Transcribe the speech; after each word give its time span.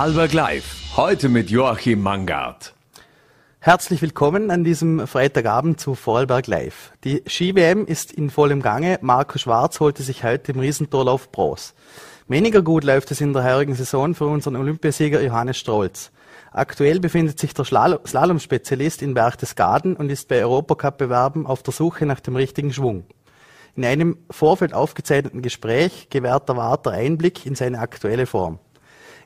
Vorarlberg 0.00 0.32
Live. 0.32 0.96
Heute 0.96 1.28
mit 1.28 1.50
Joachim 1.50 2.00
Mangard. 2.00 2.72
Herzlich 3.58 4.00
willkommen 4.00 4.50
an 4.50 4.64
diesem 4.64 5.06
Freitagabend 5.06 5.78
zu 5.78 5.94
Vorarlberg 5.94 6.46
Live. 6.46 6.92
Die 7.04 7.22
Ski-WM 7.26 7.84
ist 7.84 8.10
in 8.10 8.30
vollem 8.30 8.62
Gange. 8.62 8.98
Marco 9.02 9.36
Schwarz 9.36 9.78
holte 9.78 10.02
sich 10.02 10.24
heute 10.24 10.52
im 10.52 10.60
Riesentorlauf 10.60 11.30
Bronze. 11.30 11.74
Weniger 12.28 12.62
gut 12.62 12.82
läuft 12.82 13.10
es 13.10 13.20
in 13.20 13.34
der 13.34 13.44
heurigen 13.44 13.74
Saison 13.74 14.14
für 14.14 14.24
unseren 14.24 14.56
Olympiasieger 14.56 15.20
Johannes 15.20 15.58
Strolz. 15.58 16.12
Aktuell 16.50 16.98
befindet 16.98 17.38
sich 17.38 17.52
der 17.52 17.66
Slalom-Spezialist 17.66 19.02
in 19.02 19.12
Berchtesgaden 19.12 19.96
und 19.96 20.10
ist 20.10 20.28
bei 20.28 20.42
Europacup-Bewerben 20.42 21.46
auf 21.46 21.62
der 21.62 21.74
Suche 21.74 22.06
nach 22.06 22.20
dem 22.20 22.36
richtigen 22.36 22.72
Schwung. 22.72 23.04
In 23.76 23.84
einem 23.84 24.16
Vorfeld 24.30 24.72
aufgezeichneten 24.72 25.42
Gespräch 25.42 26.08
gewährt 26.08 26.48
der 26.48 26.56
Warter 26.56 26.92
Einblick 26.92 27.44
in 27.44 27.54
seine 27.54 27.80
aktuelle 27.80 28.24
Form. 28.24 28.60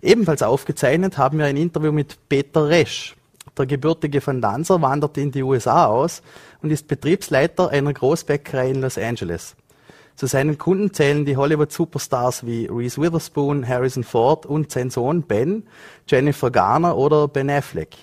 Ebenfalls 0.04 0.42
aufgezeichnet 0.42 1.16
haben 1.16 1.38
wir 1.38 1.46
ein 1.46 1.56
Interview 1.56 1.90
mit 1.90 2.28
Peter 2.28 2.68
Resch. 2.68 3.16
Der 3.56 3.64
gebürtige 3.64 4.24
Van 4.24 4.42
Danzer 4.42 4.82
wanderte 4.82 5.22
in 5.22 5.32
die 5.32 5.42
USA 5.42 5.86
aus 5.86 6.20
und 6.62 6.70
ist 6.70 6.88
Betriebsleiter 6.88 7.70
einer 7.70 7.94
Großbäckerei 7.94 8.68
in 8.68 8.82
Los 8.82 8.98
Angeles. 8.98 9.56
Zu 10.14 10.26
seinen 10.26 10.58
Kunden 10.58 10.92
zählen 10.92 11.24
die 11.24 11.38
Hollywood-Superstars 11.38 12.44
wie 12.44 12.66
Reese 12.66 13.00
Witherspoon, 13.00 13.66
Harrison 13.66 14.04
Ford 14.04 14.44
und 14.44 14.70
sein 14.70 14.90
Sohn 14.90 15.22
Ben, 15.22 15.66
Jennifer 16.06 16.50
Garner 16.50 16.98
oder 16.98 17.26
Ben 17.26 17.48
Affleck. 17.48 17.96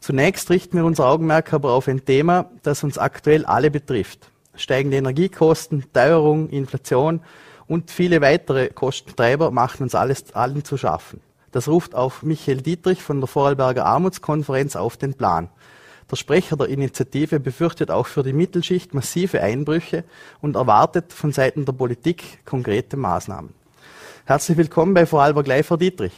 Zunächst 0.00 0.50
richten 0.50 0.76
wir 0.76 0.84
unser 0.84 1.06
Augenmerk 1.06 1.54
aber 1.54 1.72
auf 1.72 1.88
ein 1.88 2.04
Thema, 2.04 2.50
das 2.62 2.84
uns 2.84 2.98
aktuell 2.98 3.46
alle 3.46 3.70
betrifft. 3.70 4.30
Steigende 4.54 4.98
Energiekosten, 4.98 5.84
Teuerung, 5.94 6.50
Inflation 6.50 7.22
und 7.66 7.90
viele 7.90 8.20
weitere 8.20 8.68
Kostentreiber 8.68 9.50
machen 9.50 9.82
uns 9.82 9.94
alles, 9.94 10.34
allen 10.34 10.64
zu 10.64 10.76
schaffen. 10.76 11.20
Das 11.52 11.68
ruft 11.68 11.94
auf 11.94 12.22
Michael 12.22 12.62
Dietrich 12.62 13.02
von 13.02 13.20
der 13.20 13.28
Vorarlberger 13.28 13.84
Armutskonferenz 13.84 14.74
auf 14.76 14.96
den 14.96 15.14
Plan. 15.14 15.48
Der 16.10 16.16
Sprecher 16.16 16.56
der 16.56 16.68
Initiative 16.68 17.40
befürchtet 17.40 17.90
auch 17.90 18.06
für 18.06 18.22
die 18.22 18.32
Mittelschicht 18.32 18.94
massive 18.94 19.40
Einbrüche 19.40 20.04
und 20.40 20.56
erwartet 20.56 21.12
von 21.12 21.32
Seiten 21.32 21.64
der 21.64 21.72
Politik 21.72 22.44
konkrete 22.44 22.96
Maßnahmen. 22.96 23.54
Herzlich 24.24 24.56
willkommen 24.56 24.94
bei 24.94 25.06
Vorarlberg 25.06 25.46
Live, 25.46 25.70
Herr 25.70 25.78
Dietrich. 25.78 26.12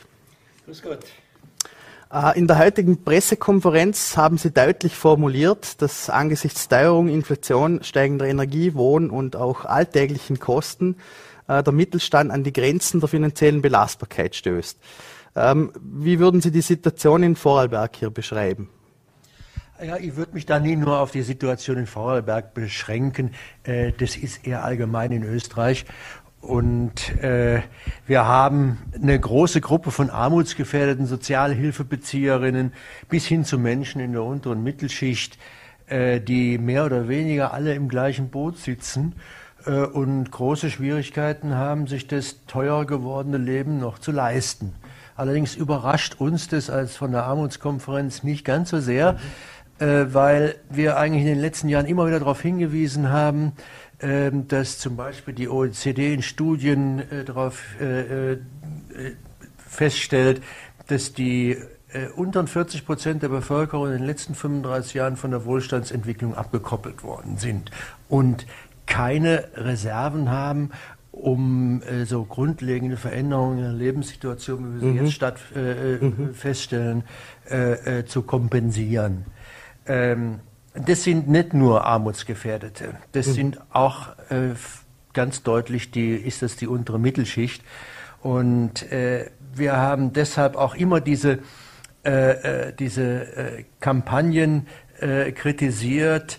Grüß 0.67 0.83
Gott. 0.83 1.01
Äh, 2.12 2.39
in 2.39 2.47
der 2.47 2.58
heutigen 2.58 3.03
Pressekonferenz 3.03 4.17
haben 4.17 4.39
Sie 4.39 4.51
deutlich 4.51 4.95
formuliert, 4.95 5.83
dass 5.83 6.11
angesichts 6.11 6.69
Teuerung, 6.69 7.08
Inflation, 7.08 7.83
steigender 7.83 8.27
Energie, 8.27 8.75
Wohn- 8.75 9.11
und 9.11 9.36
auch 9.36 9.64
alltäglichen 9.64 10.39
Kosten 10.39 10.97
der 11.47 11.73
Mittelstand 11.73 12.31
an 12.31 12.45
die 12.45 12.53
Grenzen 12.53 13.00
der 13.00 13.09
finanziellen 13.09 13.62
Belastbarkeit 13.62 14.34
stößt. 14.34 14.78
Ähm, 15.37 15.73
wie 15.81 16.19
würden 16.19 16.41
Sie 16.41 16.51
die 16.51 16.61
Situation 16.61 17.23
in 17.23 17.36
Vorarlberg 17.36 17.97
hier 17.97 18.11
beschreiben? 18.11 18.70
Ja, 19.84 19.97
ich 19.97 20.14
würde 20.14 20.33
mich 20.34 20.47
da 20.47 20.61
nie 20.61 20.77
nur 20.77 21.01
auf 21.01 21.11
die 21.11 21.23
Situation 21.23 21.78
in 21.78 21.86
Vorarlberg 21.86 22.55
beschränken. 22.55 23.33
Äh, 23.64 23.92
das 23.98 24.17
ist 24.17 24.47
eher 24.47 24.64
allgemein 24.64 25.11
in 25.11 25.25
Österreich. 25.25 25.86
Und 26.41 27.20
äh, 27.23 27.62
wir 28.06 28.27
haben 28.27 28.79
eine 28.95 29.19
große 29.19 29.61
Gruppe 29.61 29.91
von 29.91 30.11
armutsgefährdeten 30.11 31.06
Sozialhilfebezieherinnen 31.06 32.73
bis 33.08 33.27
hin 33.27 33.45
zu 33.45 33.58
Menschen 33.58 34.01
in 34.01 34.12
der 34.12 34.23
unteren 34.23 34.62
Mittelschicht, 34.62 35.39
äh, 35.86 36.20
die 36.20 36.58
mehr 36.58 36.84
oder 36.84 37.08
weniger 37.08 37.53
alle 37.53 37.75
im 37.75 37.89
gleichen 37.89 38.29
Boot 38.29 38.58
sitzen 38.58 39.14
äh, 39.17 39.44
und 39.67 40.31
große 40.31 40.70
Schwierigkeiten 40.70 41.55
haben, 41.55 41.87
sich 41.87 42.07
das 42.07 42.45
teuer 42.47 42.84
gewordene 42.84 43.39
Leben 43.39 43.81
noch 43.81 43.98
zu 43.98 44.12
leisten. 44.12 44.75
Allerdings 45.17 45.55
überrascht 45.55 46.17
uns 46.19 46.48
das 46.48 46.70
als 46.70 46.97
von 46.97 47.12
der 47.12 47.25
Armutskonferenz 47.25 48.25
nicht 48.25 48.45
ganz 48.45 48.70
so 48.70 48.81
sehr, 48.81 49.19
äh, 49.79 50.07
weil 50.09 50.57
wir 50.70 50.97
eigentlich 50.97 51.23
in 51.23 51.29
den 51.29 51.41
letzten 51.41 51.69
Jahren 51.69 51.87
immer 51.87 52.07
wieder 52.07 52.19
darauf 52.19 52.41
hingewiesen 52.41 53.11
haben, 53.11 53.53
äh, 53.98 54.30
dass 54.33 54.79
zum 54.79 54.97
Beispiel 54.97 55.35
die 55.35 55.48
OECD 55.48 56.13
in 56.13 56.23
Studien 56.23 56.98
äh, 57.11 57.24
darauf 57.24 57.63
äh, 57.80 58.33
äh, 58.33 58.39
feststellt, 59.69 60.42
dass 60.89 61.13
die 61.13 61.58
äh, 61.92 62.08
unteren 62.17 62.48
40 62.48 62.85
Prozent 62.85 63.23
der 63.23 63.29
Bevölkerung 63.29 63.86
in 63.86 63.92
den 63.92 64.05
letzten 64.05 64.35
35 64.35 64.95
Jahren 64.95 65.17
von 65.17 65.30
der 65.30 65.45
Wohlstandsentwicklung 65.45 66.35
abgekoppelt 66.35 67.05
worden 67.05 67.39
sind 67.39 67.70
und 68.08 68.47
keine 68.86 69.48
Reserven 69.55 70.30
haben, 70.30 70.70
um 71.14 71.83
äh, 71.83 72.05
so 72.06 72.24
grundlegende 72.24 72.96
Veränderungen 72.96 73.58
in 73.58 73.64
der 73.64 73.72
Lebenssituation, 73.72 74.68
wie 74.68 74.74
wir 74.74 74.80
sie 74.80 74.98
mhm. 74.98 75.05
jetzt 75.05 75.14
statt, 75.14 75.39
äh, 75.55 75.95
äh, 75.95 76.05
mhm. 76.05 76.34
feststellen, 76.34 77.05
äh, 77.48 77.98
äh, 77.98 78.06
zu 78.06 78.23
kompensieren. 78.23 79.24
Ähm, 79.86 80.40
das 80.74 81.05
sind 81.05 81.28
nicht 81.28 81.55
nur 81.55 81.84
Armutsgefährdete, 81.84 82.96
das 83.12 83.28
mhm. 83.28 83.33
sind 83.33 83.61
auch 83.70 84.08
äh, 84.30 84.55
ganz 85.12 85.44
deutlich 85.44 85.92
die, 85.92 86.14
ist 86.14 86.42
das 86.42 86.56
die 86.56 86.67
untere 86.67 86.98
Mittelschicht. 86.98 87.62
Und 88.20 88.86
wir 89.55 89.77
haben 89.77 90.14
deshalb 90.14 90.56
auch 90.56 90.74
immer 90.74 91.02
diese, 91.02 91.40
diese 92.78 93.64
Kampagnen 93.80 94.67
kritisiert, 95.34 96.39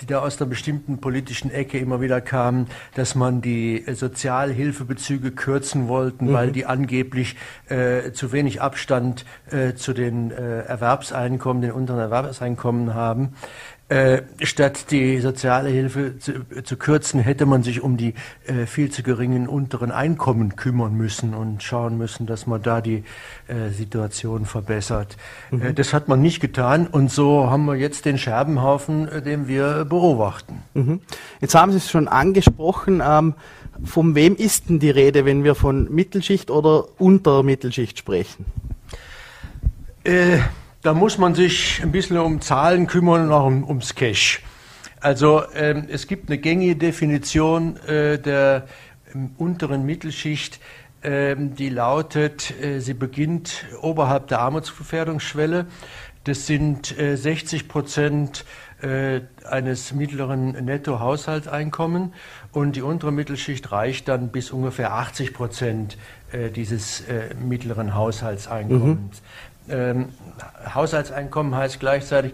die 0.00 0.06
da 0.06 0.20
aus 0.20 0.40
einer 0.40 0.48
bestimmten 0.48 0.98
politischen 0.98 1.50
Ecke 1.50 1.78
immer 1.78 2.00
wieder 2.00 2.20
kamen, 2.20 2.66
dass 2.94 3.14
man 3.14 3.40
die 3.40 3.86
äh, 3.86 3.94
Sozialhilfebezüge 3.94 5.32
kürzen 5.32 5.88
wollten, 5.88 6.26
mhm. 6.26 6.32
weil 6.32 6.52
die 6.52 6.66
angeblich 6.66 7.36
äh, 7.68 8.12
zu 8.12 8.32
wenig 8.32 8.60
Abstand 8.60 9.24
äh, 9.50 9.74
zu 9.74 9.92
den 9.92 10.30
äh, 10.30 10.60
Erwerbseinkommen, 10.62 11.62
den 11.62 11.72
unteren 11.72 12.00
Erwerbseinkommen 12.00 12.94
haben. 12.94 13.34
Äh, 13.90 14.24
statt 14.42 14.90
die 14.90 15.18
soziale 15.18 15.70
Hilfe 15.70 16.18
zu, 16.18 16.44
zu, 16.62 16.76
kürzen, 16.76 17.20
hätte 17.20 17.46
man 17.46 17.62
sich 17.62 17.80
um 17.80 17.96
die 17.96 18.12
äh, 18.46 18.66
viel 18.66 18.90
zu 18.90 19.02
geringen 19.02 19.48
unteren 19.48 19.90
Einkommen 19.90 20.56
kümmern 20.56 20.92
müssen 20.92 21.32
und 21.32 21.62
schauen 21.62 21.96
müssen, 21.96 22.26
dass 22.26 22.46
man 22.46 22.60
da 22.60 22.82
die 22.82 23.04
äh, 23.46 23.70
Situation 23.70 24.44
verbessert. 24.44 25.16
Mhm. 25.50 25.62
Äh, 25.62 25.72
das 25.72 25.94
hat 25.94 26.06
man 26.06 26.20
nicht 26.20 26.40
getan 26.40 26.86
und 26.86 27.10
so 27.10 27.48
haben 27.48 27.64
wir 27.64 27.76
jetzt 27.76 28.04
den 28.04 28.18
Scherbenhaufen, 28.18 29.08
äh, 29.08 29.22
den 29.22 29.48
wir 29.48 29.86
beobachten. 29.86 30.60
Mhm. 30.74 31.00
Jetzt 31.40 31.54
haben 31.54 31.72
Sie 31.72 31.78
es 31.78 31.90
schon 31.90 32.08
angesprochen. 32.08 33.02
Ähm, 33.02 33.32
von 33.82 34.14
wem 34.14 34.36
ist 34.36 34.68
denn 34.68 34.80
die 34.80 34.90
Rede, 34.90 35.24
wenn 35.24 35.44
wir 35.44 35.54
von 35.54 35.90
Mittelschicht 35.90 36.50
oder 36.50 37.00
Untermittelschicht 37.00 37.98
sprechen? 37.98 38.44
Da 40.82 40.94
muss 40.94 41.18
man 41.18 41.34
sich 41.34 41.80
ein 41.82 41.90
bisschen 41.90 42.18
um 42.18 42.40
Zahlen 42.40 42.86
kümmern 42.86 43.26
und 43.26 43.32
auch 43.32 43.46
um, 43.46 43.64
ums 43.64 43.96
Cash. 43.96 44.42
Also 45.00 45.42
ähm, 45.54 45.86
es 45.88 46.06
gibt 46.06 46.28
eine 46.28 46.38
gängige 46.38 46.76
Definition 46.76 47.76
äh, 47.86 48.18
der 48.18 48.66
ähm, 49.14 49.30
unteren 49.38 49.84
Mittelschicht, 49.84 50.60
ähm, 51.02 51.54
die 51.54 51.68
lautet, 51.68 52.52
äh, 52.62 52.80
sie 52.80 52.94
beginnt 52.94 53.64
oberhalb 53.80 54.28
der 54.28 54.40
Armutsgefährdungsschwelle. 54.40 55.66
Das 56.24 56.46
sind 56.46 56.98
äh, 56.98 57.16
60 57.16 57.68
Prozent 57.68 58.44
äh, 58.82 59.20
eines 59.48 59.92
mittleren 59.92 60.52
Nettohaushaltseinkommen 60.64 62.12
und 62.52 62.76
die 62.76 62.82
untere 62.82 63.12
Mittelschicht 63.12 63.72
reicht 63.72 64.08
dann 64.08 64.28
bis 64.28 64.50
ungefähr 64.50 64.92
80 64.92 65.34
Prozent 65.34 65.96
äh, 66.32 66.50
dieses 66.50 67.00
äh, 67.02 67.34
mittleren 67.34 67.94
Haushaltseinkommens. 67.94 69.20
Mhm. 69.20 69.57
Ähm, 69.70 70.10
Haushaltseinkommen 70.74 71.54
heißt 71.54 71.80
gleichzeitig, 71.80 72.32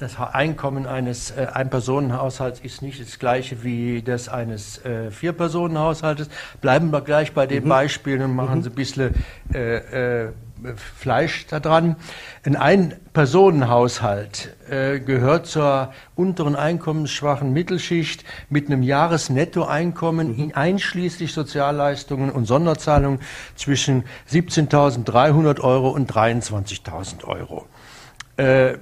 das 0.00 0.18
Einkommen 0.18 0.86
eines 0.86 1.30
äh, 1.30 1.48
Ein-Personen-Haushalts 1.52 2.60
ist 2.60 2.80
nicht 2.80 3.00
das 3.02 3.18
gleiche 3.18 3.62
wie 3.62 4.00
das 4.00 4.30
eines 4.30 4.82
äh, 4.84 5.10
Vier-Personen-Haushaltes. 5.10 6.30
Bleiben 6.62 6.90
wir 6.90 7.02
gleich 7.02 7.34
bei 7.34 7.46
den 7.46 7.64
mhm. 7.64 7.68
Beispielen 7.68 8.22
und 8.22 8.34
machen 8.34 8.58
mhm. 8.58 8.62
Sie 8.62 8.70
ein 8.70 8.74
bisschen 8.74 9.14
äh, 9.52 10.24
äh, 10.24 10.32
Fleisch 10.76 11.46
da 11.46 11.60
dran. 11.60 11.96
Ein 12.44 12.56
Ein-Personen-Haushalt 12.56 14.54
äh, 14.68 15.00
gehört 15.00 15.46
zur 15.46 15.92
unteren 16.14 16.56
einkommensschwachen 16.56 17.52
Mittelschicht 17.52 18.24
mit 18.48 18.66
einem 18.66 18.82
Jahresnettoeinkommen 18.82 20.36
mhm. 20.36 20.52
einschließlich 20.54 21.32
Sozialleistungen 21.32 22.30
und 22.30 22.46
Sonderzahlungen 22.46 23.20
zwischen 23.56 24.04
17.300 24.30 25.60
Euro 25.60 25.90
und 25.90 26.12
23.000 26.12 27.24
Euro. 27.24 27.66
Äh, 28.36 28.78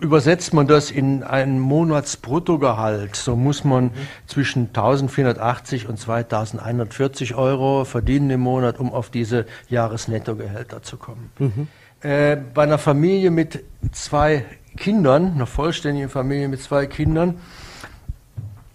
Übersetzt 0.00 0.52
man 0.52 0.66
das 0.66 0.90
in 0.90 1.22
ein 1.22 1.60
Monatsbruttogehalt, 1.60 3.14
so 3.14 3.36
muss 3.36 3.64
man 3.64 3.84
mhm. 3.84 3.92
zwischen 4.26 4.66
1480 4.66 5.88
und 5.88 5.98
2140 5.98 7.34
Euro 7.36 7.84
verdienen 7.84 8.30
im 8.30 8.40
Monat, 8.40 8.80
um 8.80 8.92
auf 8.92 9.10
diese 9.10 9.46
Jahresnettogehälter 9.68 10.82
zu 10.82 10.96
kommen. 10.96 11.30
Mhm. 11.38 11.68
Äh, 12.00 12.36
bei 12.36 12.64
einer 12.64 12.78
Familie 12.78 13.30
mit 13.30 13.64
zwei 13.92 14.44
Kindern, 14.76 15.32
einer 15.34 15.46
vollständigen 15.46 16.08
Familie 16.08 16.48
mit 16.48 16.60
zwei 16.60 16.86
Kindern, 16.86 17.38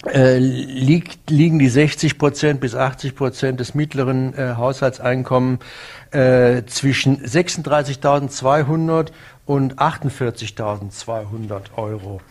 äh, 0.05 0.37
liegt, 0.37 1.29
liegen 1.29 1.59
die 1.59 1.67
60 1.67 2.17
Prozent 2.17 2.61
bis 2.61 2.73
80 2.73 3.15
Prozent 3.15 3.59
des 3.59 3.75
mittleren 3.75 4.33
äh, 4.33 4.53
Haushaltseinkommens 4.55 5.59
äh, 6.11 6.63
zwischen 6.67 7.21
36.200 7.25 9.09
und 9.49 9.79
48.200 9.79 11.75
Euro. 11.75 12.21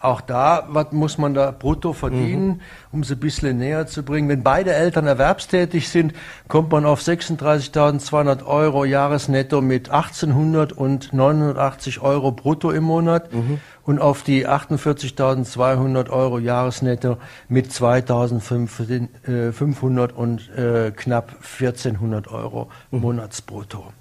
Auch 0.00 0.20
da, 0.22 0.66
was 0.70 0.92
muss 0.92 1.18
man 1.18 1.34
da 1.34 1.50
brutto 1.50 1.92
verdienen, 1.92 2.46
mhm. 2.46 2.60
um 2.92 3.00
es 3.00 3.12
ein 3.12 3.20
bisschen 3.20 3.58
näher 3.58 3.86
zu 3.86 4.02
bringen? 4.02 4.30
Wenn 4.30 4.42
beide 4.42 4.72
Eltern 4.72 5.06
erwerbstätig 5.06 5.90
sind, 5.90 6.14
kommt 6.48 6.72
man 6.72 6.86
auf 6.86 7.02
36.200 7.02 8.46
Euro 8.46 8.86
Jahresnetto 8.86 9.60
mit 9.60 9.90
1800 9.90 10.72
und 10.72 11.12
980 11.12 12.00
Euro 12.00 12.32
brutto 12.32 12.70
im 12.70 12.84
Monat 12.84 13.34
mhm. 13.34 13.60
und 13.84 13.98
auf 13.98 14.22
die 14.22 14.48
48.200 14.48 16.08
Euro 16.08 16.38
Jahresnetto 16.38 17.18
mit 17.48 17.70
2.500 17.70 20.12
und 20.12 20.48
äh, 20.56 20.90
knapp 20.90 21.36
1.400 21.44 22.28
Euro 22.28 22.70
mhm. 22.90 23.00
Monatsbrutto. 23.00 23.92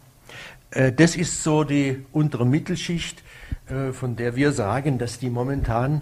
Äh, 0.72 0.92
das 0.92 1.16
ist 1.16 1.44
so 1.44 1.64
die 1.64 2.04
untere 2.12 2.46
Mittelschicht 2.46 3.22
äh, 3.70 3.92
von 3.92 4.16
der 4.16 4.36
wir 4.36 4.52
sagen, 4.52 4.98
dass 4.98 5.20
die 5.20 5.30
momentan 5.30 6.02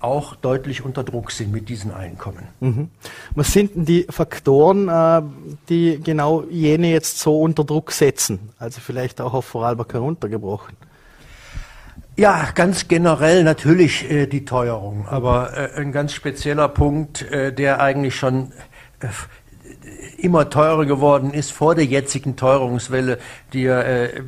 auch 0.00 0.36
deutlich 0.36 0.84
unter 0.84 1.02
Druck 1.02 1.30
sind 1.30 1.50
mit 1.50 1.70
diesen 1.70 1.90
Einkommen. 1.90 2.46
Mhm. 2.60 2.90
Was 3.34 3.52
sind 3.52 3.74
denn 3.74 3.84
die 3.86 4.06
Faktoren, 4.10 4.88
äh, 4.88 5.22
die 5.70 6.00
genau 6.02 6.44
jene 6.50 6.90
jetzt 6.90 7.20
so 7.20 7.40
unter 7.40 7.64
Druck 7.64 7.90
setzen? 7.90 8.50
Also 8.58 8.80
vielleicht 8.80 9.20
auch 9.20 9.32
auf 9.32 9.46
Vorarlberg 9.46 9.94
heruntergebrochen. 9.94 10.76
Ja, 12.16 12.50
ganz 12.54 12.86
generell 12.86 13.42
natürlich 13.42 14.06
die 14.30 14.44
Teuerung, 14.44 15.08
aber 15.08 15.52
ein 15.74 15.90
ganz 15.90 16.12
spezieller 16.12 16.68
Punkt, 16.68 17.26
der 17.28 17.80
eigentlich 17.80 18.14
schon 18.14 18.52
immer 20.18 20.50
teurer 20.50 20.86
geworden 20.86 21.32
ist 21.32 21.52
vor 21.52 21.74
der 21.74 21.84
jetzigen 21.84 22.36
Teuerungswelle, 22.36 23.18
die 23.52 23.62
ja 23.62 23.80
äh, 23.82 24.22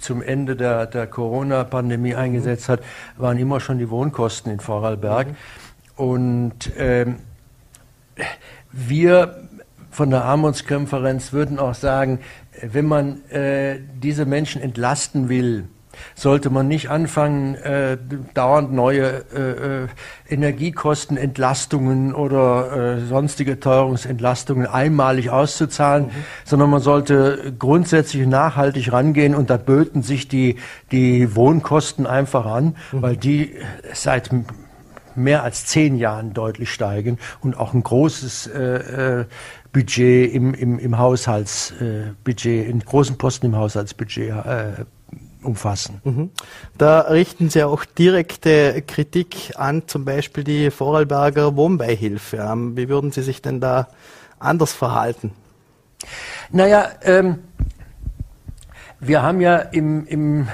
zum 0.00 0.22
Ende 0.22 0.56
der, 0.56 0.86
der 0.86 1.06
Corona-Pandemie 1.06 2.14
eingesetzt 2.14 2.68
hat, 2.68 2.80
waren 3.16 3.38
immer 3.38 3.60
schon 3.60 3.78
die 3.78 3.90
Wohnkosten 3.90 4.52
in 4.52 4.60
Vorarlberg. 4.60 5.28
Mhm. 5.28 5.36
Und 5.96 6.72
ähm, 6.76 7.16
wir 8.72 9.48
von 9.90 10.10
der 10.10 10.24
Armutskonferenz 10.24 11.32
würden 11.32 11.58
auch 11.58 11.74
sagen, 11.74 12.20
wenn 12.62 12.86
man 12.86 13.24
äh, 13.30 13.80
diese 14.00 14.26
Menschen 14.26 14.62
entlasten 14.62 15.28
will, 15.28 15.68
sollte 16.14 16.50
man 16.50 16.68
nicht 16.68 16.90
anfangen, 16.90 17.54
äh, 17.56 17.96
dauernd 18.34 18.72
neue 18.72 19.24
äh, 19.34 19.84
äh, 19.84 19.88
Energiekostenentlastungen 20.28 22.14
oder 22.14 22.96
äh, 22.96 23.06
sonstige 23.06 23.60
Teuerungsentlastungen 23.60 24.66
einmalig 24.66 25.30
auszuzahlen, 25.30 26.06
mhm. 26.06 26.10
sondern 26.44 26.70
man 26.70 26.80
sollte 26.80 27.54
grundsätzlich 27.58 28.26
nachhaltig 28.26 28.92
rangehen 28.92 29.34
und 29.34 29.50
da 29.50 29.56
böten 29.56 30.02
sich 30.02 30.28
die, 30.28 30.56
die 30.92 31.34
Wohnkosten 31.34 32.06
einfach 32.06 32.46
an, 32.46 32.76
mhm. 32.92 33.02
weil 33.02 33.16
die 33.16 33.54
seit 33.92 34.30
mehr 35.14 35.42
als 35.42 35.66
zehn 35.66 35.96
Jahren 35.96 36.32
deutlich 36.32 36.70
steigen 36.70 37.18
und 37.40 37.58
auch 37.58 37.74
ein 37.74 37.82
großes 37.82 38.46
äh, 38.46 39.20
äh 39.20 39.24
Budget 39.70 40.32
im, 40.32 40.54
im, 40.54 40.78
im 40.78 40.98
Haushaltsbudget, 40.98 42.46
äh, 42.46 42.64
in 42.64 42.80
großen 42.80 43.18
Posten 43.18 43.46
im 43.46 43.56
Haushaltsbudget 43.56 44.30
äh, 44.30 44.84
umfassen. 45.48 46.00
Mhm. 46.04 46.30
Da 46.76 47.00
richten 47.00 47.50
Sie 47.50 47.64
auch 47.64 47.84
direkte 47.84 48.82
Kritik 48.82 49.54
an, 49.56 49.88
zum 49.88 50.04
Beispiel 50.04 50.44
die 50.44 50.70
Vorarlberger 50.70 51.56
Wohnbeihilfe. 51.56 52.36
Ähm, 52.36 52.76
wie 52.76 52.88
würden 52.88 53.10
Sie 53.10 53.22
sich 53.22 53.42
denn 53.42 53.60
da 53.60 53.88
anders 54.38 54.72
verhalten? 54.72 55.32
Naja, 56.50 56.90
ähm, 57.02 57.40
wir 59.00 59.22
haben 59.22 59.40
ja 59.40 59.56
im, 59.56 60.06
im 60.06 60.48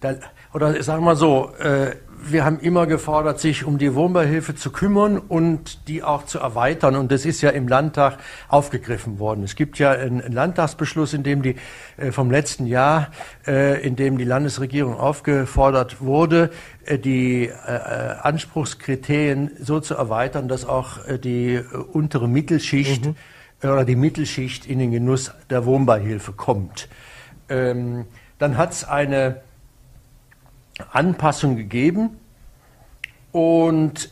da, 0.00 0.14
oder 0.52 0.82
sagen 0.82 1.04
wir 1.04 1.16
so, 1.16 1.54
äh, 1.56 1.96
wir 2.32 2.44
haben 2.44 2.60
immer 2.60 2.86
gefordert, 2.86 3.40
sich 3.40 3.64
um 3.64 3.78
die 3.78 3.94
Wohnbeihilfe 3.94 4.54
zu 4.54 4.70
kümmern 4.70 5.18
und 5.18 5.88
die 5.88 6.02
auch 6.02 6.24
zu 6.24 6.38
erweitern. 6.38 6.96
Und 6.96 7.12
das 7.12 7.24
ist 7.24 7.42
ja 7.42 7.50
im 7.50 7.68
Landtag 7.68 8.18
aufgegriffen 8.48 9.18
worden. 9.18 9.44
Es 9.44 9.56
gibt 9.56 9.78
ja 9.78 9.92
einen, 9.92 10.32
Landtagsbeschluss, 10.32 11.14
in 11.14 11.22
dem 11.22 11.42
die 11.42 11.56
äh, 11.96 12.12
vom 12.12 12.30
letzten 12.30 12.66
Jahr, 12.66 13.10
äh, 13.46 13.80
in 13.86 13.96
dem 13.96 14.18
die 14.18 14.24
Landesregierung 14.24 14.98
aufgefordert 14.98 16.00
wurde, 16.00 16.50
äh, 16.84 16.98
die 16.98 17.50
Anspruchskriterien 18.22 19.50
so 19.60 19.80
zu 19.80 19.94
erweitern, 19.94 20.48
dass 20.48 20.64
auch 20.64 20.98
die 21.22 21.60
untere 21.92 22.28
Mittelschicht 22.28 23.06
mhm. 23.06 23.14
oder 23.62 23.84
die 23.84 23.96
Mittelschicht 23.96 24.66
in 24.66 24.78
den 24.78 24.90
Genuss 24.90 25.32
der 25.50 25.64
Wohnbeihilfe 25.66 26.32
kommt. 26.32 26.88
Ähm, 27.48 28.06
dann 28.38 28.56
hat 28.56 28.72
es 28.72 28.84
eine 28.84 29.40
Anpassung 30.92 31.56
gegeben. 31.56 32.18
Und 33.32 34.10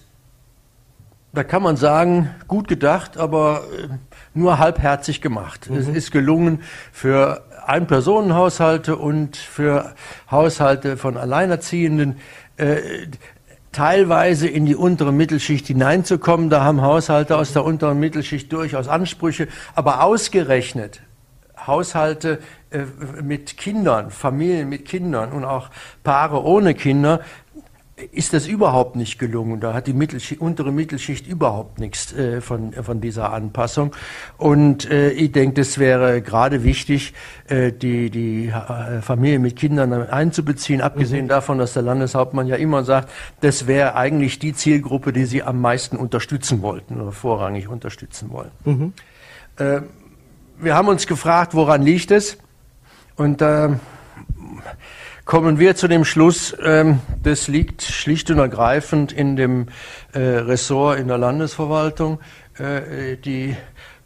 da 1.33 1.43
kann 1.43 1.63
man 1.63 1.77
sagen, 1.77 2.31
gut 2.47 2.69
gedacht, 2.69 3.17
aber 3.17 3.65
äh, 3.73 3.89
nur 4.35 4.59
halbherzig 4.59 5.21
gemacht. 5.21 5.69
Mhm. 5.69 5.77
Es 5.77 5.89
ist 5.89 6.11
gelungen 6.13 6.63
für 6.93 7.43
Ein-Personen-Haushalte 7.67 8.97
und 8.97 9.37
für 9.37 9.95
Haushalte 10.31 10.97
von 10.97 11.17
Alleinerziehenden 11.17 12.19
äh, 12.57 13.09
teilweise 13.73 14.47
in 14.47 14.67
die 14.67 14.77
untere 14.77 15.13
Mittelschicht 15.13 15.67
hineinzukommen. 15.67 16.51
Da 16.51 16.63
haben 16.63 16.83
Haushalte 16.83 17.37
aus 17.37 17.53
der 17.53 17.65
unteren 17.65 17.99
Mittelschicht 17.99 18.53
durchaus 18.53 18.87
Ansprüche, 18.87 19.49
aber 19.75 20.03
ausgerechnet 20.05 21.03
Haushalte 21.67 22.39
äh, 22.71 22.85
mit 23.23 23.57
Kindern, 23.57 24.11
Familien 24.11 24.69
mit 24.69 24.85
Kindern 24.85 25.33
und 25.33 25.45
auch 25.45 25.71
Paare 26.03 26.43
ohne 26.45 26.75
Kinder, 26.75 27.21
ist 28.11 28.33
das 28.33 28.49
überhaupt 28.49 28.97
nicht 28.97 29.19
gelungen. 29.19 29.61
Da 29.61 29.73
hat 29.73 29.87
die 29.87 29.93
Mittelschicht, 29.93 30.41
untere 30.41 30.73
Mittelschicht 30.73 31.29
überhaupt 31.29 31.79
nichts 31.79 32.13
äh, 32.13 32.41
von, 32.41 32.73
von 32.73 33.01
dieser 33.01 33.33
Anpassung. 33.33 33.95
Und 34.37 34.91
äh, 34.91 35.11
ich 35.11 35.31
denke, 35.31 35.61
das 35.61 35.79
wäre 35.79 36.21
gerade 36.21 36.65
wichtig, 36.65 37.15
äh, 37.49 37.73
die, 37.73 38.11
die 38.11 38.49
äh, 38.49 39.01
Familie 39.01 39.39
mit 39.39 39.55
Kindern 39.55 39.93
einzubeziehen, 39.93 40.81
abgesehen 40.81 41.27
mhm. 41.27 41.29
davon, 41.29 41.59
dass 41.59 41.75
der 41.75 41.83
Landeshauptmann 41.83 42.49
ja 42.49 42.57
immer 42.57 42.83
sagt, 42.83 43.11
das 43.43 43.69
wäre 43.69 43.95
eigentlich 43.95 44.41
die 44.41 44.55
Zielgruppe, 44.55 45.13
die 45.13 45.25
sie 45.25 45.45
am 45.45 45.61
meisten 45.61 45.97
unterstützen 45.97 46.63
wollten 46.63 47.01
oder 47.01 47.13
vorrangig 47.13 47.69
unterstützen 47.69 48.31
wollen. 48.31 48.51
Mhm. 48.65 48.93
Äh, 49.57 49.83
wir 50.59 50.75
haben 50.75 50.89
uns 50.89 51.07
gefragt, 51.07 51.55
woran 51.55 51.83
liegt 51.83 52.11
es? 52.11 52.37
Und 53.17 53.43
äh, 53.43 53.71
kommen 55.25 55.59
wir 55.59 55.77
zu 55.77 55.89
dem 55.89 56.05
Schluss, 56.05 56.55
ähm, 56.63 57.01
das 57.23 57.49
liegt 57.49 57.83
schlicht 57.83 58.31
und 58.31 58.39
ergreifend 58.39 59.13
in 59.13 59.37
dem 59.37 59.69
äh, 60.13 60.19
Ressort 60.19 60.99
in 60.99 61.09
der 61.09 61.19
Landesverwaltung. 61.19 62.21
Äh, 62.59 63.17
die 63.17 63.57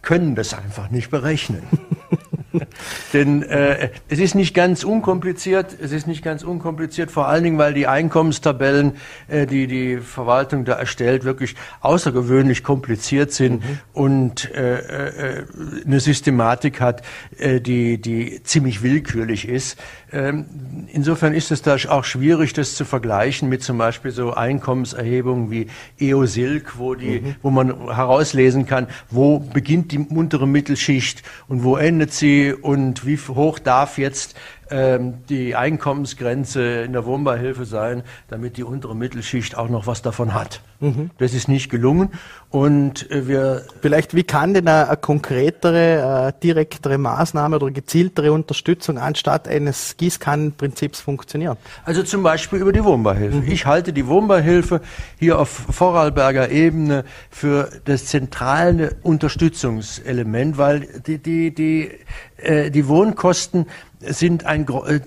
können 0.02 0.34
das 0.34 0.54
einfach 0.54 0.90
nicht 0.90 1.10
berechnen. 1.10 1.62
Denn 3.12 3.42
äh, 3.42 3.90
es 4.08 4.18
ist 4.18 4.34
nicht 4.34 4.54
ganz 4.54 4.84
unkompliziert, 4.84 5.76
es 5.80 5.92
ist 5.92 6.06
nicht 6.06 6.22
ganz 6.22 6.42
unkompliziert, 6.42 7.10
vor 7.10 7.28
allen 7.28 7.44
Dingen, 7.44 7.58
weil 7.58 7.74
die 7.74 7.86
Einkommenstabellen, 7.86 8.92
äh, 9.28 9.46
die 9.46 9.66
die 9.66 9.98
Verwaltung 9.98 10.64
da 10.64 10.74
erstellt, 10.74 11.24
wirklich 11.24 11.56
außergewöhnlich 11.80 12.64
kompliziert 12.64 13.32
sind 13.32 13.62
mhm. 13.62 13.78
und 13.92 14.54
äh, 14.54 14.78
äh, 14.78 15.44
eine 15.84 16.00
Systematik 16.00 16.80
hat, 16.80 17.02
äh, 17.38 17.60
die, 17.60 18.00
die 18.00 18.42
ziemlich 18.42 18.82
willkürlich 18.82 19.48
ist. 19.48 19.78
Ähm, 20.10 20.46
insofern 20.90 21.34
ist 21.34 21.50
es 21.50 21.60
da 21.60 21.76
auch 21.88 22.04
schwierig, 22.04 22.54
das 22.54 22.74
zu 22.74 22.84
vergleichen 22.86 23.48
mit 23.48 23.62
zum 23.62 23.76
Beispiel 23.76 24.10
so 24.10 24.32
Einkommenserhebungen 24.32 25.50
wie 25.50 25.66
EOSILK, 26.00 26.78
wo, 26.78 26.94
die, 26.94 27.20
mhm. 27.20 27.34
wo 27.42 27.50
man 27.50 27.94
herauslesen 27.94 28.64
kann, 28.64 28.86
wo 29.10 29.38
beginnt 29.38 29.92
die 29.92 29.98
untere 29.98 30.48
Mittelschicht 30.48 31.22
und 31.46 31.62
wo 31.62 31.76
endet 31.76 32.12
sie 32.12 32.54
und 32.54 33.06
wie 33.06 33.18
hoch 33.18 33.58
darf 33.58 33.98
jetzt 33.98 34.34
ähm, 34.70 35.24
die 35.28 35.54
Einkommensgrenze 35.54 36.82
in 36.82 36.92
der 36.92 37.04
Wohnbeihilfe 37.04 37.64
sein, 37.64 38.02
damit 38.28 38.56
die 38.56 38.64
untere 38.64 38.94
Mittelschicht 38.94 39.56
auch 39.56 39.68
noch 39.68 39.86
was 39.86 40.02
davon 40.02 40.34
hat. 40.34 40.60
Mhm. 40.80 41.10
Das 41.18 41.34
ist 41.34 41.48
nicht 41.48 41.70
gelungen 41.70 42.10
und 42.50 43.10
äh, 43.10 43.26
wir 43.26 43.62
vielleicht 43.82 44.14
wie 44.14 44.22
kann 44.22 44.54
denn 44.54 44.68
eine, 44.68 44.88
eine 44.88 44.96
konkretere, 44.96 46.28
äh, 46.28 46.40
direktere 46.40 46.98
Maßnahme 46.98 47.56
oder 47.56 47.70
gezieltere 47.70 48.32
Unterstützung 48.32 48.96
anstatt 48.96 49.48
eines 49.48 49.96
Gießkannenprinzips 49.96 51.00
funktionieren? 51.00 51.56
Also 51.84 52.04
zum 52.04 52.22
Beispiel 52.22 52.60
über 52.60 52.72
die 52.72 52.84
Wohnbeihilfe. 52.84 53.38
Mhm. 53.38 53.50
Ich 53.50 53.66
halte 53.66 53.92
die 53.92 54.06
Wohnbeihilfe 54.06 54.80
hier 55.18 55.40
auf 55.40 55.48
Vorarlberger 55.48 56.50
Ebene 56.50 57.04
für 57.30 57.70
das 57.84 58.06
zentrale 58.06 58.96
Unterstützungselement, 59.02 60.58
weil 60.58 60.86
die 61.06 61.18
die 61.18 61.52
die 61.52 61.90
äh, 62.36 62.70
die 62.70 62.86
Wohnkosten 62.86 63.66
sind 64.00 64.44
ein, 64.46 64.66
äh, 64.68 65.00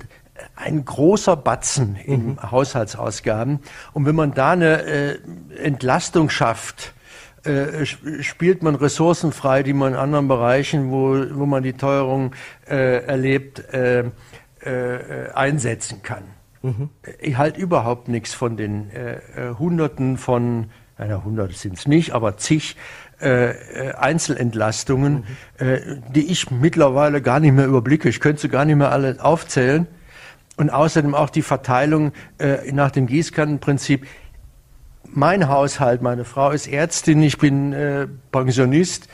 ein 0.55 0.85
großer 0.85 1.35
Batzen 1.35 1.95
in 1.95 2.25
mhm. 2.25 2.51
Haushaltsausgaben. 2.51 3.59
Und 3.93 4.05
wenn 4.05 4.15
man 4.15 4.33
da 4.33 4.51
eine 4.51 4.83
äh, 4.83 5.17
Entlastung 5.61 6.29
schafft, 6.29 6.93
äh, 7.43 7.85
spielt 7.85 8.61
man 8.61 8.75
Ressourcen 8.75 9.31
frei, 9.31 9.63
die 9.63 9.73
man 9.73 9.93
in 9.93 9.99
anderen 9.99 10.27
Bereichen, 10.27 10.91
wo, 10.91 11.25
wo 11.31 11.45
man 11.45 11.63
die 11.63 11.73
Teuerung 11.73 12.33
äh, 12.69 13.03
erlebt, 13.05 13.63
äh, 13.73 14.03
einsetzen 15.33 16.03
kann. 16.03 16.23
Mhm. 16.61 16.89
Ich 17.19 17.35
halte 17.35 17.59
überhaupt 17.59 18.09
nichts 18.09 18.35
von 18.35 18.57
den 18.57 18.91
Hunderten 19.57 20.17
von, 20.17 20.69
naja, 20.99 21.23
Hunderte 21.25 21.55
sind 21.55 21.79
es 21.79 21.87
nicht, 21.87 22.11
aber 22.11 22.37
zig 22.37 22.75
Einzelentlastungen, 23.21 25.23
mhm. 25.59 26.03
die 26.13 26.31
ich 26.31 26.51
mittlerweile 26.51 27.21
gar 27.21 27.39
nicht 27.39 27.53
mehr 27.53 27.65
überblicke. 27.65 28.09
Ich 28.09 28.19
könnte 28.19 28.41
sie 28.41 28.49
gar 28.49 28.65
nicht 28.65 28.77
mehr 28.77 28.91
alle 28.91 29.23
aufzählen. 29.23 29.87
Und 30.57 30.69
außerdem 30.69 31.15
auch 31.15 31.29
die 31.29 31.41
Verteilung 31.41 32.11
nach 32.71 32.91
dem 32.91 33.07
Gießkannenprinzip 33.07 34.05
mein 35.13 35.47
Haushalt, 35.47 36.01
meine 36.01 36.25
Frau 36.25 36.51
ist 36.51 36.67
Ärztin, 36.67 37.21
ich 37.21 37.37
bin 37.37 37.73
äh, 37.73 38.07
Pensionist. 38.31 39.07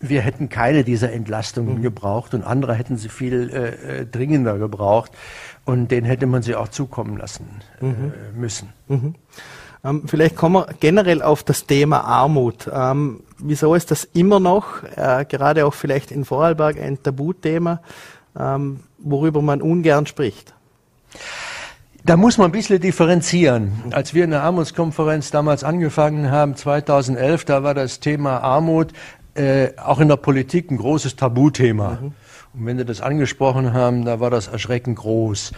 Wir 0.00 0.20
hätten 0.20 0.48
keine 0.48 0.84
dieser 0.84 1.12
Entlastungen 1.12 1.78
mhm. 1.78 1.82
gebraucht 1.82 2.34
und 2.34 2.44
andere 2.44 2.74
hätten 2.74 2.96
sie 2.96 3.08
viel 3.08 3.50
äh, 3.50 4.00
äh, 4.00 4.06
dringender 4.06 4.58
gebraucht 4.58 5.12
und 5.66 5.90
den 5.90 6.04
hätte 6.04 6.26
man 6.26 6.42
sie 6.42 6.54
auch 6.54 6.68
zukommen 6.68 7.18
lassen 7.18 7.46
äh, 7.82 7.84
mhm. 7.84 8.12
müssen. 8.34 8.72
Mhm. 8.88 9.14
Ähm, 9.84 10.02
vielleicht 10.06 10.36
kommen 10.36 10.54
wir 10.54 10.68
generell 10.80 11.20
auf 11.20 11.42
das 11.42 11.66
Thema 11.66 12.00
Armut. 12.00 12.70
Ähm, 12.72 13.20
wieso 13.38 13.74
ist 13.74 13.90
das 13.90 14.04
immer 14.04 14.40
noch, 14.40 14.82
äh, 14.96 15.26
gerade 15.28 15.66
auch 15.66 15.74
vielleicht 15.74 16.10
in 16.10 16.24
Vorarlberg, 16.24 16.80
ein 16.80 17.02
Tabuthema, 17.02 17.82
ähm, 18.38 18.80
worüber 18.98 19.42
man 19.42 19.60
ungern 19.60 20.06
spricht? 20.06 20.54
Da 22.04 22.16
muss 22.16 22.38
man 22.38 22.50
ein 22.50 22.52
bisschen 22.52 22.80
differenzieren. 22.80 23.72
Als 23.90 24.14
wir 24.14 24.24
in 24.24 24.30
der 24.30 24.44
Armutskonferenz 24.44 25.32
damals 25.32 25.64
angefangen 25.64 26.30
haben, 26.30 26.54
2011, 26.54 27.44
da 27.44 27.64
war 27.64 27.74
das 27.74 27.98
Thema 27.98 28.38
Armut 28.38 28.92
äh, 29.34 29.70
auch 29.76 29.98
in 29.98 30.08
der 30.08 30.16
Politik 30.16 30.70
ein 30.70 30.78
großes 30.78 31.16
Tabuthema. 31.16 31.98
Mhm. 32.00 32.12
Und 32.56 32.64
wenn 32.64 32.78
Sie 32.78 32.84
das 32.84 33.00
angesprochen 33.00 33.74
haben, 33.74 34.04
da 34.04 34.18
war 34.18 34.30
das 34.30 34.48
erschreckend 34.48 34.96
groß. 34.96 35.52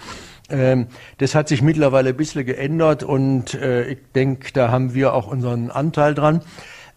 Ähm, 0.50 0.88
das 1.18 1.34
hat 1.34 1.48
sich 1.48 1.62
mittlerweile 1.62 2.10
ein 2.10 2.16
bisschen 2.16 2.44
geändert 2.44 3.02
und 3.04 3.54
äh, 3.54 3.88
ich 3.88 3.98
denke, 4.14 4.52
da 4.52 4.70
haben 4.70 4.94
wir 4.94 5.14
auch 5.14 5.28
unseren 5.28 5.70
Anteil 5.70 6.14
dran. 6.14 6.42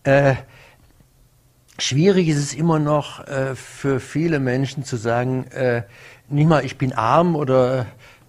Äh, 0.03 0.35
schwierig 1.77 2.29
ist 2.29 2.37
es 2.37 2.53
immer 2.53 2.79
noch 2.79 3.27
äh, 3.27 3.55
für 3.55 3.99
viele 3.99 4.39
Menschen 4.39 4.83
zu 4.83 4.95
sagen, 4.97 5.45
nicht 6.29 6.47
mal 6.47 6.65
ich 6.65 6.77
bin 6.77 6.93
arm 6.93 7.35
oder 7.35 7.85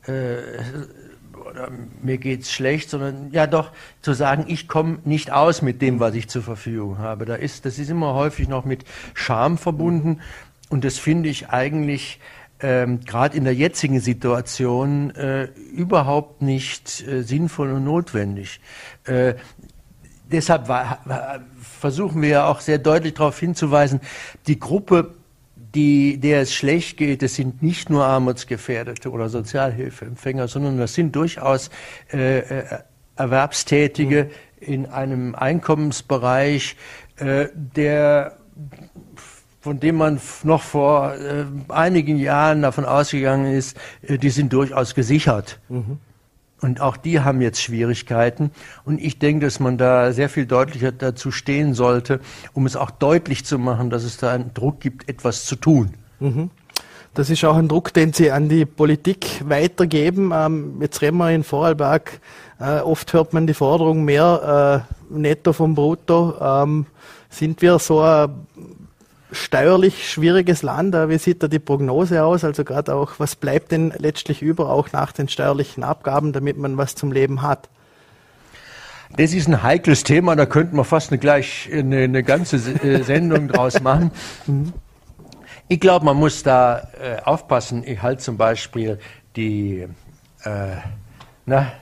oder 0.07 1.71
mir 2.03 2.19
geht's 2.19 2.51
schlecht, 2.51 2.91
sondern 2.91 3.31
ja 3.31 3.47
doch 3.47 3.71
zu 4.01 4.15
sagen, 4.15 4.47
ich 4.49 4.69
komme 4.69 4.99
nicht 5.05 5.31
aus 5.31 5.63
mit 5.63 5.83
dem, 5.83 6.01
was 6.01 6.15
ich 6.15 6.29
zur 6.29 6.43
Verfügung 6.43 6.99
habe. 6.99 7.25
Da 7.25 7.35
ist, 7.35 7.65
das 7.67 7.79
ist 7.79 7.91
immer 7.91 8.15
häufig 8.15 8.49
noch 8.49 8.65
mit 8.65 8.85
Scham 9.15 9.59
verbunden 9.59 10.21
und 10.73 10.85
das 10.85 10.99
finde 10.99 11.29
ich 11.29 11.51
eigentlich 11.51 12.19
ähm, 12.61 13.01
gerade 13.01 13.37
in 13.37 13.45
der 13.45 13.55
jetzigen 13.55 14.01
Situation 14.01 15.15
äh, 15.15 15.49
überhaupt 15.75 16.43
nicht 16.43 17.07
äh, 17.07 17.23
sinnvoll 17.23 17.73
und 17.73 17.85
notwendig. 17.85 18.61
Äh, 19.05 19.35
deshalb 20.31 20.69
war, 20.69 21.01
war, 21.05 21.41
versuchen 21.61 22.23
wir 22.23 22.29
ja 22.29 22.47
auch 22.47 22.61
sehr 22.61 22.79
deutlich 22.79 23.15
darauf 23.15 23.39
hinzuweisen, 23.39 24.01
die 24.47 24.59
Gruppe 24.59 25.15
die, 25.75 26.19
der 26.19 26.43
es 26.43 26.53
schlecht 26.53 26.99
geht, 26.99 27.23
das 27.23 27.35
sind 27.35 27.63
nicht 27.63 27.89
nur 27.89 28.05
Armutsgefährdete 28.05 29.11
oder 29.11 29.31
Sozialhilfeempfänger, 29.31 30.47
sondern 30.47 30.77
das 30.77 30.93
sind 30.93 31.17
durchaus 31.17 31.71
äh, 32.13 32.41
äh 32.41 32.65
Erwerbstätige 33.15 34.31
mhm. 34.61 34.67
in 34.67 34.87
einem 34.87 35.35
Einkommensbereich, 35.35 36.77
äh, 37.17 37.49
der 37.55 38.39
von 39.63 39.79
dem 39.79 39.97
man 39.97 40.21
noch 40.43 40.61
vor 40.61 41.15
äh, 41.15 41.45
einigen 41.69 42.19
Jahren 42.19 42.63
davon 42.63 42.85
ausgegangen 42.85 43.47
ist, 43.47 43.77
äh, 44.03 44.19
die 44.19 44.31
sind 44.31 44.53
durchaus 44.53 44.95
gesichert. 44.95 45.61
Mhm. 45.69 45.99
Und 46.61 46.81
auch 46.81 46.97
die 46.97 47.21
haben 47.21 47.41
jetzt 47.41 47.63
Schwierigkeiten. 47.63 48.51
Und 48.85 49.01
ich 49.01 49.19
denke, 49.19 49.47
dass 49.47 49.61
man 49.61 49.79
da 49.79 50.13
sehr 50.13 50.29
viel 50.29 50.47
deutlicher 50.47 50.93
dazu 50.93 51.31
stehen 51.31 51.75
sollte, 51.75 52.21
um 52.53 52.67
es 52.67 52.77
auch 52.77 52.91
deutlich 52.91 53.45
zu 53.45 53.59
machen, 53.59 53.89
dass 53.89 54.03
es 54.05 54.17
da 54.17 54.33
einen 54.33 54.53
Druck 54.53 54.81
gibt, 54.81 55.09
etwas 55.09 55.45
zu 55.45 55.57
tun. 55.57 55.95
Mhm. 56.19 56.51
Das 57.15 57.31
ist 57.31 57.45
auch 57.45 57.57
ein 57.57 57.69
Druck, 57.69 57.93
den 57.93 58.13
Sie 58.13 58.33
an 58.33 58.49
die 58.49 58.65
Politik 58.65 59.43
weitergeben. 59.45 60.33
Ähm, 60.35 60.79
jetzt 60.81 61.03
reden 61.03 61.19
wir 61.19 61.31
in 61.31 61.45
Vorarlberg. 61.45 62.21
Äh, 62.59 62.81
oft 62.81 63.13
hört 63.13 63.33
man 63.33 63.47
die 63.47 63.55
Forderung 63.55 64.05
mehr 64.05 64.85
äh, 65.11 65.15
netto 65.15 65.53
vom 65.53 65.75
Brutto. 65.75 66.35
Ähm, 66.41 66.87
sind 67.29 67.63
wir 67.63 67.79
so 67.79 68.01
ein 68.01 68.31
steuerlich 69.33 70.11
schwieriges 70.11 70.63
Land. 70.63 70.95
Wie 70.95 71.19
sieht 71.19 71.43
da 71.43 71.49
die 71.49 71.59
Prognose 71.59 72.25
aus? 72.25 72.45
Also 72.45 72.65
gerade 72.65 72.95
auch, 72.95 73.13
was 73.19 73.37
bleibt 73.37 73.73
denn 73.73 73.93
letztlich 73.99 74.43
über, 74.43 74.71
auch 74.71 74.93
nach 74.93 75.13
den 75.13 75.29
steuerlichen 75.29 75.83
Abgaben, 75.83 76.33
damit 76.33 76.57
man 76.59 76.77
was 76.77 76.95
zum 76.95 77.11
Leben 77.13 77.43
hat? 77.43 77.69
Das 79.17 79.35
ist 79.35 79.47
ein 79.47 79.63
heikles 79.63 80.05
Thema, 80.05 80.37
da 80.37 80.47
könnten 80.47 80.77
wir 80.77 80.85
fast 80.85 81.11
eine, 81.11 81.19
gleich 81.19 81.69
eine, 81.71 82.05
eine 82.05 82.23
ganze 82.23 82.57
äh, 82.57 83.03
Sendung 83.03 83.49
draus 83.49 83.81
machen. 83.81 84.11
Ich 85.69 85.81
glaube, 85.81 86.05
man 86.05 86.19
muss 86.19 86.43
da 86.43 86.89
äh, 87.01 87.23
aufpassen. 87.25 87.83
Ich 87.87 88.03
halte 88.03 88.23
zum 88.23 88.37
Beispiel 88.37 88.99
die, 89.37 89.87
äh, 90.45 90.77
na, 91.47 91.73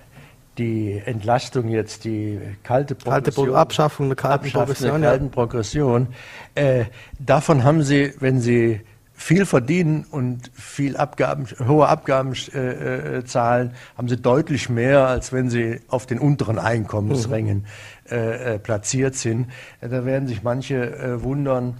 die 0.60 1.02
Entlastung 1.04 1.68
jetzt, 1.68 2.04
die 2.04 2.38
kalte 2.62 2.94
Progression, 2.94 3.46
kalte 3.46 3.58
Abschaffung 3.58 4.08
der 4.08 4.16
kalten 4.16 4.50
Progression, 4.50 5.00
der 5.00 5.10
kalten 5.10 5.24
ja. 5.26 5.30
Progression 5.30 6.08
äh, 6.54 6.84
davon 7.18 7.64
haben 7.64 7.82
Sie, 7.82 8.12
wenn 8.20 8.40
Sie 8.40 8.80
viel 9.20 9.44
verdienen 9.44 10.06
und 10.10 10.50
viel 10.54 10.96
Abgaben, 10.96 11.46
hohe 11.66 11.88
Abgaben 11.88 12.32
äh, 12.54 13.18
äh, 13.18 13.24
zahlen, 13.26 13.74
haben 13.98 14.08
sie 14.08 14.16
deutlich 14.16 14.70
mehr, 14.70 15.08
als 15.08 15.30
wenn 15.30 15.50
sie 15.50 15.80
auf 15.88 16.06
den 16.06 16.18
unteren 16.18 16.58
Einkommensrängen 16.58 17.66
mhm. 18.08 18.16
äh, 18.16 18.58
platziert 18.58 19.14
sind. 19.16 19.48
Da 19.82 20.06
werden 20.06 20.26
sich 20.26 20.42
manche 20.42 20.96
äh, 20.96 21.22
wundern, 21.22 21.76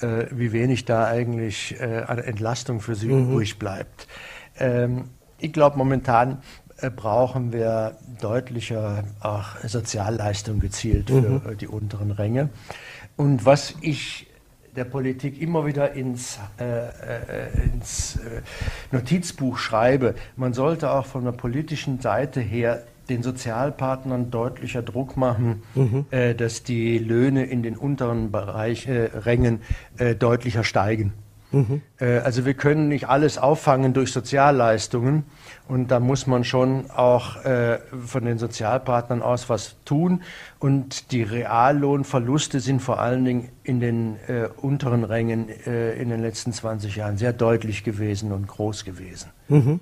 äh, 0.00 0.26
wie 0.30 0.52
wenig 0.52 0.84
da 0.84 1.06
eigentlich 1.06 1.74
äh, 1.80 2.04
an 2.06 2.18
Entlastung 2.18 2.80
für 2.80 2.94
sie 2.94 3.08
mhm. 3.08 3.32
übrig 3.32 3.58
bleibt. 3.58 4.06
Ähm, 4.56 5.10
ich 5.38 5.52
glaube, 5.52 5.76
momentan 5.76 6.38
brauchen 6.94 7.52
wir 7.52 7.96
deutlicher 8.20 9.04
auch 9.20 9.56
Sozialleistungen 9.64 10.60
gezielt 10.60 11.08
für 11.08 11.42
mhm. 11.44 11.58
die 11.58 11.68
unteren 11.68 12.10
Ränge. 12.10 12.50
Und 13.16 13.46
was 13.46 13.74
ich 13.80 14.26
der 14.76 14.84
Politik 14.84 15.40
immer 15.40 15.66
wieder 15.66 15.92
ins, 15.92 16.38
äh, 16.60 16.64
äh, 16.64 17.64
ins 17.64 18.16
äh, 18.16 18.42
Notizbuch 18.92 19.58
schreibe, 19.58 20.14
man 20.36 20.52
sollte 20.52 20.90
auch 20.90 21.06
von 21.06 21.24
der 21.24 21.32
politischen 21.32 22.00
Seite 22.00 22.40
her 22.40 22.82
den 23.08 23.22
Sozialpartnern 23.22 24.30
deutlicher 24.30 24.82
Druck 24.82 25.16
machen, 25.16 25.62
mhm. 25.74 26.06
äh, 26.10 26.34
dass 26.34 26.62
die 26.62 26.98
Löhne 26.98 27.44
in 27.44 27.62
den 27.62 27.76
unteren 27.76 28.30
Bereich, 28.30 28.86
äh, 28.86 29.10
Rängen 29.14 29.60
äh, 29.98 30.14
deutlicher 30.14 30.64
steigen. 30.64 31.12
Mhm. 31.52 31.80
Also 31.98 32.44
wir 32.44 32.54
können 32.54 32.88
nicht 32.88 33.08
alles 33.08 33.38
auffangen 33.38 33.92
durch 33.92 34.12
Sozialleistungen 34.12 35.24
und 35.68 35.90
da 35.90 36.00
muss 36.00 36.26
man 36.26 36.44
schon 36.44 36.90
auch 36.90 37.44
äh, 37.44 37.78
von 38.04 38.24
den 38.24 38.38
Sozialpartnern 38.38 39.22
aus 39.22 39.48
was 39.48 39.76
tun. 39.84 40.22
Und 40.58 41.12
die 41.12 41.22
Reallohnverluste 41.22 42.60
sind 42.60 42.82
vor 42.82 43.00
allen 43.00 43.24
Dingen 43.24 43.48
in 43.62 43.80
den 43.80 44.16
äh, 44.26 44.48
unteren 44.56 45.04
Rängen 45.04 45.48
in 45.48 46.08
den 46.08 46.20
letzten 46.20 46.52
20 46.52 46.96
Jahren 46.96 47.16
sehr 47.16 47.32
deutlich 47.32 47.84
gewesen 47.84 48.32
und 48.32 48.46
groß 48.46 48.84
gewesen. 48.84 49.30
Mhm. 49.48 49.80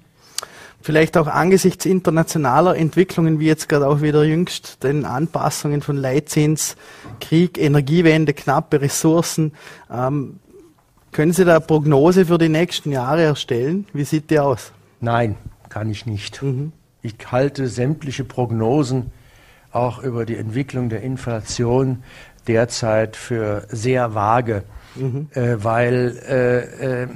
Vielleicht 0.84 1.16
auch 1.16 1.28
angesichts 1.28 1.86
internationaler 1.86 2.76
Entwicklungen, 2.76 3.40
wie 3.40 3.46
jetzt 3.46 3.70
gerade 3.70 3.88
auch 3.88 4.02
wieder 4.02 4.22
jüngst, 4.22 4.82
den 4.84 5.06
Anpassungen 5.06 5.80
von 5.80 5.96
Leitzins, 5.96 6.76
Krieg, 7.20 7.56
Energiewende, 7.56 8.34
knappe 8.34 8.82
Ressourcen. 8.82 9.52
Ähm, 9.90 10.40
können 11.14 11.32
Sie 11.32 11.44
da 11.44 11.60
Prognose 11.60 12.26
für 12.26 12.38
die 12.38 12.48
nächsten 12.48 12.90
Jahre 12.90 13.22
erstellen? 13.22 13.86
Wie 13.92 14.02
sieht 14.02 14.30
die 14.30 14.40
aus? 14.40 14.72
Nein, 15.00 15.36
kann 15.68 15.88
ich 15.88 16.06
nicht. 16.06 16.42
Mhm. 16.42 16.72
Ich 17.02 17.14
halte 17.30 17.68
sämtliche 17.68 18.24
Prognosen 18.24 19.12
auch 19.70 20.02
über 20.02 20.26
die 20.26 20.36
Entwicklung 20.36 20.88
der 20.88 21.02
Inflation 21.02 22.02
derzeit 22.48 23.14
für 23.16 23.64
sehr 23.68 24.14
vage, 24.14 24.64
mhm. 24.96 25.28
äh, 25.34 25.56
weil 25.62 26.18
äh, 26.28 27.02
äh, 27.02 27.08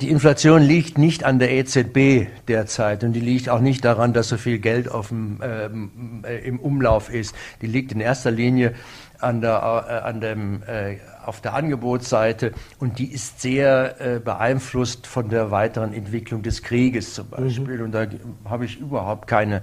die 0.00 0.10
Inflation 0.10 0.62
liegt 0.62 0.98
nicht 0.98 1.24
an 1.24 1.40
der 1.40 1.50
EZB 1.50 2.28
derzeit 2.46 3.02
und 3.02 3.12
die 3.14 3.20
liegt 3.20 3.48
auch 3.48 3.60
nicht 3.60 3.84
daran, 3.84 4.12
dass 4.12 4.28
so 4.28 4.36
viel 4.36 4.60
Geld 4.60 4.88
auf 4.88 5.08
dem, 5.08 5.40
ähm, 5.42 6.22
äh, 6.24 6.46
im 6.46 6.60
Umlauf 6.60 7.12
ist. 7.12 7.34
Die 7.60 7.66
liegt 7.66 7.90
in 7.90 8.00
erster 8.00 8.30
Linie 8.30 8.74
an 9.20 9.40
der, 9.40 9.84
äh, 9.88 10.08
an 10.08 10.20
dem, 10.20 10.62
äh, 10.62 10.98
auf 11.24 11.40
der 11.40 11.54
Angebotsseite 11.54 12.52
und 12.78 12.98
die 12.98 13.12
ist 13.12 13.42
sehr 13.42 14.00
äh, 14.00 14.18
beeinflusst 14.18 15.06
von 15.06 15.28
der 15.28 15.50
weiteren 15.50 15.92
Entwicklung 15.92 16.42
des 16.42 16.62
Krieges 16.62 17.14
zum 17.14 17.28
Beispiel. 17.28 17.78
Mhm. 17.78 17.84
Und 17.84 17.92
da 17.92 18.06
habe 18.48 18.64
ich 18.64 18.78
überhaupt 18.78 19.26
keine 19.26 19.62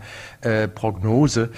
Prognose. 0.76 1.50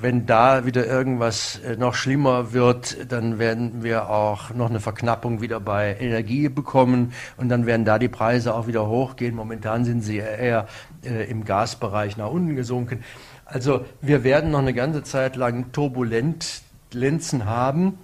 Wenn 0.00 0.26
da 0.26 0.66
wieder 0.66 0.86
irgendwas 0.86 1.60
noch 1.78 1.94
schlimmer 1.94 2.52
wird, 2.52 3.10
dann 3.10 3.38
werden 3.38 3.82
wir 3.82 4.10
auch 4.10 4.52
noch 4.52 4.68
eine 4.68 4.80
Verknappung 4.80 5.40
wieder 5.40 5.60
bei 5.60 5.96
Energie 5.98 6.48
bekommen 6.48 7.12
und 7.36 7.48
dann 7.48 7.64
werden 7.64 7.86
da 7.86 7.98
die 7.98 8.08
Preise 8.08 8.54
auch 8.54 8.66
wieder 8.66 8.86
hochgehen. 8.86 9.34
Momentan 9.34 9.84
sind 9.84 10.02
sie 10.02 10.18
eher 10.18 10.66
im 11.02 11.44
Gasbereich 11.44 12.16
nach 12.16 12.30
unten 12.30 12.54
gesunken. 12.54 13.02
Also 13.46 13.84
wir 14.00 14.24
werden 14.24 14.50
noch 14.50 14.60
eine 14.60 14.74
ganze 14.74 15.02
Zeit 15.02 15.36
lang 15.36 15.72
Turbulenzen 16.94 17.44
haben 17.44 17.98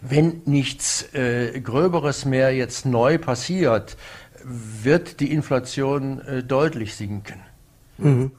wenn 0.00 0.42
nichts 0.44 1.14
äh, 1.14 1.60
Gröberes 1.60 2.24
mehr 2.24 2.54
jetzt 2.54 2.84
neu 2.84 3.18
passiert, 3.18 3.96
wird 4.44 5.20
die 5.20 5.32
Inflation 5.32 6.20
äh, 6.20 6.42
deutlich 6.42 6.94
sinken. 6.94 7.40
Mhm. 7.98 8.30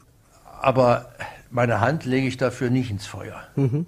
Aber 0.61 1.09
meine 1.49 1.81
Hand 1.81 2.05
lege 2.05 2.27
ich 2.27 2.37
dafür 2.37 2.69
nicht 2.69 2.91
ins 2.91 3.07
Feuer. 3.07 3.41
Mhm. 3.55 3.85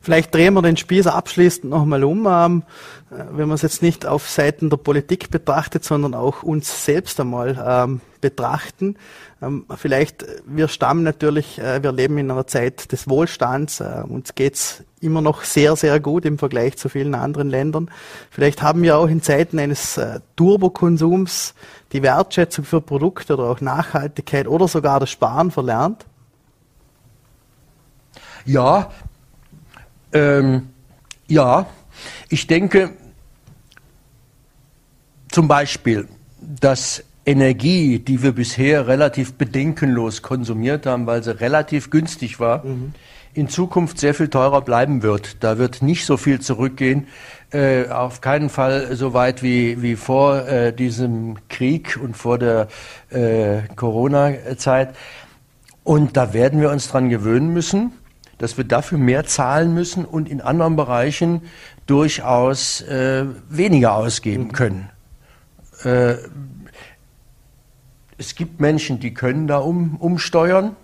Vielleicht 0.00 0.34
drehen 0.34 0.54
wir 0.54 0.62
den 0.62 0.76
Spieß 0.76 1.06
abschließend 1.06 1.70
nochmal 1.70 2.04
um, 2.04 2.26
ähm, 2.26 2.62
wenn 3.10 3.48
man 3.48 3.52
es 3.52 3.62
jetzt 3.62 3.82
nicht 3.82 4.06
auf 4.06 4.28
Seiten 4.28 4.70
der 4.70 4.76
Politik 4.76 5.30
betrachtet, 5.30 5.84
sondern 5.84 6.14
auch 6.14 6.42
uns 6.42 6.84
selbst 6.84 7.20
einmal 7.20 7.62
ähm, 7.66 8.00
betrachten. 8.20 8.96
Ähm, 9.40 9.66
vielleicht, 9.76 10.24
wir 10.46 10.68
stammen 10.68 11.02
natürlich, 11.02 11.58
äh, 11.58 11.82
wir 11.82 11.92
leben 11.92 12.18
in 12.18 12.30
einer 12.30 12.46
Zeit 12.46 12.92
des 12.92 13.08
Wohlstands, 13.08 13.80
äh, 13.80 14.02
uns 14.06 14.34
geht's 14.34 14.82
immer 15.00 15.20
noch 15.20 15.44
sehr, 15.44 15.76
sehr 15.76 16.00
gut 16.00 16.24
im 16.24 16.38
Vergleich 16.38 16.76
zu 16.76 16.88
vielen 16.88 17.14
anderen 17.14 17.48
Ländern. 17.48 17.90
Vielleicht 18.30 18.62
haben 18.62 18.82
wir 18.82 18.98
auch 18.98 19.08
in 19.08 19.22
Zeiten 19.22 19.58
eines 19.58 19.96
äh, 19.96 20.20
Turbokonsums 20.36 21.54
die 21.92 22.02
Wertschätzung 22.02 22.64
für 22.64 22.80
Produkte 22.80 23.34
oder 23.34 23.44
auch 23.44 23.60
Nachhaltigkeit 23.60 24.48
oder 24.48 24.68
sogar 24.68 25.00
das 25.00 25.10
Sparen 25.10 25.50
verlernt. 25.50 26.04
Ja, 28.44 28.90
ähm, 30.12 30.68
ja, 31.26 31.66
ich 32.28 32.46
denke 32.46 32.90
zum 35.30 35.48
Beispiel, 35.48 36.08
dass 36.40 37.04
Energie, 37.26 37.98
die 37.98 38.22
wir 38.22 38.32
bisher 38.32 38.86
relativ 38.86 39.34
bedenkenlos 39.34 40.22
konsumiert 40.22 40.86
haben, 40.86 41.06
weil 41.06 41.22
sie 41.22 41.38
relativ 41.38 41.90
günstig 41.90 42.40
war, 42.40 42.64
mhm. 42.64 42.94
in 43.34 43.48
Zukunft 43.48 43.98
sehr 43.98 44.14
viel 44.14 44.28
teurer 44.28 44.62
bleiben 44.62 45.02
wird. 45.02 45.44
Da 45.44 45.58
wird 45.58 45.82
nicht 45.82 46.06
so 46.06 46.16
viel 46.16 46.40
zurückgehen, 46.40 47.06
äh, 47.52 47.88
auf 47.88 48.22
keinen 48.22 48.48
Fall 48.48 48.96
so 48.96 49.12
weit 49.12 49.42
wie, 49.42 49.82
wie 49.82 49.96
vor 49.96 50.48
äh, 50.48 50.72
diesem 50.72 51.36
Krieg 51.50 51.98
und 52.02 52.16
vor 52.16 52.38
der 52.38 52.68
äh, 53.10 53.62
Corona-Zeit. 53.76 54.96
Und 55.84 56.16
da 56.16 56.32
werden 56.32 56.62
wir 56.62 56.70
uns 56.70 56.88
dran 56.88 57.10
gewöhnen 57.10 57.52
müssen 57.52 57.92
dass 58.38 58.56
wir 58.56 58.64
dafür 58.64 58.98
mehr 58.98 59.24
zahlen 59.24 59.74
müssen 59.74 60.04
und 60.04 60.28
in 60.28 60.40
anderen 60.40 60.76
Bereichen 60.76 61.42
durchaus 61.86 62.80
äh, 62.82 63.26
weniger 63.48 63.94
ausgeben 63.94 64.44
mhm. 64.44 64.52
können. 64.52 64.90
Äh, 65.84 66.14
es 68.16 68.34
gibt 68.34 68.60
Menschen, 68.60 68.98
die 68.98 69.14
können 69.14 69.46
da 69.46 69.58
um, 69.58 69.96
umsteuern. 69.96 70.74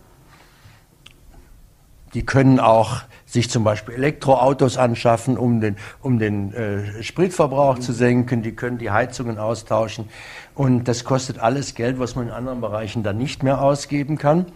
Die 2.14 2.24
können 2.24 2.60
auch 2.60 3.02
sich 3.26 3.50
zum 3.50 3.64
Beispiel 3.64 3.94
Elektroautos 3.94 4.76
anschaffen, 4.76 5.36
um 5.36 5.60
den, 5.60 5.76
um 6.00 6.20
den 6.20 6.54
äh, 6.54 7.02
Spritverbrauch 7.02 7.76
mhm. 7.76 7.80
zu 7.80 7.92
senken. 7.92 8.42
Die 8.42 8.52
können 8.52 8.78
die 8.78 8.92
Heizungen 8.92 9.38
austauschen. 9.38 10.08
Und 10.54 10.84
das 10.84 11.02
kostet 11.02 11.40
alles 11.40 11.74
Geld, 11.74 11.98
was 11.98 12.14
man 12.14 12.28
in 12.28 12.32
anderen 12.32 12.60
Bereichen 12.60 13.02
dann 13.02 13.18
nicht 13.18 13.42
mehr 13.42 13.60
ausgeben 13.60 14.16
kann. 14.16 14.46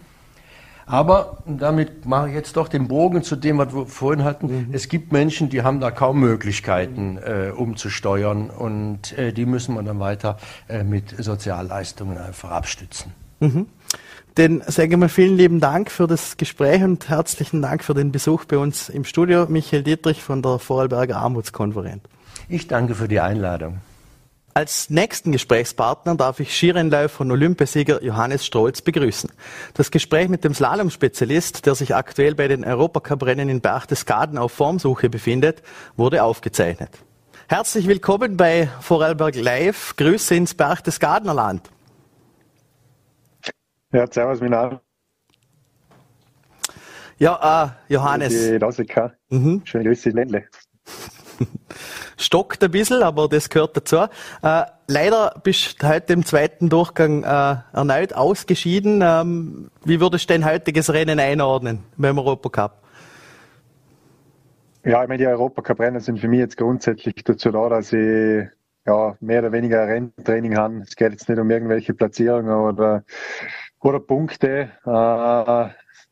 Aber 0.89 1.37
damit 1.45 2.07
mache 2.07 2.29
ich 2.29 2.33
jetzt 2.33 2.57
doch 2.57 2.67
den 2.67 2.87
Bogen 2.87 3.21
zu 3.21 3.35
dem, 3.35 3.59
was 3.59 3.75
wir 3.75 3.85
vorhin 3.85 4.23
hatten. 4.23 4.47
Mhm. 4.47 4.67
Es 4.71 4.89
gibt 4.89 5.11
Menschen, 5.11 5.49
die 5.49 5.61
haben 5.61 5.79
da 5.79 5.91
kaum 5.91 6.19
Möglichkeiten, 6.19 7.17
äh, 7.17 7.51
umzusteuern 7.55 8.49
und 8.49 9.15
äh, 9.15 9.31
die 9.31 9.45
müssen 9.45 9.75
wir 9.75 9.83
dann 9.83 9.99
weiter 9.99 10.37
äh, 10.67 10.83
mit 10.83 11.13
Sozialleistungen 11.23 12.17
einfach 12.17 12.49
abstützen. 12.49 13.13
Mhm. 13.39 13.67
Dann 14.33 14.63
sage 14.65 14.89
ich 14.89 14.97
mal 14.97 15.09
vielen 15.09 15.37
lieben 15.37 15.59
Dank 15.59 15.91
für 15.91 16.07
das 16.07 16.37
Gespräch 16.37 16.81
und 16.81 17.07
herzlichen 17.07 17.61
Dank 17.61 17.83
für 17.83 17.93
den 17.93 18.11
Besuch 18.11 18.45
bei 18.45 18.57
uns 18.57 18.89
im 18.89 19.03
Studio. 19.05 19.45
Michael 19.47 19.83
Dietrich 19.83 20.23
von 20.23 20.41
der 20.41 20.57
Vorarlberger 20.57 21.17
Armutskonferenz. 21.17 22.01
Ich 22.47 22.67
danke 22.67 22.95
für 22.95 23.07
die 23.07 23.19
Einladung. 23.19 23.77
Als 24.53 24.89
nächsten 24.89 25.31
Gesprächspartner 25.31 26.15
darf 26.15 26.39
ich 26.39 26.55
Skirennläufer 26.55 27.09
von 27.09 27.31
Olympiasieger 27.31 28.03
Johannes 28.03 28.45
Strolz 28.45 28.81
begrüßen. 28.81 29.31
Das 29.75 29.91
Gespräch 29.91 30.27
mit 30.27 30.43
dem 30.43 30.53
Slalomspezialist, 30.53 31.65
der 31.65 31.75
sich 31.75 31.95
aktuell 31.95 32.35
bei 32.35 32.47
den 32.47 32.65
Europacup-Rennen 32.65 33.47
in 33.47 33.61
Berchtesgaden 33.61 34.37
auf 34.37 34.51
Formsuche 34.51 35.09
befindet, 35.09 35.61
wurde 35.97 36.23
aufgezeichnet. 36.23 36.89
Herzlich 37.47 37.87
willkommen 37.87 38.37
bei 38.37 38.69
Vorarlberg 38.81 39.35
Live. 39.35 39.95
Grüße 39.95 40.35
ins 40.35 40.53
Berchtesgadener 40.53 41.33
Land. 41.33 41.69
Ja, 43.91 44.05
servus, 44.11 44.39
mein 44.41 44.51
Name. 44.51 44.81
Ja, 47.17 47.75
äh, 47.87 47.93
Johannes. 47.93 48.33
Die 48.33 48.59
Mhm. 49.29 49.61
Schöne 49.65 49.83
Grüße, 49.85 50.09
Ländle. 50.09 50.45
stockt 52.19 52.63
ein 52.63 52.71
bisschen, 52.71 53.03
aber 53.03 53.27
das 53.27 53.49
gehört 53.49 53.75
dazu. 53.75 53.97
Äh, 54.41 54.63
leider 54.87 55.39
bist 55.43 55.81
du 55.81 55.87
heute 55.87 56.13
im 56.13 56.25
zweiten 56.25 56.69
Durchgang 56.69 57.23
äh, 57.23 57.55
erneut 57.73 58.13
ausgeschieden. 58.13 59.01
Ähm, 59.03 59.69
wie 59.83 59.99
würdest 59.99 60.29
du 60.29 60.33
dein 60.33 60.45
heutiges 60.45 60.93
Rennen 60.93 61.19
einordnen 61.19 61.83
beim 61.97 62.17
Europacup? 62.17 62.73
Ja, 64.85 65.03
ich 65.03 65.09
meine, 65.09 65.17
die 65.17 65.27
Europacup-Rennen 65.27 65.99
sind 65.99 66.19
für 66.19 66.27
mich 66.27 66.39
jetzt 66.39 66.57
grundsätzlich 66.57 67.15
dazu 67.23 67.51
da, 67.51 67.67
dass 67.67 67.91
ich 67.91 68.47
ja, 68.85 69.15
mehr 69.19 69.39
oder 69.39 69.51
weniger 69.51 69.87
Renntraining 69.87 70.57
habe. 70.57 70.77
Es 70.79 70.95
geht 70.95 71.11
jetzt 71.11 71.27
nicht 71.29 71.39
um 71.39 71.49
irgendwelche 71.51 71.93
Platzierungen 71.93 72.53
oder, 72.53 73.03
oder 73.81 73.99
Punkte. 73.99 74.71
Äh, 74.85 75.69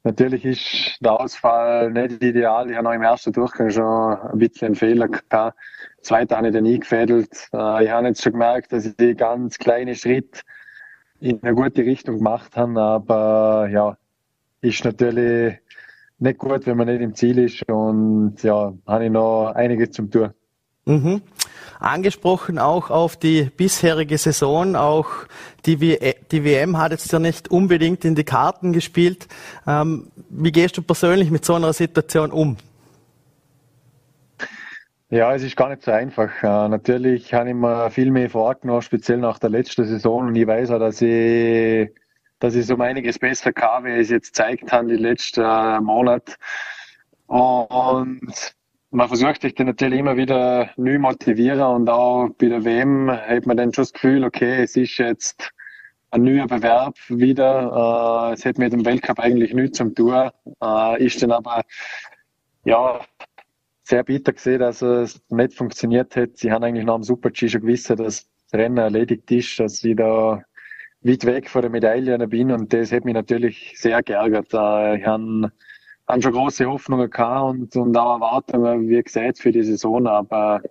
natürlich 0.08 0.46
ist 0.46 0.98
der 1.02 1.20
Ausfall 1.20 1.92
nicht 1.92 2.24
ideal. 2.24 2.70
Ich 2.70 2.76
habe 2.76 2.86
noch 2.86 2.94
im 2.94 3.02
ersten 3.02 3.34
Durchgang 3.34 3.70
schon 3.70 3.84
ein 3.84 4.38
bisschen 4.40 4.68
einen 4.68 4.76
Fehler 4.76 5.08
gehabt. 5.10 5.58
Zweiter 6.02 6.38
habe 6.38 6.48
ich 6.48 6.54
dann 6.54 6.66
eingefädelt. 6.66 7.50
Äh, 7.54 7.84
ich 7.84 7.92
habe 7.92 8.08
jetzt 8.08 8.24
schon 8.24 8.32
gemerkt, 8.32 8.72
dass 8.72 8.86
ich 8.86 8.96
die 8.96 9.16
ganz 9.16 9.58
kleine 9.58 9.96
Schritt 9.96 10.44
in 11.20 11.44
eine 11.44 11.54
gute 11.54 11.84
Richtung 11.84 12.18
gemacht 12.18 12.56
habe, 12.56 12.80
aber 12.80 13.68
ja, 13.70 13.98
ist 14.62 14.86
natürlich 14.86 15.58
nicht 16.20 16.38
gut, 16.38 16.66
wenn 16.66 16.78
man 16.78 16.88
nicht 16.88 17.02
im 17.02 17.14
Ziel 17.14 17.40
ist 17.40 17.68
und 17.70 18.42
ja, 18.44 18.74
habe 18.88 19.06
ich 19.06 19.12
noch 19.12 19.52
einiges 19.56 19.92
zum 19.92 20.10
tun. 20.10 20.30
Mhm. 20.86 21.22
Angesprochen 21.80 22.60
auch 22.60 22.90
auf 22.90 23.18
die 23.18 23.44
bisherige 23.56 24.18
Saison, 24.18 24.76
auch 24.76 25.10
die, 25.66 25.80
WM 25.82 26.78
hat 26.78 26.92
jetzt 26.92 27.12
ja 27.12 27.20
nicht 27.20 27.50
unbedingt 27.52 28.06
in 28.06 28.16
die 28.16 28.24
Karten 28.24 28.74
gespielt. 28.74 29.28
Ähm, 29.68 30.08
wie 30.30 30.52
gehst 30.52 30.78
du 30.78 30.82
persönlich 30.82 31.30
mit 31.30 31.46
so 31.46 31.56
einer 31.56 31.74
Situation 31.74 32.32
um? 32.32 32.58
Ja, 35.10 35.34
es 35.34 35.42
ist 35.42 35.56
gar 35.56 35.70
nicht 35.70 35.84
so 35.84 35.92
einfach. 35.92 36.30
Äh, 36.44 36.68
natürlich 36.68 37.34
habe 37.34 37.50
ich 37.50 37.56
mir 37.56 37.90
viel 37.92 38.12
mehr 38.12 38.30
vorgenommen, 38.30 38.82
speziell 38.82 39.20
nach 39.20 39.40
der 39.40 39.50
letzten 39.50 39.86
Saison. 39.86 40.28
Und 40.28 40.36
ich 40.36 40.46
weiß 40.46 40.72
auch, 40.72 40.80
dass 40.80 41.02
ich, 41.02 41.90
dass 42.40 42.56
ich 42.56 42.70
um 42.72 42.82
einiges 42.82 43.18
besser 43.18 43.54
kann, 43.54 43.86
wie 43.86 43.92
es 43.92 44.10
jetzt 44.10 44.34
gezeigt 44.34 44.72
habe, 44.74 44.90
die 44.90 44.96
letzten 45.02 45.46
äh, 45.46 45.80
Monate. 45.80 46.34
Und 47.28 48.57
man 48.98 49.10
versucht 49.10 49.44
sich 49.44 49.54
dann 49.54 49.68
natürlich 49.68 50.00
immer 50.00 50.18
wieder 50.18 50.72
neu 50.76 50.98
motivieren 50.98 51.62
und 51.62 51.88
auch 51.88 52.30
bei 52.30 52.50
der 52.50 52.66
WM 52.66 53.12
hat 53.12 53.46
man 53.46 53.56
dann 53.56 53.72
schon 53.72 53.84
das 53.84 53.94
Gefühl, 53.94 54.24
okay, 54.24 54.64
es 54.64 54.76
ist 54.76 54.98
jetzt 54.98 55.52
ein 56.10 56.24
neuer 56.24 56.48
Bewerb 56.48 56.96
wieder. 57.08 58.32
Äh, 58.32 58.34
es 58.34 58.44
hat 58.44 58.58
mit 58.58 58.74
dem 58.74 58.84
Weltcup 58.84 59.20
eigentlich 59.20 59.54
nichts 59.54 59.78
zum 59.78 59.94
tun. 59.94 60.32
Äh, 60.64 61.06
ist 61.06 61.22
dann 61.22 61.32
aber, 61.32 61.62
ja, 62.66 63.00
sehr 63.84 64.04
bitter 64.04 64.34
gesehen, 64.34 64.62
dass 64.62 64.82
es 64.82 65.22
nicht 65.30 65.54
funktioniert 65.54 66.16
hat. 66.16 66.36
Sie 66.36 66.52
haben 66.52 66.64
eigentlich 66.64 66.86
nach 66.86 66.96
dem 66.96 67.04
Super-G 67.04 67.50
schon 67.50 67.62
gewusst, 67.62 67.92
dass 67.92 67.98
das 67.98 68.30
Rennen 68.52 68.78
erledigt 68.78 69.30
ist, 69.30 69.60
dass 69.60 69.78
sie 69.78 69.94
da 69.94 70.42
weit 71.02 71.24
weg 71.24 71.52
von 71.52 71.62
der 71.62 71.70
Medaille 71.70 72.28
bin 72.28 72.52
und 72.52 72.74
das 72.74 72.92
hat 72.92 73.06
mich 73.06 73.14
natürlich 73.14 73.76
sehr 73.78 74.02
geärgert. 74.02 74.48
Ich 74.48 75.06
habe, 75.06 75.52
habe 76.08 76.22
schon 76.22 76.34
große 76.34 76.66
Hoffnungen 76.66 77.10
gehabt 77.10 77.50
und, 77.50 77.76
und 77.76 77.98
auch 77.98 78.16
Erwartungen, 78.16 78.90
wie 78.90 79.02
gesagt, 79.02 79.40
für 79.40 79.52
die 79.52 79.64
Saison, 79.64 80.08
aber 80.08 80.62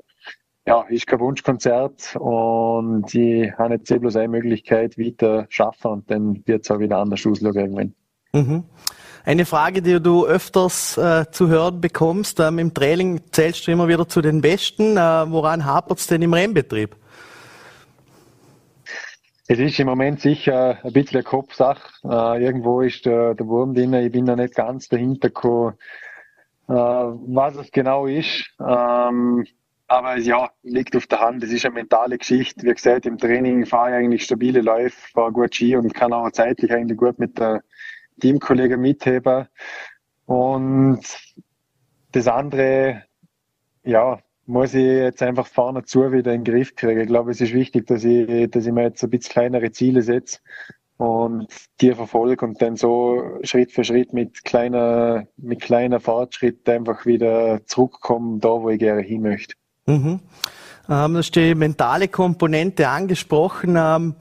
ja, 0.66 0.82
ist 0.88 1.06
kein 1.06 1.20
Wunschkonzert 1.20 2.16
und 2.18 3.14
ich 3.14 3.52
habe 3.56 3.74
jetzt 3.74 4.00
bloß 4.00 4.16
eine 4.16 4.28
Möglichkeit, 4.28 4.98
weiter 4.98 5.46
schaffen 5.48 5.90
und 5.92 6.10
dann 6.10 6.42
wird 6.46 6.64
es 6.64 6.70
auch 6.70 6.80
wieder 6.80 6.98
anders 6.98 7.24
ausschauen 7.24 7.54
irgendwann. 7.54 7.94
Mhm. 8.32 8.64
Eine 9.24 9.44
Frage, 9.44 9.82
die 9.82 10.00
du 10.00 10.24
öfters 10.24 10.96
äh, 10.96 11.24
zu 11.32 11.48
hören 11.48 11.80
bekommst, 11.80 12.38
ähm, 12.38 12.60
im 12.60 12.72
Training 12.72 13.20
zählst 13.32 13.66
du 13.66 13.72
immer 13.72 13.88
wieder 13.88 14.08
zu 14.08 14.20
den 14.22 14.40
Besten. 14.40 14.96
Äh, 14.96 15.00
woran 15.30 15.64
hapert 15.64 15.98
es 15.98 16.06
denn 16.06 16.22
im 16.22 16.32
Rennbetrieb? 16.32 16.96
Es 19.48 19.60
ist 19.60 19.78
im 19.78 19.86
Moment 19.86 20.20
sicher 20.20 20.84
ein 20.84 20.92
bisschen 20.92 21.18
eine 21.18 21.22
Kopfsache. 21.22 21.92
Äh, 22.04 22.44
irgendwo 22.44 22.80
ist 22.80 23.06
der, 23.06 23.34
der 23.34 23.46
Wurm 23.46 23.74
drin. 23.74 23.94
Ich 23.94 24.10
bin 24.10 24.26
da 24.26 24.34
nicht 24.34 24.56
ganz 24.56 24.88
dahinter 24.88 25.28
gekommen, 25.28 25.74
äh, 26.68 26.72
was 26.72 27.54
es 27.54 27.70
genau 27.70 28.06
ist. 28.06 28.50
Ähm, 28.58 29.46
aber 29.86 30.16
ja, 30.18 30.50
liegt 30.64 30.96
auf 30.96 31.06
der 31.06 31.20
Hand. 31.20 31.44
Es 31.44 31.52
ist 31.52 31.64
eine 31.64 31.74
mentale 31.74 32.18
Geschichte. 32.18 32.66
Wie 32.66 32.74
gesagt, 32.74 33.06
im 33.06 33.18
Training 33.18 33.66
fahre 33.66 33.90
ich 33.90 33.96
eigentlich 33.96 34.24
stabile 34.24 34.62
Läufe, 34.62 34.96
fahre 35.12 35.30
gut 35.30 35.54
Ski 35.54 35.76
und 35.76 35.94
kann 35.94 36.12
auch 36.12 36.30
zeitlich 36.32 36.72
eigentlich 36.72 36.98
gut 36.98 37.20
mit 37.20 37.38
der 37.38 37.62
Teamkollege 38.20 38.76
mitheben. 38.76 39.46
Und 40.24 41.04
das 42.10 42.26
andere, 42.26 43.04
ja, 43.84 44.18
muss 44.46 44.74
ich 44.74 44.84
jetzt 44.84 45.22
einfach 45.22 45.46
vorne 45.46 45.84
zu 45.84 46.12
wieder 46.12 46.32
in 46.32 46.44
den 46.44 46.52
Griff 46.52 46.74
kriegen. 46.76 47.00
Ich 47.00 47.08
glaube, 47.08 47.30
es 47.30 47.40
ist 47.40 47.52
wichtig, 47.52 47.86
dass 47.86 48.04
ich, 48.04 48.50
dass 48.50 48.66
ich 48.66 48.72
mir 48.72 48.84
jetzt 48.84 49.02
ein 49.02 49.10
bisschen 49.10 49.32
kleinere 49.32 49.72
Ziele 49.72 50.02
setze 50.02 50.38
und 50.96 51.48
die 51.80 51.92
verfolge 51.92 52.46
und 52.46 52.62
dann 52.62 52.76
so 52.76 53.38
Schritt 53.42 53.72
für 53.72 53.84
Schritt 53.84 54.12
mit 54.12 54.44
kleiner, 54.44 55.26
mit 55.36 55.60
kleiner 55.60 56.00
Fortschritt 56.00 56.68
einfach 56.68 57.04
wieder 57.06 57.64
zurückkommen, 57.66 58.40
da 58.40 58.48
wo 58.48 58.70
ich 58.70 58.78
gerne 58.78 59.02
hin 59.02 59.22
möchte. 59.22 59.54
Mhm. 59.86 60.20
Ähm, 60.88 61.12
du 61.12 61.18
hast 61.18 61.32
die 61.32 61.54
mentale 61.54 62.08
Komponente 62.08 62.88
angesprochen. 62.88 63.76
Ähm, 63.78 64.14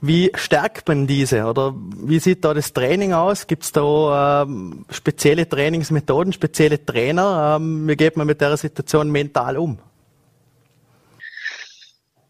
wie 0.00 0.30
stärkt 0.34 0.88
man 0.88 1.06
diese? 1.06 1.44
Oder 1.44 1.74
wie 1.76 2.18
sieht 2.18 2.44
da 2.44 2.54
das 2.54 2.72
Training 2.72 3.12
aus? 3.12 3.46
Gibt 3.46 3.64
es 3.64 3.72
da 3.72 4.42
ähm, 4.42 4.84
spezielle 4.90 5.48
Trainingsmethoden, 5.48 6.32
spezielle 6.32 6.84
Trainer? 6.84 7.56
Ähm, 7.60 7.88
wie 7.88 7.96
geht 7.96 8.16
man 8.16 8.26
mit 8.26 8.40
der 8.40 8.56
Situation 8.56 9.10
mental 9.10 9.58
um? 9.58 9.78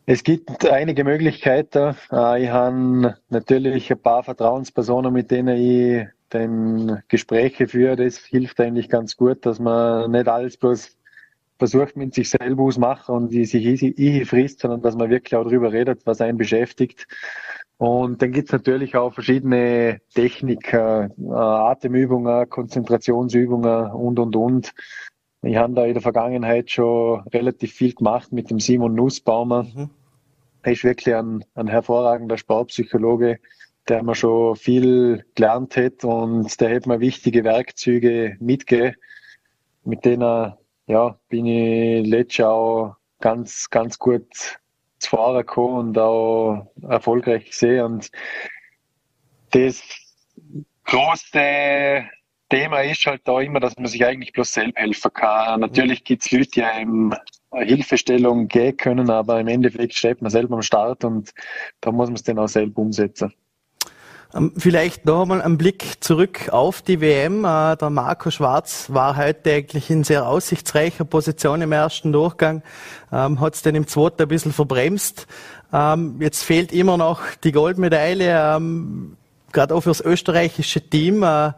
Es 0.04 0.24
gibt 0.24 0.66
einige 0.66 1.04
Möglichkeiten. 1.04 1.94
Äh, 2.10 2.44
ich 2.44 2.50
habe 2.50 3.16
natürlich 3.28 3.90
ein 3.90 3.98
paar 3.98 4.22
Vertrauenspersonen, 4.22 5.12
mit 5.12 5.30
denen 5.30 5.56
ich 5.56 6.06
den 6.32 7.02
Gespräche 7.08 7.68
führe. 7.68 7.96
Das 7.96 8.18
hilft 8.18 8.60
eigentlich 8.60 8.88
ganz 8.88 9.16
gut, 9.16 9.46
dass 9.46 9.58
man 9.58 10.10
nicht 10.10 10.28
alles 10.28 10.56
bloß 10.56 10.96
versucht, 11.58 11.96
mit 11.96 12.14
sich 12.14 12.30
selber 12.30 12.64
ausmachen 12.64 13.14
und 13.14 13.28
die 13.32 13.44
sich 13.44 13.64
ich 13.64 14.28
frisst, 14.28 14.60
sondern 14.60 14.82
dass 14.82 14.96
man 14.96 15.10
wirklich 15.10 15.36
auch 15.36 15.44
darüber 15.44 15.72
redet, 15.72 16.06
was 16.06 16.20
einen 16.20 16.38
beschäftigt. 16.38 17.06
Und 17.78 18.22
dann 18.22 18.30
gibt's 18.32 18.52
natürlich 18.52 18.96
auch 18.96 19.12
verschiedene 19.12 20.00
Techniken, 20.14 21.12
äh, 21.18 21.32
Atemübungen, 21.32 22.48
Konzentrationsübungen 22.48 23.90
und, 23.90 24.18
und, 24.18 24.36
und. 24.36 24.72
Ich 25.42 25.56
habe 25.56 25.74
da 25.74 25.84
in 25.84 25.94
der 25.94 26.02
Vergangenheit 26.02 26.70
schon 26.70 27.22
relativ 27.34 27.72
viel 27.72 27.92
gemacht 27.92 28.30
mit 28.32 28.50
dem 28.50 28.60
Simon 28.60 28.94
Nussbaumer. 28.94 29.64
Mhm. 29.64 29.90
Er 30.62 30.72
ist 30.72 30.84
wirklich 30.84 31.12
ein, 31.14 31.44
ein 31.56 31.66
hervorragender 31.66 32.38
Sportpsychologe, 32.38 33.40
der 33.88 34.04
mir 34.04 34.14
schon 34.14 34.54
viel 34.54 35.24
gelernt 35.34 35.76
hat 35.76 36.04
und 36.04 36.60
der 36.60 36.76
hat 36.76 36.86
mir 36.86 37.00
wichtige 37.00 37.42
Werkzeuge 37.42 38.36
mitgegeben, 38.38 38.94
mit 39.84 40.04
denen 40.04 40.52
ja, 40.92 41.18
bin 41.28 41.46
ich 41.46 42.06
letztes 42.06 42.38
Jahr 42.38 42.52
auch 42.52 42.96
ganz, 43.20 43.70
ganz 43.70 43.98
gut 43.98 44.26
zu 44.98 45.10
fahren 45.10 45.38
gekommen 45.38 45.88
und 45.88 45.98
auch 45.98 46.70
erfolgreich 46.82 47.46
gesehen. 47.46 47.84
Und 47.84 48.10
das 49.52 49.82
große 50.84 52.04
Thema 52.50 52.80
ist 52.82 53.06
halt 53.06 53.22
da 53.24 53.40
immer, 53.40 53.58
dass 53.58 53.76
man 53.76 53.86
sich 53.86 54.04
eigentlich 54.04 54.34
bloß 54.34 54.52
selbst 54.52 54.76
helfen 54.76 55.12
kann. 55.14 55.60
Natürlich 55.60 56.04
gibt 56.04 56.24
es 56.24 56.30
Leute, 56.30 56.50
die 56.50 56.62
einem 56.62 57.14
Hilfestellung 57.52 58.48
gehen 58.48 58.76
können, 58.76 59.08
aber 59.08 59.40
im 59.40 59.48
Endeffekt 59.48 59.94
steht 59.94 60.20
man 60.20 60.30
selber 60.30 60.56
am 60.56 60.62
Start 60.62 61.04
und 61.04 61.32
da 61.80 61.90
muss 61.90 62.08
man 62.08 62.16
es 62.16 62.22
dann 62.22 62.38
auch 62.38 62.48
selber 62.48 62.82
umsetzen. 62.82 63.32
Ähm, 64.34 64.52
vielleicht 64.56 65.04
noch 65.06 65.22
einmal 65.22 65.42
einen 65.42 65.58
Blick 65.58 65.96
zurück 66.00 66.48
auf 66.50 66.82
die 66.82 67.00
WM. 67.00 67.44
Äh, 67.44 67.76
der 67.76 67.90
Marco 67.90 68.30
Schwarz 68.30 68.86
war 68.88 69.16
heute 69.16 69.52
eigentlich 69.52 69.90
in 69.90 70.04
sehr 70.04 70.26
aussichtsreicher 70.26 71.04
Position 71.04 71.62
im 71.62 71.72
ersten 71.72 72.12
Durchgang, 72.12 72.62
ähm, 73.12 73.40
hat 73.40 73.54
es 73.54 73.62
dann 73.62 73.74
im 73.74 73.86
zweiten 73.86 74.22
ein 74.22 74.28
bisschen 74.28 74.52
verbremst. 74.52 75.26
Ähm, 75.72 76.16
jetzt 76.20 76.42
fehlt 76.42 76.72
immer 76.72 76.96
noch 76.96 77.20
die 77.42 77.52
Goldmedaille, 77.52 78.60
gerade 79.52 79.74
auch 79.74 79.82
fürs 79.82 80.00
österreichische 80.00 80.80
Team. 80.80 81.22
Äh, 81.22 81.52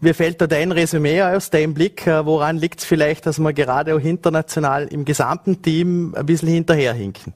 wie 0.00 0.12
fällt 0.12 0.40
da 0.40 0.46
dein 0.46 0.72
Resümee 0.72 1.22
aus, 1.22 1.50
dein 1.50 1.74
Blick? 1.74 2.06
Äh, 2.06 2.24
woran 2.26 2.56
liegt 2.56 2.80
es 2.80 2.84
vielleicht, 2.84 3.26
dass 3.26 3.38
wir 3.38 3.52
gerade 3.52 3.94
auch 3.94 4.00
international 4.00 4.88
im 4.88 5.04
gesamten 5.04 5.62
Team 5.62 6.14
ein 6.16 6.26
bisschen 6.26 6.48
hinterherhinken? 6.48 7.34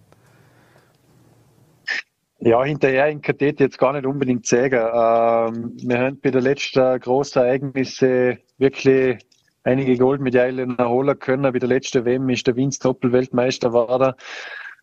Ja, 2.47 2.63
hinterher 2.63 3.09
in 3.09 3.21
KT 3.23 3.59
jetzt 3.59 3.77
gar 3.77 3.93
nicht 3.93 4.07
unbedingt 4.07 4.47
sagen. 4.47 4.77
Ähm, 4.77 5.77
wir 5.83 5.99
haben 5.99 6.21
bei 6.21 6.31
den 6.31 6.43
letzten 6.43 7.01
großen 7.01 7.43
Ereignissen 7.43 8.39
wirklich 8.59 9.19
einige 9.65 9.99
Goldmedaillen 9.99 10.79
erholen 10.79 11.19
können. 11.19 11.53
Bei 11.53 11.59
der 11.59 11.69
letzten 11.69 12.05
WM 12.05 12.29
ist 12.29 12.47
der 12.47 12.55
Vince 12.55 12.79
Doppel-Weltmeister 12.79 13.71
geworden. 13.71 14.15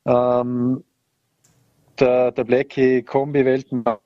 Ähm, 0.05 0.83
der, 1.97 2.33
der 2.33 2.43
Blackie 2.43 3.01
Kombi-Weltmeister. 3.01 4.01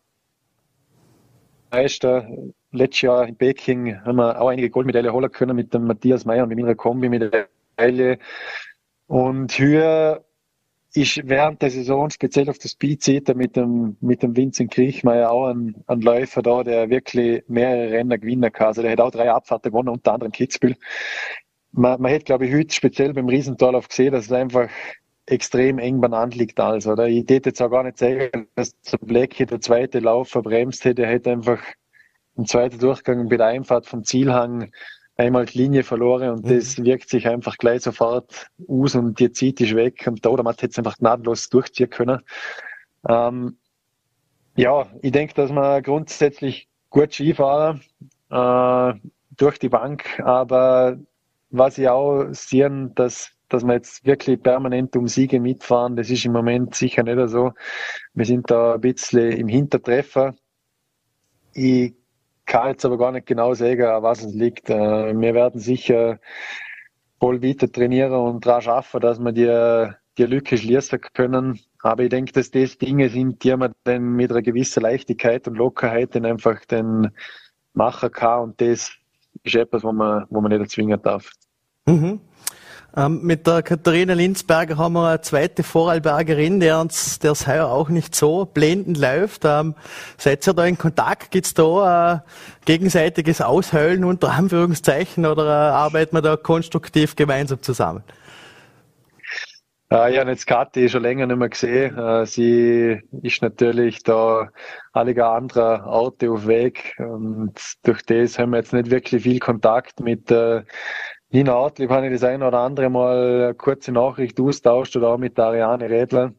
Letztes 2.74 3.02
Jahr 3.02 3.28
in 3.28 3.38
Peking 3.38 4.06
haben 4.06 4.18
wir 4.18 4.40
auch 4.40 4.50
einige 4.50 4.70
Goldmedaillen 4.70 5.12
holen 5.12 5.32
können 5.32 5.56
mit 5.56 5.74
dem 5.74 5.88
Matthias 5.88 6.26
Meyer 6.26 6.44
und 6.44 6.50
mit 6.50 6.60
meiner 6.60 6.76
Kombi-Medaille. 6.76 8.20
Und 9.08 9.52
hier 9.52 10.27
ist 10.94 11.22
während 11.28 11.62
der 11.62 11.70
Saison 11.70 12.10
speziell 12.10 12.50
auf 12.50 12.58
das 12.58 12.72
Speed 12.72 13.36
mit 13.36 13.56
dem, 13.56 13.98
mit 14.02 14.24
dem 14.24 14.36
Vincent 14.36 14.72
Kriechmeier 14.72 15.30
auch 15.32 15.48
ein, 15.48 15.76
ein 15.88 16.02
Läufer 16.02 16.42
da, 16.42 16.64
der 16.64 16.90
wirklich 16.90 17.44
mehrere 17.48 17.92
Rennen 17.92 18.20
gewinnen 18.20 18.52
kann. 18.52 18.68
Also 18.68 18.82
der 18.82 18.92
hat 18.92 19.02
auch 19.02 19.12
drei 19.12 19.32
Abfahrten 19.32 19.72
gewonnen, 19.72 19.90
unter 19.90 20.14
anderem 20.14 20.32
Kitzbühel. 20.32 20.76
Man, 21.72 22.02
man 22.02 22.12
hätte, 22.12 22.26
glaube 22.26 22.48
ich, 22.48 22.54
heute 22.54 22.74
speziell 22.74 23.14
beim 23.14 23.28
Riesentorlauf 23.28 23.90
gesehen, 23.90 24.14
dass 24.14 24.26
es 24.26 24.32
einfach 24.32 24.70
extrem 25.28 25.78
eng 25.78 26.00
beieinander 26.00 26.38
liegt 26.38 26.60
alles, 26.60 26.88
oder? 26.88 27.08
Ich 27.08 27.28
hätte 27.30 27.50
jetzt 27.50 27.62
auch 27.62 27.70
gar 27.70 27.84
nicht 27.84 27.98
sagen, 27.98 28.48
dass 28.56 28.80
der 28.82 28.98
Black 29.00 29.34
hier 29.34 29.46
der 29.46 29.62
zweite 29.62 30.00
Lauf 30.00 30.30
verbremst 30.30 30.86
hätte. 30.86 31.04
Er 31.04 31.10
hätte 31.10 31.32
einfach 31.32 31.62
im 32.38 32.46
zweiten 32.46 32.80
Durchgang 32.80 33.28
bei 33.28 33.38
der 33.38 33.48
Einfahrt 33.48 33.86
vom 33.86 34.04
Zielhang 34.04 34.72
einmal 35.18 35.46
die 35.46 35.58
Linie 35.58 35.84
verloren 35.84 36.30
und 36.30 36.46
mhm. 36.46 36.56
das 36.56 36.84
wirkt 36.84 37.10
sich 37.10 37.28
einfach 37.28 37.58
gleich 37.58 37.82
sofort 37.82 38.48
aus 38.68 38.96
und 38.96 39.20
die 39.20 39.32
Zeit 39.32 39.60
ist 39.60 39.76
weg 39.76 40.06
und 40.08 40.24
der 40.24 40.32
Odermatt 40.32 40.62
hätte 40.62 40.72
es 40.72 40.78
einfach 40.78 40.98
gnadenlos 40.98 41.50
durchziehen 41.50 41.90
können. 41.90 42.22
Ähm, 43.08 43.58
ja, 44.56 44.88
ich 45.02 45.12
denke, 45.12 45.34
dass 45.34 45.52
man 45.52 45.84
grundsätzlich 45.84 46.68
gut 46.90 47.14
Skifahren 47.14 47.82
äh, 48.30 48.94
durch 49.36 49.60
die 49.60 49.70
Bank, 49.70 50.20
aber 50.20 50.98
was 51.50 51.78
ich 51.78 51.90
auch 51.90 52.28
sehe, 52.32 52.92
dass 52.96 53.32
dass 53.50 53.64
wir 53.64 53.76
jetzt 53.76 54.06
wirklich 54.06 54.42
permanent 54.42 54.96
um 54.96 55.08
Siege 55.08 55.40
mitfahren, 55.40 55.96
das 55.96 56.10
ist 56.10 56.26
im 56.26 56.34
Moment 56.34 56.76
sicher 56.76 57.04
nicht 57.04 57.30
so. 57.30 57.54
Wir 58.14 58.26
sind 58.26 58.52
da 58.52 58.74
ein 58.74 58.82
bisschen 58.82 59.32
im 59.32 59.48
Hintertreffer. 59.48 60.36
Ich 61.54 61.94
kann 62.48 62.70
jetzt 62.70 62.86
aber 62.86 62.98
gar 62.98 63.12
nicht 63.12 63.28
genau 63.28 63.54
sagen, 63.54 63.84
an 63.84 64.02
was 64.02 64.24
es 64.24 64.34
liegt. 64.34 64.70
Äh, 64.70 65.14
wir 65.14 65.34
werden 65.36 65.60
sicher 65.60 66.20
voll 67.20 67.44
weiter 67.44 67.72
trainieren 67.72 68.14
und 68.14 68.46
daran 68.46 68.62
schaffen, 68.62 69.02
dass 69.02 69.20
wir 69.20 69.32
die, 69.32 69.94
die 70.18 70.26
Lücke 70.26 70.58
schließen 70.58 71.00
können. 71.14 71.60
Aber 71.84 72.04
ich 72.04 72.10
denke, 72.10 72.32
dass 72.32 72.50
das 72.50 72.78
Dinge 72.78 73.10
sind, 73.10 73.44
die 73.44 73.56
man 73.56 73.74
dann 73.84 74.16
mit 74.16 74.32
einer 74.32 74.42
gewissen 74.42 74.82
Leichtigkeit 74.82 75.48
und 75.48 75.56
Lockerheit 75.56 76.16
dann 76.16 76.26
einfach 76.26 76.60
dann 76.68 77.12
machen 77.74 78.12
kann. 78.12 78.42
Und 78.44 78.62
das 78.62 78.94
ist 79.44 79.56
etwas, 79.56 79.84
wo 79.84 79.92
man, 79.92 80.26
wo 80.30 80.42
man 80.42 80.52
nicht 80.52 80.62
erzwingen 80.62 81.02
darf. 81.02 81.32
Mhm. 81.86 82.22
Ähm, 82.96 83.22
mit 83.22 83.46
der 83.46 83.62
Katharina 83.62 84.14
Linzberger 84.14 84.78
haben 84.78 84.94
wir 84.94 85.10
eine 85.10 85.22
zweite 85.22 85.62
Vorarlbergerin, 85.62 86.60
der 86.60 86.80
uns, 86.80 87.20
der 87.20 87.32
es 87.32 87.46
heuer 87.46 87.68
auch 87.68 87.90
nicht 87.90 88.16
so 88.16 88.46
blendend 88.46 88.98
läuft. 88.98 89.44
Ähm, 89.46 89.76
seid 90.18 90.48
ihr 90.48 90.54
da 90.54 90.66
in 90.66 90.78
Kontakt? 90.78 91.32
Gibt's 91.32 91.54
da 91.54 92.16
äh, 92.16 92.20
gegenseitiges 92.66 93.42
Ausheulen 93.42 94.04
unter 94.04 94.32
Anführungszeichen 94.32 95.26
oder 95.26 95.46
äh, 95.46 95.72
arbeiten 95.72 96.16
wir 96.16 96.22
da 96.22 96.38
konstruktiv 96.38 97.16
gemeinsam 97.16 97.62
zusammen? 97.62 98.04
Äh, 99.90 100.20
habe 100.20 100.32
jetzt 100.32 100.48
Kathi 100.48 100.90
schon 100.90 101.04
länger 101.04 101.28
nicht 101.28 101.38
mehr 101.38 101.48
gesehen. 101.48 101.98
Äh, 101.98 102.26
sie 102.26 103.02
ist 103.22 103.42
natürlich 103.42 104.04
da 104.04 104.50
alle 104.92 105.26
andere 105.26 105.86
Orte 105.86 106.30
auf 106.30 106.46
Weg 106.46 106.96
und 106.98 107.54
durch 107.84 108.02
das 108.04 108.38
haben 108.38 108.52
wir 108.52 108.58
jetzt 108.58 108.74
nicht 108.74 108.92
wirklich 108.92 109.24
viel 109.24 109.40
Kontakt 109.40 110.02
mit 110.02 110.30
äh, 110.30 110.64
Nina 111.30 111.56
Ortlieb 111.56 111.90
habe 111.90 112.08
ich 112.08 112.14
das 112.14 112.24
ein 112.24 112.42
oder 112.42 112.60
andere 112.60 112.90
Mal 112.90 113.44
eine 113.44 113.54
kurze 113.54 113.92
Nachricht 113.92 114.40
austauscht 114.40 114.96
oder 114.96 115.10
auch 115.10 115.18
mit 115.18 115.38
der 115.38 115.46
Ariane 115.46 115.90
Redler. 115.90 116.34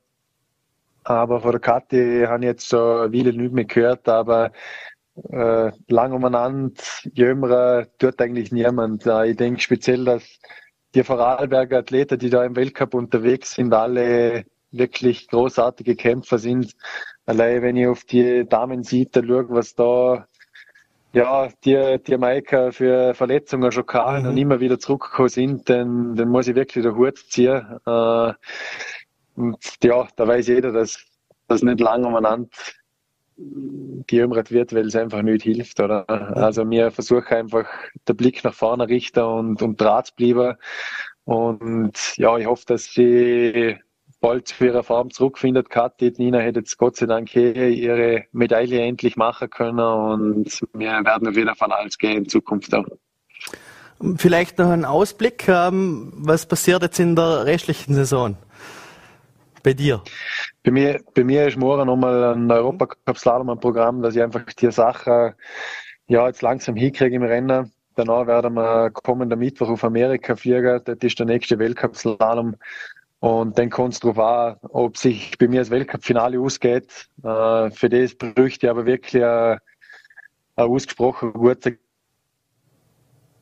Aber 1.04 1.40
von 1.40 1.50
der 1.52 1.60
Kathi 1.60 2.24
habe 2.26 2.40
ich 2.40 2.46
jetzt 2.46 2.68
schon 2.68 3.12
wieder 3.12 3.32
nicht 3.32 3.52
mehr 3.52 3.66
gehört, 3.66 4.08
aber 4.08 4.50
äh, 5.30 5.72
lang 5.88 6.12
umeinander, 6.12 6.80
jünger 7.12 7.86
tut 7.98 8.20
eigentlich 8.20 8.50
niemand. 8.50 9.06
Äh, 9.06 9.30
ich 9.30 9.36
denke 9.36 9.60
speziell, 9.60 10.06
dass 10.06 10.24
die 10.94 11.04
Vorarlberger 11.04 11.78
Athleten, 11.78 12.18
die 12.18 12.30
da 12.30 12.44
im 12.44 12.56
Weltcup 12.56 12.94
unterwegs 12.94 13.56
sind, 13.56 13.74
alle 13.74 14.46
wirklich 14.70 15.28
großartige 15.28 15.96
Kämpfer 15.96 16.38
sind. 16.38 16.72
Allein 17.26 17.60
wenn 17.62 17.76
ich 17.76 17.86
auf 17.88 18.04
die 18.04 18.46
Damen 18.48 18.84
sieht, 18.84 19.14
da 19.16 19.22
schaue, 19.22 19.50
was 19.50 19.74
da 19.74 20.26
ja, 21.12 21.48
die, 21.64 21.98
die 22.06 22.16
Maika 22.18 22.70
für 22.70 23.14
Verletzungen 23.14 23.72
schon 23.72 23.86
kamen 23.86 24.22
mhm. 24.22 24.28
und 24.30 24.36
immer 24.36 24.60
wieder 24.60 24.78
zurückgekommen 24.78 25.28
sind, 25.28 25.68
dann, 25.68 26.14
dann 26.16 26.28
muss 26.28 26.48
ich 26.48 26.54
wirklich 26.54 26.84
den 26.84 26.96
Hut 26.96 27.18
ziehen. 27.18 27.64
Äh, 27.86 28.32
und 29.36 29.58
ja, 29.82 30.08
da 30.16 30.28
weiß 30.28 30.48
jeder, 30.48 30.72
dass 30.72 31.04
das 31.46 31.62
nicht 31.62 31.80
lang 31.80 32.04
umeinander 32.04 32.48
geümmert 34.06 34.50
wird, 34.50 34.74
weil 34.74 34.86
es 34.86 34.96
einfach 34.96 35.22
nicht 35.22 35.44
hilft, 35.44 35.78
oder? 35.78 36.08
Also 36.08 36.68
wir 36.68 36.90
versuchen 36.90 37.34
einfach 37.34 37.68
den 38.08 38.16
Blick 38.16 38.42
nach 38.42 38.54
vorne 38.54 38.88
richten 38.88 39.20
und, 39.20 39.62
und 39.62 39.80
Draht 39.80 40.16
bleiben. 40.16 40.56
Und 41.24 42.16
ja, 42.16 42.36
ich 42.36 42.46
hoffe, 42.46 42.64
dass 42.66 42.92
sie 42.92 43.78
bald 44.20 44.48
zu 44.48 44.64
ihrer 44.64 44.82
Form 44.82 45.10
zurückfindet. 45.10 45.70
Kathi, 45.70 46.12
Nina 46.16 46.42
hat 46.42 46.56
jetzt 46.56 46.76
Gott 46.78 46.96
sei 46.96 47.06
Dank 47.06 47.34
ihre 47.34 48.24
Medaille 48.32 48.80
endlich 48.80 49.16
machen 49.16 49.50
können 49.50 49.78
und 49.78 50.60
wir 50.72 51.04
werden 51.04 51.28
auf 51.28 51.36
jeden 51.36 51.54
Fall 51.54 51.72
alles 51.72 51.98
gehen 51.98 52.18
in 52.18 52.28
Zukunft 52.28 52.74
auch. 52.74 52.86
Vielleicht 54.16 54.58
noch 54.58 54.70
ein 54.70 54.84
Ausblick, 54.84 55.48
ähm, 55.48 56.12
was 56.14 56.46
passiert 56.46 56.82
jetzt 56.82 57.00
in 57.00 57.16
der 57.16 57.46
restlichen 57.46 57.94
Saison? 57.94 58.36
Bei 59.64 59.72
dir? 59.72 60.02
Bei 60.62 60.70
mir, 60.70 61.00
bei 61.14 61.24
mir 61.24 61.48
ist 61.48 61.56
morgen 61.56 61.86
nochmal 61.86 62.34
ein 62.34 62.50
Europacup-Slalom-Programm, 62.50 64.02
dass 64.02 64.14
ich 64.14 64.22
einfach 64.22 64.44
die 64.44 64.70
Sache 64.70 65.34
ja, 66.06 66.26
jetzt 66.26 66.42
langsam 66.42 66.76
hinkriege 66.76 67.16
im 67.16 67.22
Rennen. 67.22 67.72
Danach 67.96 68.26
werden 68.28 68.54
wir 68.54 68.90
kommenden 68.90 69.40
Mittwoch 69.40 69.68
auf 69.68 69.82
Amerika 69.82 70.36
fliegen. 70.36 70.80
Das 70.84 70.98
ist 71.00 71.18
der 71.18 71.26
nächste 71.26 71.58
Weltcup-Slalom. 71.58 72.54
Und 73.20 73.58
dann 73.58 73.68
kommt 73.70 73.94
es 73.94 74.00
darauf 74.00 74.18
an, 74.18 74.56
ob 74.70 74.96
sich 74.96 75.36
bei 75.38 75.48
mir 75.48 75.60
das 75.60 75.70
Weltcup-Finale 75.70 76.40
ausgeht. 76.40 77.08
Äh, 77.22 77.70
für 77.70 77.88
das 77.88 78.14
bräuchte 78.14 78.66
ich 78.66 78.70
aber 78.70 78.86
wirklich 78.86 79.24
ein, 79.24 79.58
ein 80.56 80.64
ausgesprochen 80.68 81.32
gutes 81.32 81.72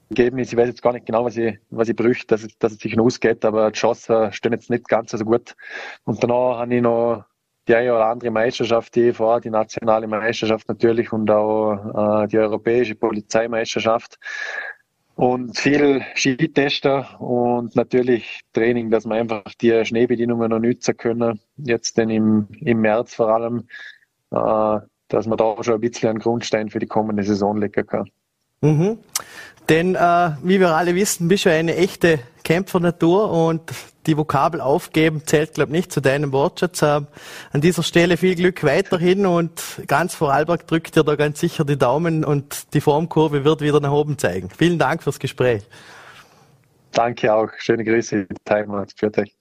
Ergebnis. 0.09 0.53
Ich 0.53 0.57
weiß 0.57 0.69
jetzt 0.69 0.83
gar 0.83 0.93
nicht 0.93 1.05
genau, 1.05 1.25
was 1.25 1.37
ich, 1.37 1.59
was 1.71 1.89
ich 1.89 1.97
bräuchte, 1.97 2.27
dass, 2.27 2.45
es, 2.45 2.57
dass 2.59 2.73
es 2.73 2.79
sich 2.79 2.99
ausgeht, 2.99 3.45
aber 3.45 3.71
die 3.71 3.79
Chancen 3.79 4.33
stehen 4.33 4.53
jetzt 4.53 4.71
nicht 4.71 4.89
ganz 4.89 5.11
so 5.11 5.19
gut. 5.19 5.55
Und 6.05 6.23
danach 6.23 6.59
habe 6.59 6.75
ich 6.75 6.81
noch 6.81 7.25
die 7.69 7.75
eine 7.75 7.93
oder 7.93 8.07
andere 8.07 8.31
Meisterschaft, 8.31 8.95
die 8.95 9.13
vor, 9.13 9.41
die 9.41 9.51
nationale 9.51 10.07
Meisterschaft 10.07 10.69
natürlich 10.69 11.13
und 11.13 11.31
auch 11.31 12.23
äh, 12.23 12.29
die 12.29 12.39
europäische 12.39 12.95
Polizeimeisterschaft 12.95 14.19
und 15.17 15.59
viel 15.59 16.05
Skitester 16.15 17.21
und 17.21 17.75
natürlich 17.75 18.43
Training, 18.53 18.91
dass 18.91 19.07
wir 19.07 19.15
einfach 19.15 19.43
die 19.61 19.85
Schneebedingungen 19.85 20.51
noch 20.51 20.59
nützen 20.59 20.97
können. 20.97 21.41
Jetzt 21.57 21.97
denn 21.97 22.11
im, 22.11 22.49
im 22.61 22.83
März 22.83 23.15
vor 23.15 23.29
allem, 23.29 23.65
äh, 24.31 24.81
dass 25.09 25.27
man 25.27 25.39
da 25.39 25.57
schon 25.63 25.75
ein 25.75 25.81
bisschen 25.81 26.11
einen 26.11 26.19
Grundstein 26.19 26.69
für 26.69 26.81
die 26.81 26.87
kommende 26.87 27.23
Saison 27.23 27.57
legen 27.57 27.87
kann. 27.87 28.11
Mhm. 28.61 28.99
Denn 29.71 29.95
äh, 29.95 30.31
wie 30.43 30.61
wir 30.61 30.77
alle 30.77 30.95
wissen, 30.95 31.29
bist 31.29 31.47
du 31.47 31.51
eine 31.51 31.77
echte 31.77 32.19
Kämpfernatur 32.47 33.33
und 33.33 33.73
die 34.07 34.17
Vokabel 34.17 34.61
aufgeben 34.61 35.27
zählt, 35.27 35.55
glaube 35.55 35.71
ich, 35.71 35.79
nicht 35.79 35.93
zu 35.93 36.01
deinem 36.01 36.31
Wortschatz. 36.31 36.81
Äh, 36.81 37.01
an 37.51 37.61
dieser 37.61 37.83
Stelle 37.83 38.17
viel 38.17 38.37
Glück 38.37 38.63
weiterhin 38.63 39.27
und 39.27 39.61
ganz 39.89 40.15
Vorarlberg 40.15 40.65
drückt 40.65 40.95
dir 40.95 41.03
da 41.03 41.17
ganz 41.17 41.41
sicher 41.41 41.65
die 41.65 41.77
Daumen 41.77 42.25
und 42.25 42.73
die 42.73 42.81
Formkurve 42.81 43.45
wird 43.45 43.63
wieder 43.63 43.81
nach 43.81 43.91
oben 43.91 44.17
zeigen. 44.17 44.49
Vielen 44.49 44.79
Dank 44.79 45.03
fürs 45.03 45.19
Gespräch. 45.19 45.65
Danke 46.93 47.35
auch. 47.35 47.51
Schöne 47.59 47.83
Grüße. 47.83 48.29
Time 48.45 48.87
für 48.95 49.11
dich. 49.11 49.36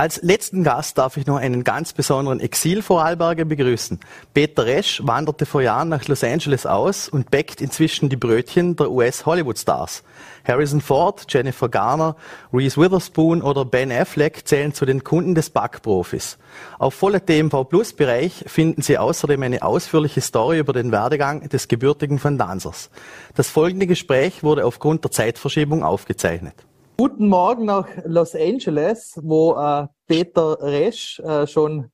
Als 0.00 0.22
letzten 0.22 0.64
Gast 0.64 0.96
darf 0.96 1.18
ich 1.18 1.26
noch 1.26 1.36
einen 1.36 1.62
ganz 1.62 1.92
besonderen 1.92 2.40
Exil-Vorarlberger 2.40 3.44
begrüßen. 3.44 4.00
Peter 4.32 4.64
Resch 4.64 5.02
wanderte 5.04 5.44
vor 5.44 5.60
Jahren 5.60 5.90
nach 5.90 6.08
Los 6.08 6.24
Angeles 6.24 6.64
aus 6.64 7.10
und 7.10 7.30
bäckt 7.30 7.60
inzwischen 7.60 8.08
die 8.08 8.16
Brötchen 8.16 8.76
der 8.76 8.90
US-Hollywood-Stars. 8.90 10.02
Harrison 10.48 10.80
Ford, 10.80 11.26
Jennifer 11.28 11.68
Garner, 11.68 12.16
Reese 12.50 12.80
Witherspoon 12.80 13.42
oder 13.42 13.66
Ben 13.66 13.92
Affleck 13.92 14.48
zählen 14.48 14.72
zu 14.72 14.86
den 14.86 15.04
Kunden 15.04 15.34
des 15.34 15.50
Backprofis. 15.50 16.38
Auf 16.78 16.94
voller 16.94 17.22
TMV 17.22 17.68
Plus 17.68 17.92
Bereich 17.92 18.42
finden 18.46 18.80
Sie 18.80 18.96
außerdem 18.96 19.42
eine 19.42 19.60
ausführliche 19.60 20.22
Story 20.22 20.60
über 20.60 20.72
den 20.72 20.92
Werdegang 20.92 21.46
des 21.50 21.68
gebürtigen 21.68 22.24
Van 22.24 22.38
Dansers. 22.38 22.88
Das 23.34 23.50
folgende 23.50 23.86
Gespräch 23.86 24.42
wurde 24.42 24.64
aufgrund 24.64 25.04
der 25.04 25.10
Zeitverschiebung 25.10 25.84
aufgezeichnet. 25.84 26.54
Guten 27.00 27.28
Morgen 27.28 27.64
nach 27.64 27.88
Los 28.04 28.34
Angeles, 28.34 29.18
wo 29.22 29.54
äh, 29.54 29.86
Peter 30.06 30.60
Resch 30.60 31.18
äh, 31.20 31.46
schon 31.46 31.90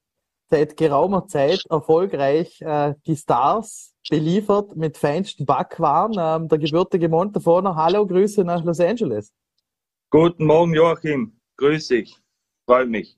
seit 0.51 0.77
geraumer 0.77 1.29
Zeit 1.29 1.65
erfolgreich 1.71 2.61
äh, 2.61 2.95
die 3.07 3.15
Stars 3.15 3.95
beliefert 4.11 4.75
mit 4.75 4.97
feinsten 4.99 5.47
Backwaren. 5.47 6.17
Ähm, 6.19 6.49
der 6.49 6.59
gebürtige 6.59 7.09
Montefoner, 7.09 7.77
hallo, 7.77 8.05
Grüße 8.05 8.43
nach 8.43 8.65
Los 8.65 8.81
Angeles. 8.81 9.33
Guten 10.11 10.45
Morgen, 10.45 10.75
Joachim. 10.75 11.39
Grüß 11.57 11.87
dich. 11.87 12.19
Freut 12.67 12.89
mich. 12.89 13.17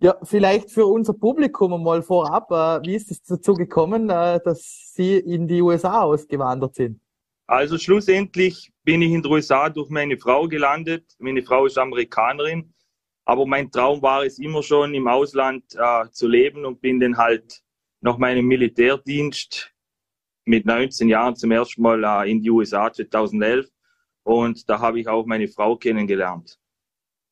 Ja, 0.00 0.16
vielleicht 0.24 0.72
für 0.72 0.86
unser 0.86 1.12
Publikum 1.12 1.84
mal 1.84 2.02
vorab, 2.02 2.50
äh, 2.50 2.84
wie 2.84 2.96
ist 2.96 3.12
es 3.12 3.22
dazu 3.22 3.54
gekommen, 3.54 4.10
äh, 4.10 4.40
dass 4.44 4.90
Sie 4.92 5.18
in 5.18 5.46
die 5.46 5.62
USA 5.62 6.02
ausgewandert 6.02 6.74
sind? 6.74 7.00
Also 7.50 7.78
schlussendlich 7.78 8.70
bin 8.84 9.02
ich 9.02 9.10
in 9.10 9.22
den 9.22 9.32
USA 9.32 9.68
durch 9.70 9.90
meine 9.90 10.16
Frau 10.16 10.46
gelandet. 10.46 11.04
Meine 11.18 11.42
Frau 11.42 11.66
ist 11.66 11.78
Amerikanerin, 11.78 12.72
aber 13.24 13.44
mein 13.44 13.72
Traum 13.72 14.00
war 14.02 14.22
es 14.24 14.38
immer 14.38 14.62
schon, 14.62 14.94
im 14.94 15.08
Ausland 15.08 15.64
äh, 15.74 16.08
zu 16.12 16.28
leben 16.28 16.64
und 16.64 16.80
bin 16.80 17.00
dann 17.00 17.16
halt 17.16 17.60
nach 18.02 18.18
meinem 18.18 18.46
Militärdienst 18.46 19.74
mit 20.44 20.64
19 20.64 21.08
Jahren 21.08 21.34
zum 21.34 21.50
ersten 21.50 21.82
Mal 21.82 22.04
äh, 22.04 22.30
in 22.30 22.40
die 22.40 22.50
USA 22.50 22.92
2011 22.92 23.68
und 24.22 24.70
da 24.70 24.78
habe 24.78 25.00
ich 25.00 25.08
auch 25.08 25.26
meine 25.26 25.48
Frau 25.48 25.74
kennengelernt. 25.74 26.56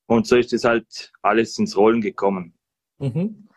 Und 0.05 0.27
so 0.27 0.35
ist 0.35 0.51
es 0.51 0.65
halt 0.65 1.13
alles 1.21 1.57
ins 1.57 1.77
Rollen 1.77 2.01
gekommen. 2.01 2.53
Mhm. 2.97 3.47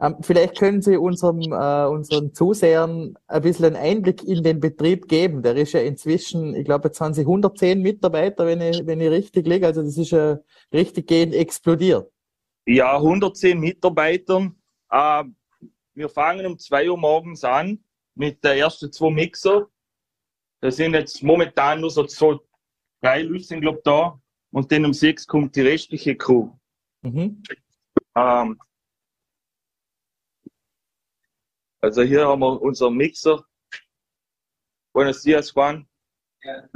Ähm, 0.00 0.16
vielleicht 0.20 0.56
können 0.58 0.80
Sie 0.80 0.96
unserem, 0.96 1.40
äh, 1.52 1.86
unseren 1.86 2.32
Zusehern 2.32 3.18
ein 3.26 3.42
bisschen 3.42 3.64
einen 3.64 3.76
Einblick 3.76 4.22
in 4.22 4.44
den 4.44 4.60
Betrieb 4.60 5.08
geben. 5.08 5.42
Der 5.42 5.56
ist 5.56 5.72
ja 5.72 5.80
inzwischen, 5.80 6.54
ich 6.54 6.64
glaube, 6.64 6.88
jetzt 6.88 7.00
haben 7.00 7.14
Sie 7.14 7.22
110 7.22 7.82
Mitarbeiter, 7.82 8.46
wenn 8.46 8.60
ich, 8.60 8.86
wenn 8.86 9.00
ich 9.00 9.10
richtig 9.10 9.46
liege. 9.46 9.66
Also 9.66 9.82
das 9.82 9.96
ist 9.96 10.12
ja 10.12 10.38
richtig 10.72 11.08
gehend 11.08 11.34
explodiert. 11.34 12.10
Ja, 12.66 12.96
110 12.96 13.58
Mitarbeiter. 13.58 14.52
Äh, 14.90 15.24
wir 15.94 16.08
fangen 16.08 16.46
um 16.46 16.58
2 16.58 16.90
Uhr 16.90 16.96
morgens 16.96 17.42
an 17.42 17.82
mit 18.14 18.44
der 18.44 18.56
ersten 18.56 18.92
zwei 18.92 19.10
Mixer. 19.10 19.68
Da 20.60 20.70
sind 20.70 20.94
jetzt 20.94 21.22
momentan 21.24 21.80
nur 21.80 21.90
so 21.90 22.04
zwei, 22.04 22.36
drei 23.00 23.22
Lüften, 23.22 23.60
glaube 23.60 23.78
ich, 23.78 23.84
da. 23.84 24.20
Und 24.52 24.70
dann 24.70 24.84
um 24.84 24.92
6 24.92 25.26
kommt 25.26 25.56
die 25.56 25.62
restliche 25.62 26.16
Crew. 26.16 26.50
Mhm. 27.02 27.42
Ähm, 28.14 28.58
Also 31.80 32.02
hier 32.02 32.26
haben 32.26 32.40
wir 32.40 32.60
unseren 32.60 32.96
Mixer. 32.96 33.46
Buenos 34.92 35.22
dias, 35.22 35.54
Juan. 35.54 35.88
Ja. 36.42 36.68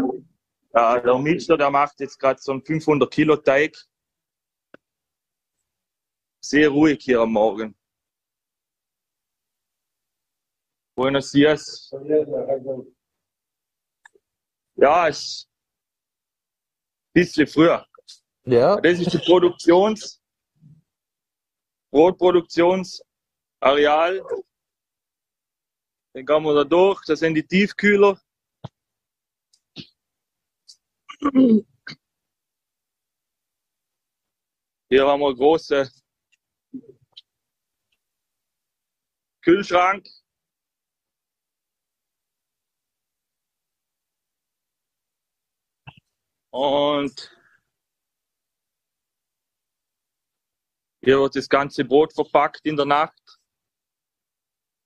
Ja, 0.74 0.98
der 1.00 1.18
Mixer, 1.18 1.58
der 1.58 1.70
macht 1.70 2.00
jetzt 2.00 2.18
gerade 2.18 2.40
so 2.40 2.52
einen 2.52 2.64
500 2.64 3.12
Kilo 3.12 3.36
Teig. 3.36 3.76
Sehr 6.40 6.68
ruhig 6.68 7.00
hier 7.02 7.20
am 7.20 7.32
Morgen. 7.32 7.76
Buenos 10.96 11.30
dias. 11.30 11.92
Ja, 14.76 15.08
ist 15.08 15.48
ein 15.48 17.12
bisschen 17.12 17.46
früher. 17.46 17.86
Ja. 18.44 18.80
Das 18.80 18.98
ist 18.98 19.12
die 19.12 19.18
Produktions, 19.18 20.22
Brotproduktionsareal. 21.90 24.22
Dann 26.14 26.26
gehen 26.26 26.42
wir 26.42 26.54
da 26.54 26.64
durch, 26.64 27.02
das 27.06 27.20
sind 27.20 27.34
die 27.34 27.46
Tiefkühler. 27.46 28.20
Hier 34.90 35.06
haben 35.06 35.20
wir 35.20 35.28
einen 35.28 35.36
großen 35.36 35.88
Kühlschrank. 39.42 40.06
Und 46.50 47.34
hier 51.02 51.18
wird 51.18 51.34
das 51.36 51.48
ganze 51.48 51.84
Brot 51.84 52.12
verpackt 52.12 52.60
in 52.66 52.76
der 52.76 52.84
Nacht. 52.84 53.41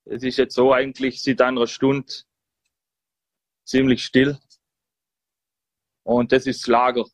Es 0.09 0.23
ist 0.23 0.39
jetzt 0.39 0.55
so 0.55 0.73
eigentlich 0.73 1.21
seit 1.21 1.41
einer 1.41 1.67
Stunde 1.67 2.13
ziemlich 3.65 4.05
still. 4.05 4.39
Und 6.05 6.31
das 6.31 6.47
ist 6.47 6.63
das 6.63 6.69
Lager. 6.69 7.05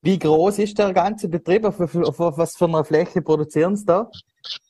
Wie 0.00 0.16
groß 0.16 0.60
ist 0.60 0.78
der 0.78 0.92
ganze 0.92 1.28
Betrieb? 1.28 1.64
Auf, 1.64 1.80
was 1.80 2.56
für 2.56 2.66
einer 2.66 2.84
Fläche 2.84 3.20
produzieren 3.20 3.74
Sie 3.74 3.84
da? 3.84 4.08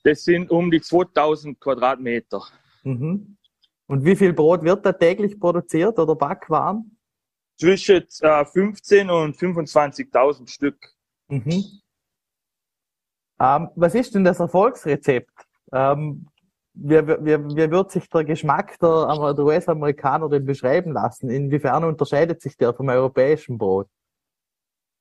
Das 0.03 0.25
sind 0.25 0.51
um 0.51 0.71
die 0.71 0.81
2000 0.81 1.61
Quadratmeter. 1.61 2.43
Mhm. 2.83 3.37
Und 3.87 4.05
wie 4.07 4.17
viel 4.17 4.33
Brot 4.33 4.63
wird 4.63 4.87
da 4.87 4.93
täglich 4.93 5.39
produziert 5.39 5.99
oder 5.99 6.17
Backwaren? 6.17 6.99
Zwischen 7.59 8.07
äh, 8.21 8.45
15 8.47 9.11
und 9.11 9.37
25.000 9.37 10.49
Stück. 10.49 10.95
Mhm. 11.29 11.83
Ähm, 13.41 13.71
was 13.77 13.95
ist 13.95 14.15
denn 14.15 14.25
das 14.25 14.41
Erfolgsrezept? 14.41 15.33
Ähm, 15.73 16.27
wie, 16.75 17.07
wie, 17.07 17.57
wie 17.57 17.71
wird 17.71 17.91
sich 17.91 18.09
der 18.09 18.25
Geschmack 18.25 18.79
der, 18.79 19.35
der 19.35 19.45
US-Amerikaner 19.45 20.29
denn 20.29 20.45
beschreiben 20.45 20.93
lassen? 20.93 21.29
Inwiefern 21.29 21.85
unterscheidet 21.85 22.41
sich 22.41 22.57
der 22.57 22.73
vom 22.73 22.89
europäischen 22.89 23.59
Brot? 23.59 23.89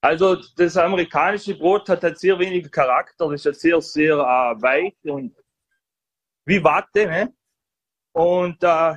Also 0.01 0.37
das 0.55 0.77
amerikanische 0.77 1.55
Brot 1.55 1.89
hat 1.89 2.03
halt 2.03 2.19
sehr 2.19 2.37
wenig 2.39 2.71
Charakter. 2.71 3.29
Das 3.29 3.41
ist 3.41 3.45
halt 3.45 3.59
sehr, 3.59 3.81
sehr 3.81 4.15
äh, 4.15 4.61
weich 4.61 4.95
und 5.03 5.35
wie 6.45 6.63
Watte. 6.63 7.07
Ne? 7.07 7.33
Und 8.13 8.63
äh, 8.63 8.95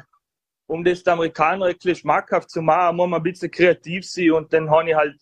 um 0.67 0.85
das 0.85 1.03
den 1.03 1.13
Amerikaner 1.13 1.67
ein 1.67 1.95
schmackhaft 1.95 2.49
zu 2.49 2.63
machen, 2.63 2.97
muss 2.97 3.09
man 3.09 3.21
ein 3.21 3.23
bisschen 3.23 3.51
kreativ 3.51 4.09
sein. 4.09 4.31
Und 4.33 4.53
dann 4.53 4.71
habe 4.71 4.91
ich 4.91 4.95
halt 4.95 5.21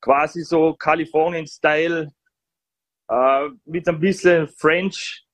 quasi 0.00 0.42
so 0.42 0.74
Kalifornien-Style 0.74 2.10
äh, 3.12 3.50
mit 3.66 3.86
ein 3.88 4.00
bisschen 4.00 4.48
French, 4.48 5.26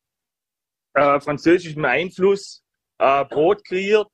äh, 0.94 1.20
französischem 1.20 1.84
Einfluss 1.84 2.64
äh, 2.98 3.24
Brot 3.24 3.64
kreiert, 3.64 4.08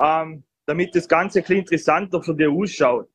ähm, 0.00 0.44
damit 0.66 0.94
das 0.94 1.08
Ganze 1.08 1.40
ein 1.40 1.42
bisschen 1.42 1.58
interessanter 1.58 2.22
für 2.22 2.34
die 2.34 2.46
ausschaut. 2.46 3.10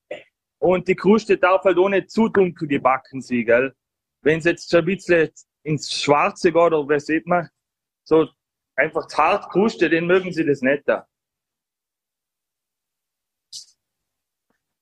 Und 0.59 0.87
die 0.87 0.95
Kruste 0.95 1.37
darf 1.37 1.63
halt 1.63 1.77
nicht 1.77 2.11
zu 2.11 2.27
dunkel 2.27 2.67
gebacken 2.67 3.21
sein, 3.21 3.45
gell? 3.45 3.75
Wenn 4.21 4.39
es 4.39 4.45
jetzt 4.45 4.69
schon 4.69 4.79
ein 4.79 4.85
bisschen 4.85 5.29
ins 5.63 5.91
Schwarze 5.93 6.51
geht, 6.51 6.61
oder 6.61 6.87
was 6.87 7.05
sieht 7.05 7.25
man, 7.25 7.49
so 8.03 8.27
einfach 8.75 9.07
hart 9.17 9.49
Kruste, 9.49 9.89
den 9.89 10.07
mögen 10.07 10.31
sie 10.33 10.45
das 10.45 10.61
nicht 10.61 10.83
da. 10.87 11.07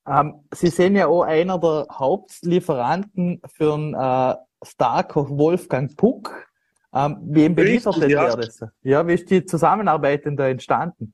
Ähm, 0.07 0.47
sie 0.53 0.69
sind 0.69 0.95
ja 0.95 1.07
auch 1.07 1.23
einer 1.23 1.59
der 1.59 1.87
Hauptlieferanten 1.91 3.41
für 3.45 3.73
einen 3.73 3.93
äh, 3.93 4.35
Starkoch 4.63 5.29
Wolfgang 5.29 5.95
Puck. 5.95 6.47
Ähm, 6.93 7.17
wem 7.23 7.55
beliefert 7.55 8.01
denn 8.01 8.09
ja. 8.09 8.35
der 8.35 8.37
das? 8.37 8.63
Ja, 8.81 9.07
wie 9.07 9.13
ist 9.13 9.29
die 9.29 9.45
Zusammenarbeit 9.45 10.25
denn 10.25 10.35
da 10.35 10.49
entstanden? 10.49 11.13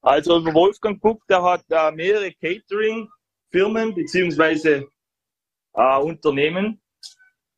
Also 0.00 0.44
Wolfgang 0.44 1.00
Puck, 1.00 1.26
der 1.28 1.42
hat 1.42 1.64
äh, 1.68 1.92
mehrere 1.92 2.32
Catering-Firmen 2.32 3.94
beziehungsweise 3.94 4.88
äh, 5.74 5.98
Unternehmen 5.98 6.80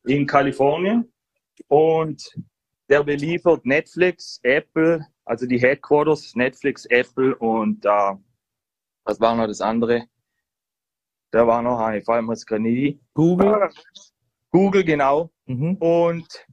in 0.05 0.27
Kalifornien 0.27 1.11
und 1.69 2.23
der 2.89 3.03
beliefert 3.03 3.65
Netflix, 3.65 4.41
Apple, 4.43 5.07
also 5.25 5.47
die 5.47 5.59
Headquarters, 5.59 6.35
Netflix, 6.35 6.85
Apple 6.87 7.35
und 7.37 7.85
äh, 7.87 8.13
was 9.05 9.21
war 9.21 9.35
noch 9.37 9.47
das 9.47 9.61
andere? 9.61 10.07
Da 11.31 11.47
war 11.47 11.63
noch 11.63 11.79
eine, 11.79 12.03
vor 12.03 12.15
allem 12.15 12.29
das 12.29 12.45
nie. 12.59 13.01
Google. 13.13 13.71
Google, 14.51 14.85
genau. 14.85 15.31
Mhm. 15.47 15.77
Und 15.77 16.47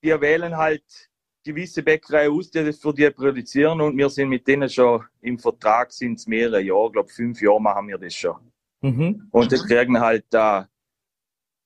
wir 0.00 0.20
wählen 0.20 0.56
halt 0.56 1.10
gewisse 1.44 1.82
Bäckerei 1.82 2.30
aus, 2.30 2.50
die 2.50 2.64
das 2.64 2.78
für 2.78 2.94
die 2.94 3.10
produzieren 3.10 3.80
und 3.80 3.96
wir 3.96 4.08
sind 4.10 4.28
mit 4.28 4.46
denen 4.46 4.68
schon 4.68 5.04
im 5.20 5.38
Vertrag, 5.38 5.92
sind 5.92 6.18
es 6.18 6.26
mehrere 6.26 6.60
Jahre, 6.60 6.86
ich 6.86 6.92
glaube 6.92 7.08
fünf 7.08 7.40
Jahre 7.40 7.60
machen 7.60 7.88
wir 7.88 7.98
das 7.98 8.14
schon. 8.14 8.52
Mhm. 8.82 9.28
Und 9.30 9.52
die 9.52 9.56
kriegen 9.56 9.98
halt 9.98 10.26
da 10.30 10.68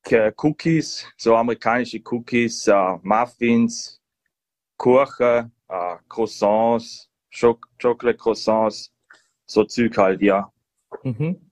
äh, 0.05 0.33
Cookies, 0.37 1.07
so 1.17 1.37
amerikanische 1.37 2.01
Cookies, 2.11 2.67
äh, 2.69 2.99
Muffins, 3.03 4.01
Kuchen, 4.77 5.53
äh, 5.69 5.97
Croissants, 6.09 7.09
Choc 7.31 7.67
Chocolate 7.81 8.19
Croissants, 8.19 8.94
so 9.47 9.65
Zeug 9.65 9.97
halt, 9.97 10.23
ja. 10.23 10.51
Mhm. 11.03 11.51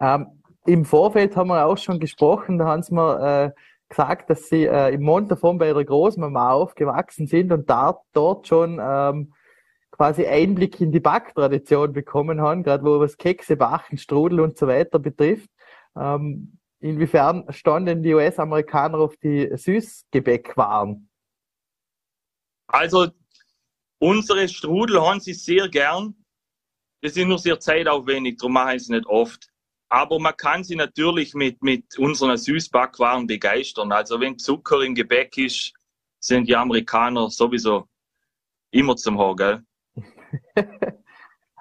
Ähm, 0.00 0.42
Im 0.66 0.84
Vorfeld 0.84 1.36
haben 1.36 1.48
wir 1.48 1.64
auch 1.66 1.78
schon 1.78 2.00
gesprochen, 2.00 2.58
da 2.58 2.66
haben 2.66 2.82
sie 2.82 2.94
mir 2.94 3.52
äh, 3.54 3.60
gesagt, 3.88 4.30
dass 4.30 4.48
sie 4.48 4.64
äh, 4.64 4.94
im 4.94 5.02
Montafon 5.02 5.58
bei 5.58 5.72
der 5.72 5.84
Großmama 5.84 6.52
aufgewachsen 6.52 7.26
sind 7.26 7.52
und 7.52 7.70
da, 7.70 8.00
dort 8.12 8.48
schon 8.48 8.80
ähm, 8.82 9.32
quasi 9.90 10.26
Einblick 10.26 10.80
in 10.80 10.92
die 10.92 11.00
Backtradition 11.00 11.92
bekommen 11.92 12.40
haben, 12.40 12.62
gerade 12.62 12.84
wo 12.84 13.00
was 13.00 13.16
Kekse, 13.16 13.56
Bachen, 13.56 13.96
Strudel 13.96 14.40
und 14.40 14.58
so 14.58 14.66
weiter 14.66 14.98
betrifft. 14.98 15.48
Ähm, 15.96 16.58
inwiefern 16.80 17.46
standen 17.50 18.02
die 18.02 18.12
US-Amerikaner 18.14 18.98
auf 18.98 19.16
die 19.16 19.50
Süßgebäckwaren? 19.56 21.08
Also 22.66 23.08
unsere 23.98 24.48
Strudel 24.48 25.00
haben 25.00 25.20
sie 25.20 25.32
sehr 25.32 25.68
gern. 25.68 26.14
Die 27.06 27.12
sind 27.12 27.28
nur 27.28 27.38
sehr 27.38 27.60
zeitaufwendig, 27.60 28.36
darum 28.36 28.54
machen 28.54 28.80
sie 28.80 28.86
es 28.86 28.88
nicht 28.88 29.06
oft. 29.06 29.46
Aber 29.88 30.18
man 30.18 30.36
kann 30.36 30.64
sie 30.64 30.74
natürlich 30.74 31.34
mit, 31.34 31.62
mit 31.62 31.96
unseren 32.00 32.36
Süßbackwaren 32.36 33.28
begeistern. 33.28 33.92
Also 33.92 34.18
wenn 34.18 34.36
Zucker 34.36 34.80
im 34.80 34.96
Gebäck 34.96 35.38
ist, 35.38 35.72
sind 36.18 36.48
die 36.48 36.56
Amerikaner 36.56 37.30
sowieso 37.30 37.86
immer 38.72 38.96
zum 38.96 39.20
Haar, 39.20 39.36
gell? 39.36 39.62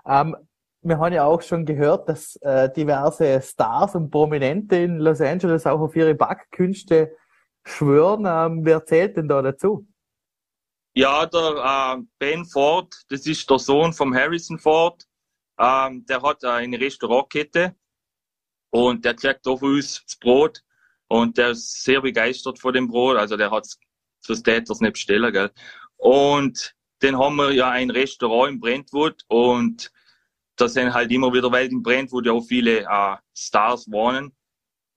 ähm, 0.08 0.36
wir 0.82 0.98
haben 0.98 1.14
ja 1.14 1.26
auch 1.26 1.44
schon 1.44 1.64
gehört, 1.64 2.10
dass 2.10 2.38
äh, 2.38 2.74
diverse 2.74 3.40
Stars 3.40 3.94
und 3.94 4.10
Prominente 4.10 4.78
in 4.78 4.98
Los 4.98 5.22
Angeles 5.22 5.68
auch 5.68 5.80
auf 5.80 5.96
ihre 5.96 6.16
Backkünste 6.16 7.16
schwören. 7.64 8.26
Ähm, 8.28 8.66
wer 8.66 8.84
zählt 8.84 9.16
denn 9.18 9.28
da 9.28 9.44
dazu? 9.44 9.88
Ja, 10.96 11.28
der 11.28 11.98
äh, 12.00 12.04
Ben 12.18 12.46
Ford, 12.46 12.96
das 13.10 13.28
ist 13.28 13.48
der 13.48 13.60
Sohn 13.60 13.94
von 13.94 14.16
Harrison 14.16 14.58
Ford. 14.58 15.06
Ähm, 15.58 16.06
der 16.06 16.22
hat 16.22 16.44
eine 16.44 16.80
Restaurantkette 16.80 17.76
und 18.72 19.06
der 19.06 19.16
kriegt 19.16 19.44
für 19.44 19.54
uns 19.54 20.04
das 20.04 20.18
Brot. 20.18 20.62
Und 21.08 21.38
der 21.38 21.52
ist 21.52 21.84
sehr 21.84 22.02
begeistert 22.02 22.60
von 22.60 22.74
dem 22.74 22.88
Brot. 22.88 23.18
Also 23.18 23.38
der 23.38 23.52
hat 23.52 23.66
es 24.28 24.44
Täters 24.44 24.82
nicht 24.82 24.94
bestellen, 24.94 25.32
gell. 25.32 25.52
Und 25.98 26.76
dann 27.00 27.18
haben 27.18 27.36
wir 27.36 27.52
ja 27.52 27.70
ein 27.70 27.90
Restaurant 27.90 28.54
in 28.54 28.60
Brentwood 28.60 29.24
und 29.28 29.92
da 30.56 30.68
sind 30.68 30.94
halt 30.94 31.12
immer 31.12 31.34
wieder, 31.34 31.52
weil 31.52 31.68
in 31.72 31.84
Brentwood 31.84 32.26
ja 32.26 32.32
auch 32.32 32.46
viele 32.46 32.82
äh, 32.82 33.18
Stars 33.36 33.92
wohnen, 33.92 34.32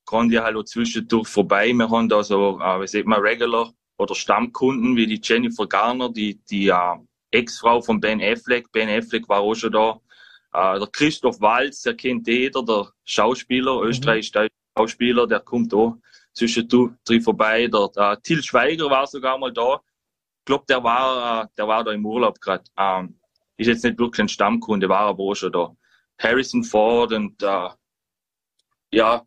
kommen 0.04 0.30
die 0.30 0.38
halt 0.38 0.56
auch 0.56 0.64
zwischendurch 0.64 1.28
vorbei. 1.28 1.72
Wir 1.72 1.90
haben 1.90 2.08
da 2.08 2.22
so, 2.22 2.60
äh, 2.60 2.80
wie 2.80 2.86
sieht 2.86 3.06
man, 3.06 3.20
Regular 3.20 3.72
oder 3.98 4.14
Stammkunden 4.14 4.96
wie 4.96 5.06
die 5.06 5.20
Jennifer 5.22 5.66
Garner, 5.66 6.10
die, 6.10 6.40
die 6.44 6.68
äh, 6.68 6.96
Ex-Frau 7.32 7.80
von 7.82 8.00
Ben 8.00 8.22
Affleck. 8.22 8.70
Ben 8.72 8.88
Affleck 8.88 9.28
war 9.28 9.40
auch 9.40 9.54
schon 9.54 9.72
da. 9.72 10.00
Äh, 10.58 10.78
der 10.80 10.88
Christoph 10.88 11.40
Walz, 11.40 11.82
der 11.82 11.94
kennt 11.94 12.26
jeder, 12.26 12.64
der 12.64 12.92
Schauspieler, 13.04 13.80
mhm. 13.80 13.88
österreichischer 13.88 14.48
Schauspieler, 14.76 15.26
der 15.28 15.40
kommt 15.40 15.72
auch 15.72 15.96
zwischendurch 16.32 17.22
vorbei. 17.22 17.68
Der, 17.68 17.88
der 17.94 18.20
Till 18.22 18.42
Schweiger 18.42 18.90
war 18.90 19.06
sogar 19.06 19.38
mal 19.38 19.52
da. 19.52 19.76
Ich 20.40 20.44
glaube, 20.46 20.64
der 20.68 20.82
war, 20.82 21.44
äh, 21.44 21.46
der 21.56 21.68
war 21.68 21.84
da 21.84 21.92
im 21.92 22.04
Urlaub 22.04 22.40
gerade. 22.40 22.64
Ähm, 22.76 23.20
ist 23.56 23.68
jetzt 23.68 23.84
nicht 23.84 23.98
wirklich 23.98 24.20
ein 24.20 24.28
Stammkunde, 24.28 24.88
war 24.88 25.00
aber 25.00 25.22
auch 25.22 25.34
schon 25.34 25.52
da. 25.52 25.76
Harrison 26.20 26.64
Ford 26.64 27.12
und 27.12 27.40
äh, 27.42 27.68
ja, 28.92 29.24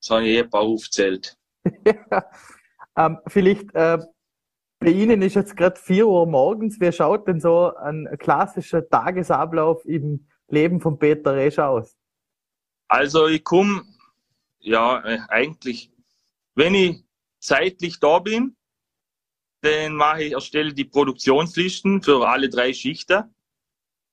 das 0.00 0.10
habe 0.10 0.26
ich 0.26 0.36
eh 0.36 0.42
ein 0.42 0.50
paar 0.50 0.60
aufgezählt. 0.60 1.38
ähm, 2.96 3.18
vielleicht 3.28 3.74
äh, 3.74 3.98
bei 4.78 4.90
Ihnen 4.90 5.22
ist 5.22 5.34
jetzt 5.34 5.56
gerade 5.56 5.78
4 5.78 6.06
Uhr 6.06 6.26
morgens. 6.26 6.80
Wie 6.80 6.92
schaut 6.92 7.26
denn 7.26 7.40
so 7.40 7.74
ein 7.74 8.08
klassischer 8.18 8.88
Tagesablauf 8.88 9.84
im 9.84 10.28
Leben 10.48 10.80
von 10.80 10.98
Peter 10.98 11.34
Resch 11.34 11.58
aus? 11.58 11.96
Also 12.86 13.26
ich 13.26 13.44
komme, 13.44 13.82
ja, 14.60 15.04
äh, 15.04 15.18
eigentlich, 15.28 15.90
wenn 16.54 16.74
ich 16.74 17.04
zeitlich 17.40 17.98
da 18.00 18.18
bin, 18.18 18.56
dann 19.60 19.94
mache 19.94 20.24
ich, 20.24 20.32
erstelle 20.32 20.72
die 20.72 20.84
Produktionslisten 20.84 22.00
für 22.00 22.26
alle 22.26 22.48
drei 22.48 22.72
Schichten 22.72 23.34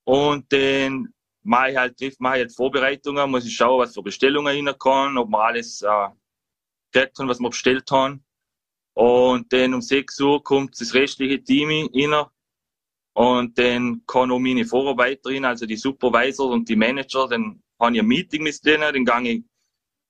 und 0.04 0.52
dann 0.52 1.14
mache 1.44 1.72
ich 1.72 1.78
halt, 1.78 2.20
mache 2.20 2.38
ich 2.38 2.42
halt 2.42 2.56
Vorbereitungen, 2.56 3.30
muss 3.30 3.46
ich 3.46 3.56
schauen, 3.56 3.80
was 3.80 3.94
für 3.94 4.02
Bestellungen 4.02 4.68
reinkommen, 4.68 5.18
ob 5.18 5.30
wir 5.30 5.40
alles 5.40 5.84
äh, 5.84 6.08
gekriegt 6.92 7.20
was 7.20 7.40
wir 7.40 7.50
bestellt 7.50 7.90
haben. 7.92 8.25
Und 8.96 9.52
dann 9.52 9.74
um 9.74 9.82
6 9.82 10.20
Uhr 10.22 10.44
kommt 10.44 10.80
das 10.80 10.94
restliche 10.94 11.44
Team 11.44 11.90
rein. 11.94 12.26
Und 13.14 13.58
dann 13.58 14.06
kann 14.08 14.32
auch 14.32 14.40
meine 14.40 14.66
Vorarbeiterin, 14.66 15.46
also 15.46 15.66
die 15.66 15.78
Supervisor 15.78 16.50
und 16.52 16.68
die 16.68 16.76
Manager, 16.76 17.28
dann 17.28 17.62
habe 17.80 17.96
ich 17.96 18.02
ein 18.02 18.08
Meeting 18.08 18.44
mit 18.44 18.66
denen, 18.66 19.06
dann 19.06 19.24
gehe 19.24 19.34
ich 19.34 19.44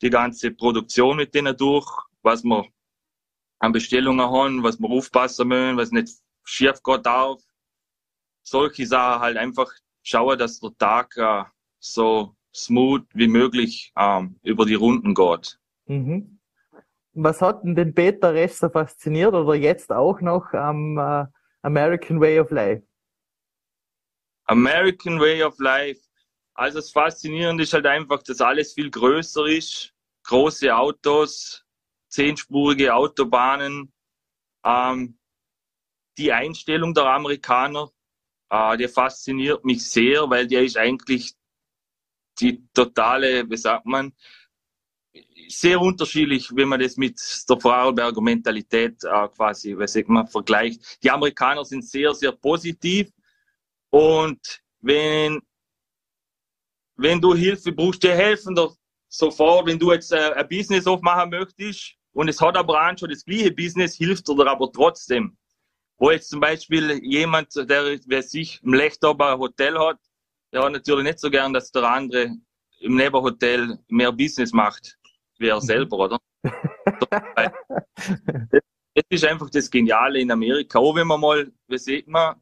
die 0.02 0.10
ganze 0.10 0.52
Produktion 0.52 1.18
mit 1.18 1.34
denen 1.34 1.56
durch, 1.56 1.88
was 2.22 2.44
wir 2.44 2.66
an 3.60 3.72
Bestellungen 3.72 4.26
haben, 4.26 4.64
was 4.64 4.80
wir 4.80 4.90
aufpassen 4.90 5.48
müssen, 5.48 5.78
was 5.78 5.92
nicht 5.92 6.10
schief 6.44 6.82
gehen 6.84 7.04
darf. 7.04 7.42
Solche 8.44 8.86
Sachen 8.86 9.22
halt 9.22 9.38
einfach 9.38 9.72
schauen, 10.04 10.38
dass 10.38 10.60
der 10.60 10.78
Tag 10.78 11.18
äh, 11.18 11.44
so 11.80 12.36
smooth 12.54 13.06
wie 13.14 13.28
möglich 13.28 13.92
ähm, 13.98 14.40
über 14.44 14.66
die 14.66 14.76
Runden 14.76 15.14
geht. 15.14 15.60
Mhm. 15.88 16.35
Was 17.18 17.41
hat 17.41 17.63
denn 17.63 17.76
den 17.76 17.93
Peter 17.93 18.34
Rest 18.34 18.59
so 18.59 18.70
fasziniert 18.70 19.34
oder 19.34 19.55
jetzt 19.55 19.89
auch 19.91 20.20
noch 20.20 20.51
am 20.51 20.97
äh, 20.97 21.26
American 21.61 22.20
Way 22.20 22.41
of 22.41 22.51
Life? 22.51 22.86
American 24.47 25.20
Way 25.20 25.43
of 25.43 25.57
Life. 25.59 26.01
Also 26.53 26.80
das 26.80 26.91
Faszinierende 26.91 27.63
ist 27.63 27.74
halt 27.74 27.86
einfach, 27.86 28.22
dass 28.22 28.41
alles 28.41 28.74
viel 28.74 28.91
größer 28.91 29.45
ist. 29.45 29.93
Große 30.24 30.76
Autos, 30.76 31.66
zehnspurige 32.09 32.93
Autobahnen. 32.93 33.93
Ähm, 34.66 35.18
die 36.18 36.34
Einstellung 36.34 36.93
der 36.93 37.05
Amerikaner, 37.05 37.91
äh, 38.49 38.76
der 38.76 38.89
fasziniert 38.89 39.63
mich 39.63 39.89
sehr, 39.89 40.30
weil 40.30 40.47
der 40.47 40.63
ist 40.63 40.78
eigentlich 40.78 41.34
die 42.39 42.68
totale, 42.74 43.49
wie 43.49 43.57
sagt 43.57 43.86
man, 43.86 44.13
sehr 45.47 45.80
unterschiedlich, 45.80 46.49
wenn 46.55 46.68
man 46.68 46.80
das 46.80 46.97
mit 46.97 47.20
der 47.49 47.59
Vorarlberger 47.59 48.22
Mentalität 48.22 49.03
äh, 49.03 49.28
quasi, 49.30 49.78
was 49.78 49.95
ich 49.95 50.07
mal 50.07 50.26
vergleicht. 50.26 51.03
Die 51.03 51.11
Amerikaner 51.11 51.63
sind 51.66 51.86
sehr, 51.86 52.13
sehr 52.13 52.32
positiv 52.32 53.09
und 53.89 54.61
wenn, 54.82 55.41
wenn 56.95 57.22
du 57.22 57.34
Hilfe 57.34 57.72
brauchst, 57.72 58.03
dir 58.03 58.16
helfen 58.16 58.55
dir 58.55 58.72
sofort, 59.07 59.68
wenn 59.68 59.80
du 59.80 59.91
jetzt 59.91 60.11
äh, 60.11 60.34
ein 60.34 60.47
Business 60.47 60.88
aufmachen 60.88 61.30
möchtest 61.30 61.95
und 62.13 62.28
es 62.28 62.41
hat 62.41 62.57
aber 62.57 62.74
auch 62.74 62.97
schon 62.97 63.09
das 63.09 63.24
gleiche 63.24 63.51
Business, 63.51 63.95
hilft 63.95 64.28
dir 64.28 64.47
aber 64.47 64.72
trotzdem. 64.72 65.38
Wo 65.97 66.11
jetzt 66.11 66.30
zum 66.30 66.41
Beispiel 66.41 66.99
jemand, 67.03 67.55
der 67.55 67.99
wer 68.05 68.24
sich 68.24 68.61
im 68.63 68.74
Lechtober 68.74 69.34
ein 69.34 69.39
Hotel 69.39 69.80
hat, 69.80 69.97
der 70.51 70.63
hat 70.63 70.74
natürlich 70.74 71.05
nicht 71.05 71.20
so 71.20 71.30
gern, 71.30 71.53
dass 71.53 71.72
der 71.72 71.84
andere 71.84 72.36
im 72.80 72.95
Nebenhotel 72.95 73.80
mehr 73.88 74.11
Business 74.11 74.51
macht 74.51 74.97
wie 75.40 75.48
er 75.48 75.62
selber, 75.62 75.98
oder? 75.98 76.20
das 78.94 79.04
ist 79.10 79.26
einfach 79.26 79.50
das 79.50 79.70
Geniale 79.70 80.20
in 80.20 80.32
Amerika. 80.32 80.80
Auch 80.80 80.96
wenn 80.96 81.08
man 81.08 81.20
mal, 81.20 81.52
wie 81.68 81.78
sieht 81.78 82.08
man, 82.08 82.36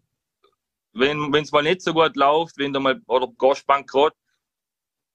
wenn 0.93 1.33
es 1.33 1.51
mal 1.51 1.63
nicht 1.63 1.81
so 1.81 1.93
gut 1.93 2.15
läuft, 2.15 2.57
wenn 2.57 2.73
du 2.73 2.79
mal, 2.79 3.01
oder 3.07 3.27
gehst 3.37 3.65
bankrott, 3.65 4.13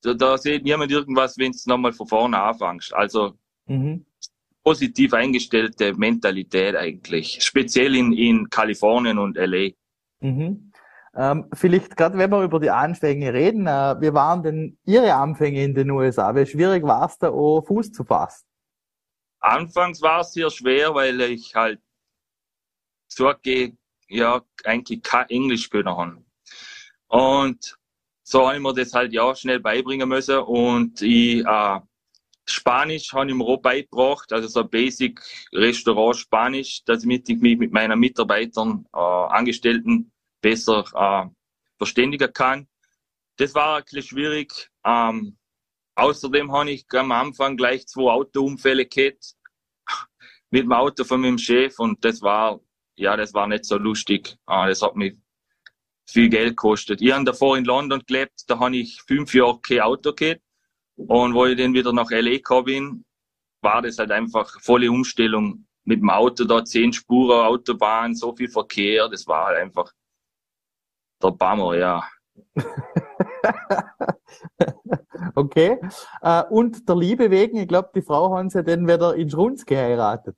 da, 0.03 0.15
da 0.15 0.39
sieht 0.39 0.65
niemand 0.65 0.91
irgendwas, 0.91 1.39
wenn 1.39 1.53
du 1.53 1.59
nochmal 1.67 1.93
von 1.93 2.07
vorne 2.07 2.41
anfängst. 2.41 2.93
Also, 2.95 3.35
mhm. 3.67 4.05
positiv 4.65 5.13
eingestellte 5.15 5.95
Mentalität 5.95 6.77
eigentlich. 6.77 7.39
Speziell 7.43 7.95
in, 7.95 8.13
in 8.13 8.49
Kalifornien 8.51 9.19
und 9.19 9.37
LA. 9.37 9.71
Mhm. 10.21 10.68
Ähm, 11.15 11.49
vielleicht 11.53 11.97
gerade, 11.97 12.19
wenn 12.19 12.31
wir 12.31 12.43
über 12.43 12.61
die 12.61 12.71
Anfänge 12.71 13.33
reden, 13.33 13.67
äh, 13.67 13.97
wie 14.01 14.13
waren 14.13 14.43
denn 14.43 14.79
Ihre 14.85 15.15
Anfänge 15.15 15.65
in 15.65 15.75
den 15.75 15.91
USA? 15.91 16.35
Wie 16.35 16.47
schwierig 16.47 16.85
war 16.85 17.07
es 17.07 17.19
da, 17.19 17.31
auch 17.31 17.63
Fuß 17.63 17.93
zu 17.93 18.05
fassen? 18.05 18.47
Anfangs 19.41 20.03
war 20.03 20.21
es 20.21 20.33
sehr 20.33 20.51
schwer, 20.51 20.95
weil 20.95 21.21
ich 21.21 21.55
halt 21.55 21.81
zurückgehe, 23.09 23.77
ja, 24.09 24.43
eigentlich 24.65 25.03
kein 25.03 25.29
Englisch 25.29 25.71
können 25.71 25.89
haben. 25.89 26.27
Und 27.09 27.79
so 28.23 28.47
habe 28.47 28.57
ich 28.57 28.63
mir 28.63 28.75
das 28.75 28.93
halt 28.93 29.13
ja 29.13 29.35
schnell 29.35 29.61
beibringen 29.61 30.09
müssen 30.09 30.39
und 30.39 31.01
ich, 31.01 31.45
äh, 31.45 31.81
Spanisch 32.51 33.13
habe 33.13 33.29
ich 33.29 33.35
mir 33.35 33.45
auch 33.45 33.61
beigebracht, 33.61 34.33
also 34.33 34.49
so 34.49 34.65
Basic 34.65 35.21
Restaurant 35.53 36.17
Spanisch, 36.17 36.83
dass 36.85 37.05
ich 37.05 37.39
mich 37.39 37.59
mit 37.59 37.73
meinen 37.73 37.99
Mitarbeitern, 37.99 38.87
äh, 38.95 38.99
Angestellten 38.99 40.11
besser 40.41 40.85
äh, 40.95 41.29
verständigen 41.77 42.33
kann. 42.33 42.69
Das 43.37 43.55
war 43.55 43.79
ein 43.79 43.85
bisschen 43.85 44.03
schwierig. 44.03 44.71
Ähm, 44.85 45.39
außerdem 45.95 46.53
habe 46.53 46.71
ich 46.71 46.87
am 46.93 47.13
Anfang 47.13 47.57
gleich 47.57 47.87
zwei 47.87 48.11
Autounfälle 48.11 48.87
gehabt 48.87 49.35
mit 50.51 50.65
dem 50.65 50.73
Auto 50.73 51.05
von 51.05 51.21
meinem 51.21 51.39
Chef 51.39 51.79
und 51.79 52.05
das 52.05 52.21
war, 52.23 52.61
ja, 52.97 53.17
das 53.17 53.35
war 53.35 53.47
nicht 53.47 53.65
so 53.65 53.77
lustig. 53.77 54.37
Äh, 54.49 54.69
das 54.69 54.83
hat 54.83 54.97
mich 54.97 55.17
viel 56.09 56.29
Geld 56.29 56.51
gekostet. 56.51 57.01
Ich 57.03 57.13
habe 57.13 57.25
davor 57.25 57.57
in 57.57 57.65
London 57.65 58.03
gelebt, 58.07 58.45
da 58.47 58.59
habe 58.59 58.77
ich 58.77 59.03
fünf 59.03 59.35
Jahre 59.35 59.61
kein 59.61 59.81
Auto 59.81 60.13
gehabt. 60.13 60.43
Und 60.97 61.35
wo 61.35 61.47
ich 61.47 61.57
dann 61.57 61.75
wieder 61.75 61.93
nach 61.93 62.11
L.A. 62.11 62.33
gekommen 62.33 62.65
bin, 62.65 63.05
war 63.63 63.83
das 63.83 63.99
halt 63.99 64.11
einfach 64.11 64.61
volle 64.61 64.91
Umstellung 64.91 65.67
mit 65.85 66.01
dem 66.01 66.11
Auto 66.11 66.45
da, 66.45 66.65
zehn 66.65 66.93
Spuren 66.93 67.47
Autobahn, 67.47 68.15
so 68.15 68.35
viel 68.35 68.49
Verkehr, 68.49 69.09
das 69.09 69.27
war 69.27 69.47
halt 69.47 69.59
einfach 69.59 69.93
der 71.23 71.31
Bammer, 71.31 71.77
ja. 71.77 72.05
okay. 75.35 75.79
Äh, 76.23 76.45
und 76.45 76.89
der 76.89 76.97
Liebe 76.97 77.31
wegen, 77.31 77.59
ich 77.59 77.69
glaube, 77.69 77.91
die 77.95 78.03
Frau 78.03 78.37
haben 78.37 78.51
sie 78.51 78.63
dann 78.63 78.87
wieder 78.87 79.15
in 79.15 79.31
Schrunz 79.31 79.65
geheiratet. 79.65 80.37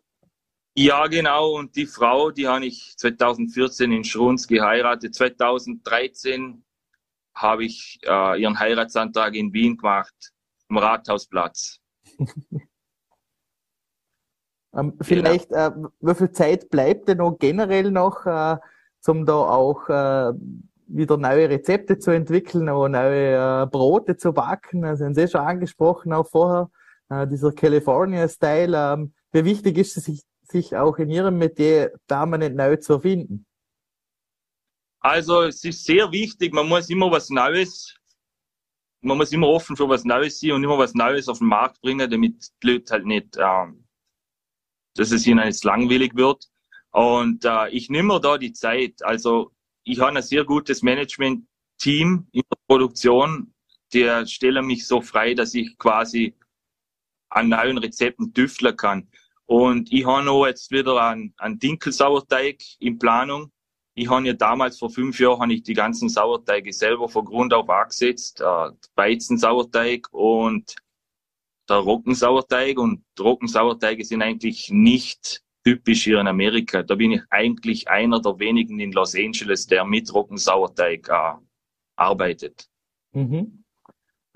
Ja, 0.74 1.06
genau. 1.08 1.56
Und 1.56 1.74
die 1.76 1.86
Frau, 1.86 2.30
die 2.30 2.46
habe 2.46 2.66
ich 2.66 2.94
2014 2.96 3.92
in 3.92 4.04
Schrunz 4.04 4.46
geheiratet. 4.46 5.14
2013 5.14 6.64
habe 7.34 7.64
ich 7.64 7.98
äh, 8.04 8.40
ihren 8.40 8.58
Heiratsantrag 8.58 9.34
in 9.34 9.52
Wien 9.52 9.76
gemacht, 9.76 10.14
am 10.68 10.78
Rathausplatz. 10.78 11.80
ähm, 14.74 14.96
vielleicht, 15.00 15.50
genau. 15.50 15.66
äh, 15.66 15.72
wie 16.00 16.14
viel 16.14 16.32
Zeit 16.32 16.70
bleibt 16.70 17.08
denn 17.08 17.18
noch 17.18 17.38
generell 17.38 17.90
noch, 17.90 18.24
äh, 18.26 18.56
zum 19.00 19.26
da 19.26 19.34
auch 19.34 19.88
äh, 19.88 20.32
wieder 20.92 21.16
neue 21.16 21.48
Rezepte 21.48 21.98
zu 21.98 22.10
entwickeln, 22.10 22.68
auch 22.68 22.88
neue 22.88 23.62
äh, 23.62 23.66
Brote 23.66 24.16
zu 24.16 24.32
backen. 24.32 24.84
Also 24.84 25.04
haben 25.04 25.14
Sie 25.14 25.28
schon 25.28 25.40
angesprochen, 25.40 26.12
auch 26.12 26.28
vorher, 26.28 26.70
äh, 27.08 27.26
dieser 27.26 27.52
California-Style. 27.52 28.76
Ähm, 28.76 29.14
wie 29.32 29.44
wichtig 29.44 29.78
ist 29.78 29.96
es, 29.96 30.04
sich, 30.04 30.22
sich 30.42 30.76
auch 30.76 30.98
in 30.98 31.10
Ihrem 31.10 31.38
Metier 31.38 31.92
permanent 32.06 32.56
neu 32.56 32.76
zu 32.76 32.94
erfinden? 32.94 33.46
Also 35.00 35.42
es 35.42 35.64
ist 35.64 35.84
sehr 35.84 36.10
wichtig, 36.12 36.52
man 36.52 36.68
muss 36.68 36.90
immer 36.90 37.10
was 37.10 37.30
Neues, 37.30 37.96
man 39.00 39.16
muss 39.16 39.32
immer 39.32 39.48
offen 39.48 39.76
für 39.76 39.88
was 39.88 40.04
Neues 40.04 40.40
sein 40.40 40.52
und 40.52 40.62
immer 40.62 40.76
was 40.76 40.92
Neues 40.94 41.28
auf 41.28 41.38
den 41.38 41.46
Markt 41.46 41.80
bringen, 41.80 42.10
damit 42.10 42.50
die 42.62 42.66
Leute 42.66 42.92
halt 42.92 43.06
nicht, 43.06 43.36
ähm, 43.38 43.86
dass 44.94 45.10
es 45.10 45.26
ihnen 45.26 45.44
jetzt 45.44 45.64
langweilig 45.64 46.14
wird. 46.16 46.44
Und 46.90 47.44
äh, 47.44 47.68
ich 47.70 47.88
nehme 47.88 48.14
mir 48.14 48.20
da 48.20 48.36
die 48.36 48.52
Zeit. 48.52 49.02
Also 49.02 49.52
ich 49.84 50.00
habe 50.00 50.16
ein 50.16 50.22
sehr 50.22 50.44
gutes 50.44 50.82
Management-Team 50.82 52.26
in 52.32 52.42
der 52.50 52.58
Produktion. 52.66 53.54
Der 53.92 54.26
stellen 54.26 54.66
mich 54.66 54.86
so 54.86 55.00
frei, 55.00 55.34
dass 55.34 55.54
ich 55.54 55.76
quasi 55.78 56.36
an 57.30 57.48
neuen 57.48 57.78
Rezepten 57.78 58.32
tüfteln 58.32 58.76
kann. 58.76 59.08
Und 59.46 59.92
ich 59.92 60.06
habe 60.06 60.24
noch 60.24 60.46
jetzt 60.46 60.70
wieder 60.70 61.02
einen, 61.02 61.34
einen 61.38 61.58
Dinkelsauerteig 61.58 62.62
in 62.78 62.98
Planung. 62.98 63.50
Ich 63.94 64.08
habe 64.08 64.26
ja 64.26 64.32
damals 64.32 64.78
vor 64.78 64.90
fünf 64.90 65.18
Jahren 65.18 65.42
habe 65.42 65.54
ich 65.54 65.62
die 65.64 65.74
ganzen 65.74 66.08
Sauerteige 66.08 66.72
selber 66.72 67.08
von 67.08 67.24
Grund 67.24 67.52
auf 67.52 67.68
angesetzt. 67.68 68.40
Äh, 68.40 68.70
Weizensauerteig 68.94 70.08
und 70.12 70.76
der 71.68 71.78
Rockensauerteig. 71.78 72.78
Und 72.78 73.04
Rockensauerteige 73.18 74.04
sind 74.04 74.22
eigentlich 74.22 74.70
nicht 74.70 75.42
typisch 75.64 76.04
hier 76.04 76.20
in 76.20 76.26
Amerika. 76.26 76.82
Da 76.82 76.94
bin 76.94 77.12
ich 77.12 77.22
eigentlich 77.30 77.88
einer 77.88 78.20
der 78.20 78.38
wenigen 78.38 78.80
in 78.80 78.92
Los 78.92 79.14
Angeles, 79.14 79.66
der 79.66 79.84
mit 79.84 80.12
Roggensauerteig 80.12 81.08
äh, 81.08 81.34
arbeitet. 81.96 82.68
Mhm. 83.12 83.64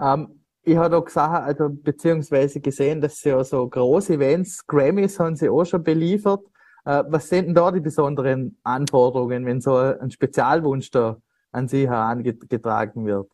Ähm, 0.00 0.44
ich 0.62 0.76
habe 0.76 0.96
auch 0.96 1.04
gesagt, 1.04 1.46
also 1.46 1.68
beziehungsweise 1.70 2.60
gesehen, 2.60 3.00
dass 3.00 3.16
sie 3.16 3.28
ja 3.28 3.44
so 3.44 3.68
große 3.68 4.14
Events, 4.14 4.66
Grammys 4.66 5.18
haben 5.18 5.36
sie 5.36 5.48
auch 5.48 5.64
schon 5.64 5.82
beliefert. 5.82 6.40
Äh, 6.84 7.04
was 7.08 7.28
sind 7.28 7.46
denn 7.46 7.54
da 7.54 7.70
die 7.70 7.80
besonderen 7.80 8.58
Anforderungen, 8.62 9.46
wenn 9.46 9.60
so 9.60 9.76
ein 9.76 10.10
Spezialwunsch 10.10 10.90
da 10.90 11.18
an 11.52 11.68
Sie 11.68 11.88
herangetragen 11.88 13.06
wird? 13.06 13.30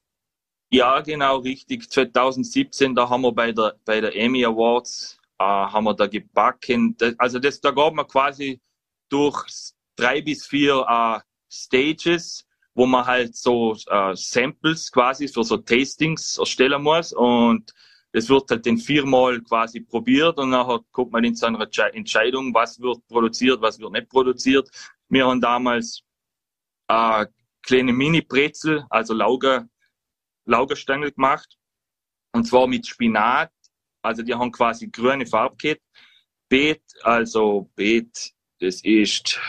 Ja, 0.73 1.01
genau, 1.01 1.39
richtig. 1.39 1.91
2017, 1.91 2.95
da 2.95 3.09
haben 3.09 3.23
wir 3.23 3.33
bei 3.33 3.51
der, 3.51 3.75
bei 3.85 4.01
der 4.01 4.15
Emmy 4.15 4.45
Awards 4.45 5.20
haben 5.45 5.85
wir 5.85 5.95
da 5.95 6.07
gebacken. 6.07 6.97
Also 7.19 7.39
das, 7.39 7.61
da 7.61 7.71
gab 7.71 7.95
man 7.95 8.07
quasi 8.07 8.61
durch 9.09 9.47
drei 9.97 10.21
bis 10.21 10.47
vier 10.47 10.85
äh, 10.89 11.21
Stages, 11.53 12.47
wo 12.75 12.87
man 12.87 13.07
halt 13.07 13.37
so 13.37 13.77
äh, 13.89 14.15
Samples 14.15 14.91
quasi 14.91 15.29
für 15.29 15.45
so 15.45 15.57
Tastings 15.57 16.39
erstellen 16.39 16.83
muss 16.83 17.13
und 17.13 17.73
das 18.13 18.29
wird 18.29 18.51
halt 18.51 18.67
den 18.67 18.79
viermal 18.79 19.41
quasi 19.41 19.81
probiert 19.81 20.39
und 20.39 20.51
nachher 20.51 20.81
guckt 20.93 21.13
man 21.13 21.25
in 21.25 21.37
seiner 21.37 21.61
Entscheidung, 21.93 22.53
was 22.53 22.81
wird 22.81 23.07
produziert, 23.07 23.61
was 23.61 23.79
wird 23.79 23.93
nicht 23.93 24.09
produziert. 24.09 24.69
Wir 25.09 25.27
haben 25.27 25.41
damals 25.41 26.03
äh, 26.89 27.27
kleine 27.63 27.93
Mini-Brezel, 27.93 28.85
also 28.91 29.15
Lauger, 29.15 29.69
Laugerstängel 30.45 31.13
gemacht 31.13 31.57
und 32.33 32.45
zwar 32.45 32.67
mit 32.67 32.87
Spinat 32.87 33.53
also 34.03 34.23
die 34.23 34.35
haben 34.35 34.53
quasi 34.53 34.89
grüne 34.89 35.27
Farbe 35.27 35.57
gehabt. 35.57 35.83
Beet, 36.49 36.83
also 37.03 37.71
Beet, 37.77 38.33
das 38.61 38.83
ist 38.83 39.41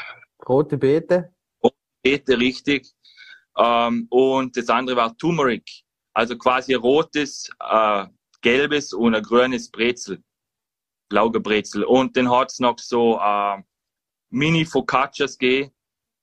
Rote 0.47 0.78
Beete. 0.78 1.34
Beete, 2.04 2.39
richtig. 2.39 2.88
Ähm, 3.58 4.08
und 4.10 4.56
das 4.58 4.70
andere 4.70 4.95
war 4.95 5.16
Turmeric, 5.18 5.70
also 6.14 6.38
quasi 6.38 6.74
rotes, 6.74 7.49
äh, 7.60 8.06
gelbes 8.41 8.93
und 8.93 9.14
ein 9.14 9.24
grünes 9.24 9.70
Brezel, 9.70 10.24
Laugebrezel. 11.12 11.84
Und 11.84 12.16
dann 12.18 12.32
hat 12.32 12.52
es 12.52 12.60
noch 12.60 12.80
so 12.80 13.20
äh, 13.20 13.62
Mini 14.30 14.66
Focaccias 14.66 15.38
gegeben 15.38 15.72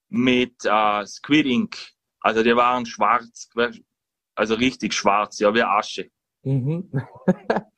mit 0.08 0.64
äh, 0.64 1.06
Squid 1.06 1.46
Ink. 1.46 1.76
Also 2.20 2.42
die 2.42 2.56
waren 2.56 2.86
schwarz, 2.86 3.48
also 4.34 4.54
richtig 4.54 4.94
schwarz, 4.94 5.38
ja, 5.38 5.54
wie 5.54 5.62
Asche. 5.62 6.10
Mhm. 6.42 6.90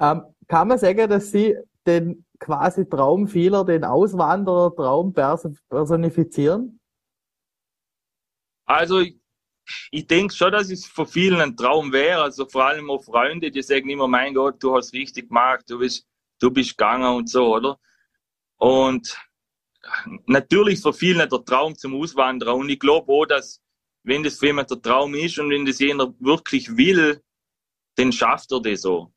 ähm, 0.00 0.22
kann 0.48 0.68
man 0.68 0.78
sagen, 0.78 1.08
dass 1.08 1.30
Sie 1.30 1.56
den 1.86 2.24
quasi 2.38 2.88
Traum 2.88 3.28
vieler, 3.28 3.64
den 3.64 3.84
Auswanderer-Traum 3.84 5.14
personifizieren? 5.14 6.80
Also 8.64 9.00
ich, 9.00 9.16
ich 9.90 10.06
denke 10.06 10.34
schon, 10.34 10.52
dass 10.52 10.70
es 10.70 10.86
für 10.86 11.06
vielen 11.06 11.40
ein 11.40 11.56
Traum 11.56 11.92
wäre. 11.92 12.22
Also 12.22 12.46
vor 12.46 12.64
allem 12.64 12.90
auch 12.90 13.02
Freunde, 13.02 13.50
die 13.50 13.62
sagen 13.62 13.88
immer, 13.88 14.08
mein 14.08 14.34
Gott, 14.34 14.62
du 14.62 14.74
hast 14.74 14.92
richtig 14.92 15.28
gemacht, 15.28 15.64
du 15.68 15.78
bist, 15.78 16.06
du 16.40 16.50
bist 16.50 16.76
gegangen 16.76 17.16
und 17.16 17.30
so, 17.30 17.54
oder? 17.54 17.78
Und 18.56 19.16
natürlich 20.26 20.80
für 20.80 20.92
viele 20.92 21.28
der 21.28 21.44
Traum 21.44 21.76
zum 21.76 21.94
Auswandern. 22.00 22.60
Und 22.60 22.68
ich 22.68 22.78
glaube 22.78 23.12
auch, 23.12 23.26
dass 23.26 23.60
wenn 24.04 24.22
das 24.22 24.38
für 24.38 24.46
jemand 24.46 24.70
der 24.70 24.80
Traum 24.82 25.14
ist 25.14 25.38
und 25.38 25.50
wenn 25.50 25.64
das 25.64 25.78
jemand 25.78 26.20
wirklich 26.20 26.76
will, 26.76 27.22
dann 27.96 28.12
schafft 28.12 28.50
er 28.52 28.60
das 28.60 28.82
so. 28.82 29.12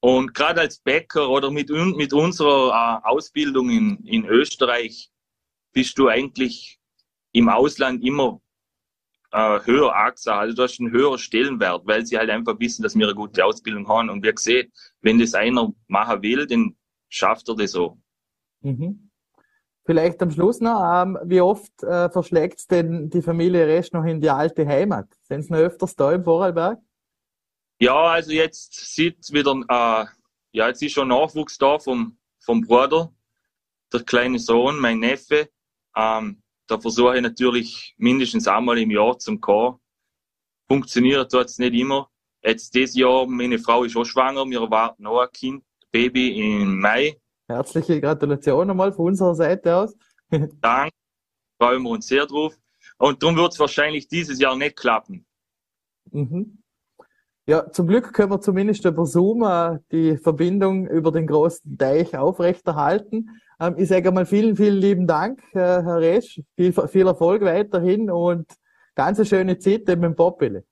Und 0.00 0.34
gerade 0.34 0.60
als 0.60 0.78
Bäcker 0.78 1.28
oder 1.28 1.50
mit, 1.50 1.68
mit 1.68 2.12
unserer 2.12 3.02
äh, 3.04 3.08
Ausbildung 3.08 3.68
in, 3.68 3.98
in 4.04 4.24
Österreich 4.24 5.10
bist 5.72 5.98
du 5.98 6.08
eigentlich 6.08 6.78
im 7.32 7.48
Ausland 7.48 8.02
immer 8.02 8.40
äh, 9.32 9.60
höher 9.64 9.94
angesagt. 9.94 10.38
Also 10.38 10.56
du 10.56 10.62
hast 10.62 10.80
einen 10.80 10.90
höheren 10.90 11.18
Stellenwert, 11.18 11.86
weil 11.86 12.04
sie 12.06 12.18
halt 12.18 12.30
einfach 12.30 12.58
wissen, 12.58 12.82
dass 12.82 12.96
wir 12.96 13.06
eine 13.06 13.14
gute 13.14 13.44
Ausbildung 13.44 13.86
haben. 13.88 14.08
Und 14.10 14.24
wie 14.24 14.32
gesagt, 14.32 14.70
wenn 15.02 15.18
das 15.18 15.34
einer 15.34 15.72
machen 15.86 16.22
will, 16.22 16.46
dann 16.46 16.76
schafft 17.08 17.48
er 17.48 17.56
das 17.56 17.72
so. 17.72 17.98
Mhm. 18.62 19.10
Vielleicht 19.84 20.22
am 20.22 20.30
Schluss 20.30 20.60
noch, 20.60 21.02
ähm, 21.02 21.18
wie 21.24 21.40
oft 21.40 21.82
äh, 21.82 22.10
verschlägt 22.10 22.70
denn 22.70 23.10
die 23.10 23.22
Familie 23.22 23.66
Resch 23.66 23.92
noch 23.92 24.04
in 24.04 24.20
die 24.20 24.30
alte 24.30 24.66
Heimat? 24.66 25.08
Sind 25.22 25.42
sie 25.42 25.52
noch 25.52 25.58
öfters 25.58 25.96
da 25.96 26.12
im 26.12 26.22
Vorarlberg? 26.22 26.78
Ja, 27.82 27.96
also 27.96 28.30
jetzt 28.30 28.94
sieht 28.94 29.32
wieder, 29.32 29.52
äh, 29.52 30.06
ja, 30.52 30.68
jetzt 30.68 30.82
ist 30.82 30.92
schon 30.92 31.08
Nachwuchs 31.08 31.56
da 31.56 31.78
vom, 31.78 32.18
vom 32.38 32.60
Bruder, 32.60 33.10
der 33.90 34.02
kleine 34.02 34.38
Sohn, 34.38 34.78
mein 34.78 34.98
Neffe. 34.98 35.48
Ähm, 35.96 36.42
da 36.66 36.78
versuche 36.78 37.16
ich 37.16 37.22
natürlich 37.22 37.94
mindestens 37.96 38.46
einmal 38.46 38.78
im 38.78 38.90
Jahr 38.90 39.18
zum 39.18 39.40
kommen. 39.40 39.80
Funktioniert 40.68 41.32
dort 41.32 41.58
nicht 41.58 41.74
immer. 41.74 42.10
Jetzt 42.42 42.74
dieses 42.74 42.96
Jahr, 42.96 43.26
meine 43.26 43.58
Frau 43.58 43.84
ist 43.84 43.96
auch 43.96 44.04
schwanger, 44.04 44.44
wir 44.44 44.60
erwarten 44.60 45.04
noch 45.04 45.18
ein 45.18 45.32
Kind, 45.32 45.64
Baby 45.90 46.38
im 46.38 46.80
Mai. 46.80 47.18
Herzliche 47.48 47.98
Gratulation 47.98 48.68
nochmal 48.68 48.92
von 48.92 49.06
unserer 49.06 49.34
Seite 49.34 49.74
aus. 49.74 49.96
Danke, 50.60 50.94
freuen 51.58 51.82
wir 51.82 51.90
uns 51.90 52.06
sehr 52.06 52.26
drauf. 52.26 52.54
Und 52.98 53.22
darum 53.22 53.36
wird 53.36 53.54
es 53.54 53.58
wahrscheinlich 53.58 54.06
dieses 54.06 54.38
Jahr 54.38 54.54
nicht 54.54 54.76
klappen. 54.76 55.26
Mhm. 56.12 56.62
Ja, 57.50 57.68
zum 57.72 57.88
Glück 57.88 58.12
können 58.12 58.30
wir 58.30 58.40
zumindest 58.40 58.84
über 58.84 59.04
Zoom 59.06 59.42
äh, 59.42 59.80
die 59.90 60.16
Verbindung 60.18 60.86
über 60.86 61.10
den 61.10 61.26
großen 61.26 61.76
Teich 61.76 62.16
aufrechterhalten. 62.16 63.28
Ähm, 63.58 63.74
ich 63.76 63.88
sage 63.88 64.06
einmal 64.06 64.24
vielen, 64.24 64.54
vielen 64.54 64.76
lieben 64.76 65.08
Dank, 65.08 65.42
äh, 65.54 65.58
Herr 65.58 65.98
Resch. 65.98 66.40
Viel, 66.54 66.72
viel 66.72 67.08
Erfolg 67.08 67.42
weiterhin 67.42 68.08
und 68.08 68.46
ganz 68.94 69.18
eine 69.18 69.26
schöne 69.26 69.58
Zeit 69.58 69.80
mit 69.88 70.04
dem 70.04 70.14
Poppele. 70.14 70.62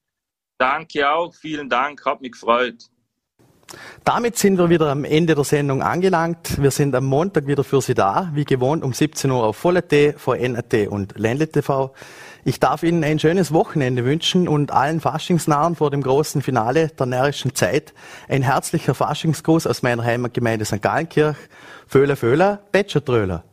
Danke 0.57 1.11
auch, 1.11 1.35
vielen 1.35 1.68
Dank, 1.68 2.07
hat 2.07 2.20
mich 2.20 2.31
gefreut. 2.31 2.76
Damit 4.05 4.37
sind 4.37 4.57
wir 4.57 4.70
wieder 4.70 4.87
am 4.87 5.05
Ende 5.05 5.35
der 5.35 5.43
Sendung 5.43 5.83
angelangt. 5.83 6.62
Wir 6.62 6.70
sind 6.70 6.95
am 6.95 7.07
Montag 7.07 7.49
wieder 7.49 7.64
für 7.64 7.81
Sie 7.81 7.95
da, 7.95 8.31
wie 8.35 8.45
gewohnt 8.45 8.85
um 8.85 8.93
17 8.93 9.33
Uhr 9.33 9.43
auf 9.45 9.57
Volle.t, 9.57 10.12
VNAT 10.16 10.87
und 10.89 11.18
Ländle 11.18 11.49
TV. 11.49 11.93
Ich 12.49 12.61
darf 12.61 12.82
Ihnen 12.82 13.05
ein 13.05 13.18
schönes 13.18 13.53
Wochenende 13.53 14.07
wünschen 14.07 14.49
und 14.49 14.70
allen 14.70 15.01
Faschingsnahen 15.01 15.76
vor 15.76 15.90
dem 15.90 16.03
großen 16.03 16.40
Finale 16.40 16.88
der 16.88 17.05
närrischen 17.05 17.55
Zeit 17.55 17.92
ein 18.26 18.40
herzlicher 18.40 18.94
Faschingsgruß 18.94 19.66
aus 19.66 19.82
meiner 19.82 20.03
Heimatgemeinde 20.03 20.64
St. 20.64 20.80
Gallenkirch. 20.80 21.36
Föhler, 21.86 22.16
Föhler, 22.16 22.61
Betschertröler. 22.72 23.44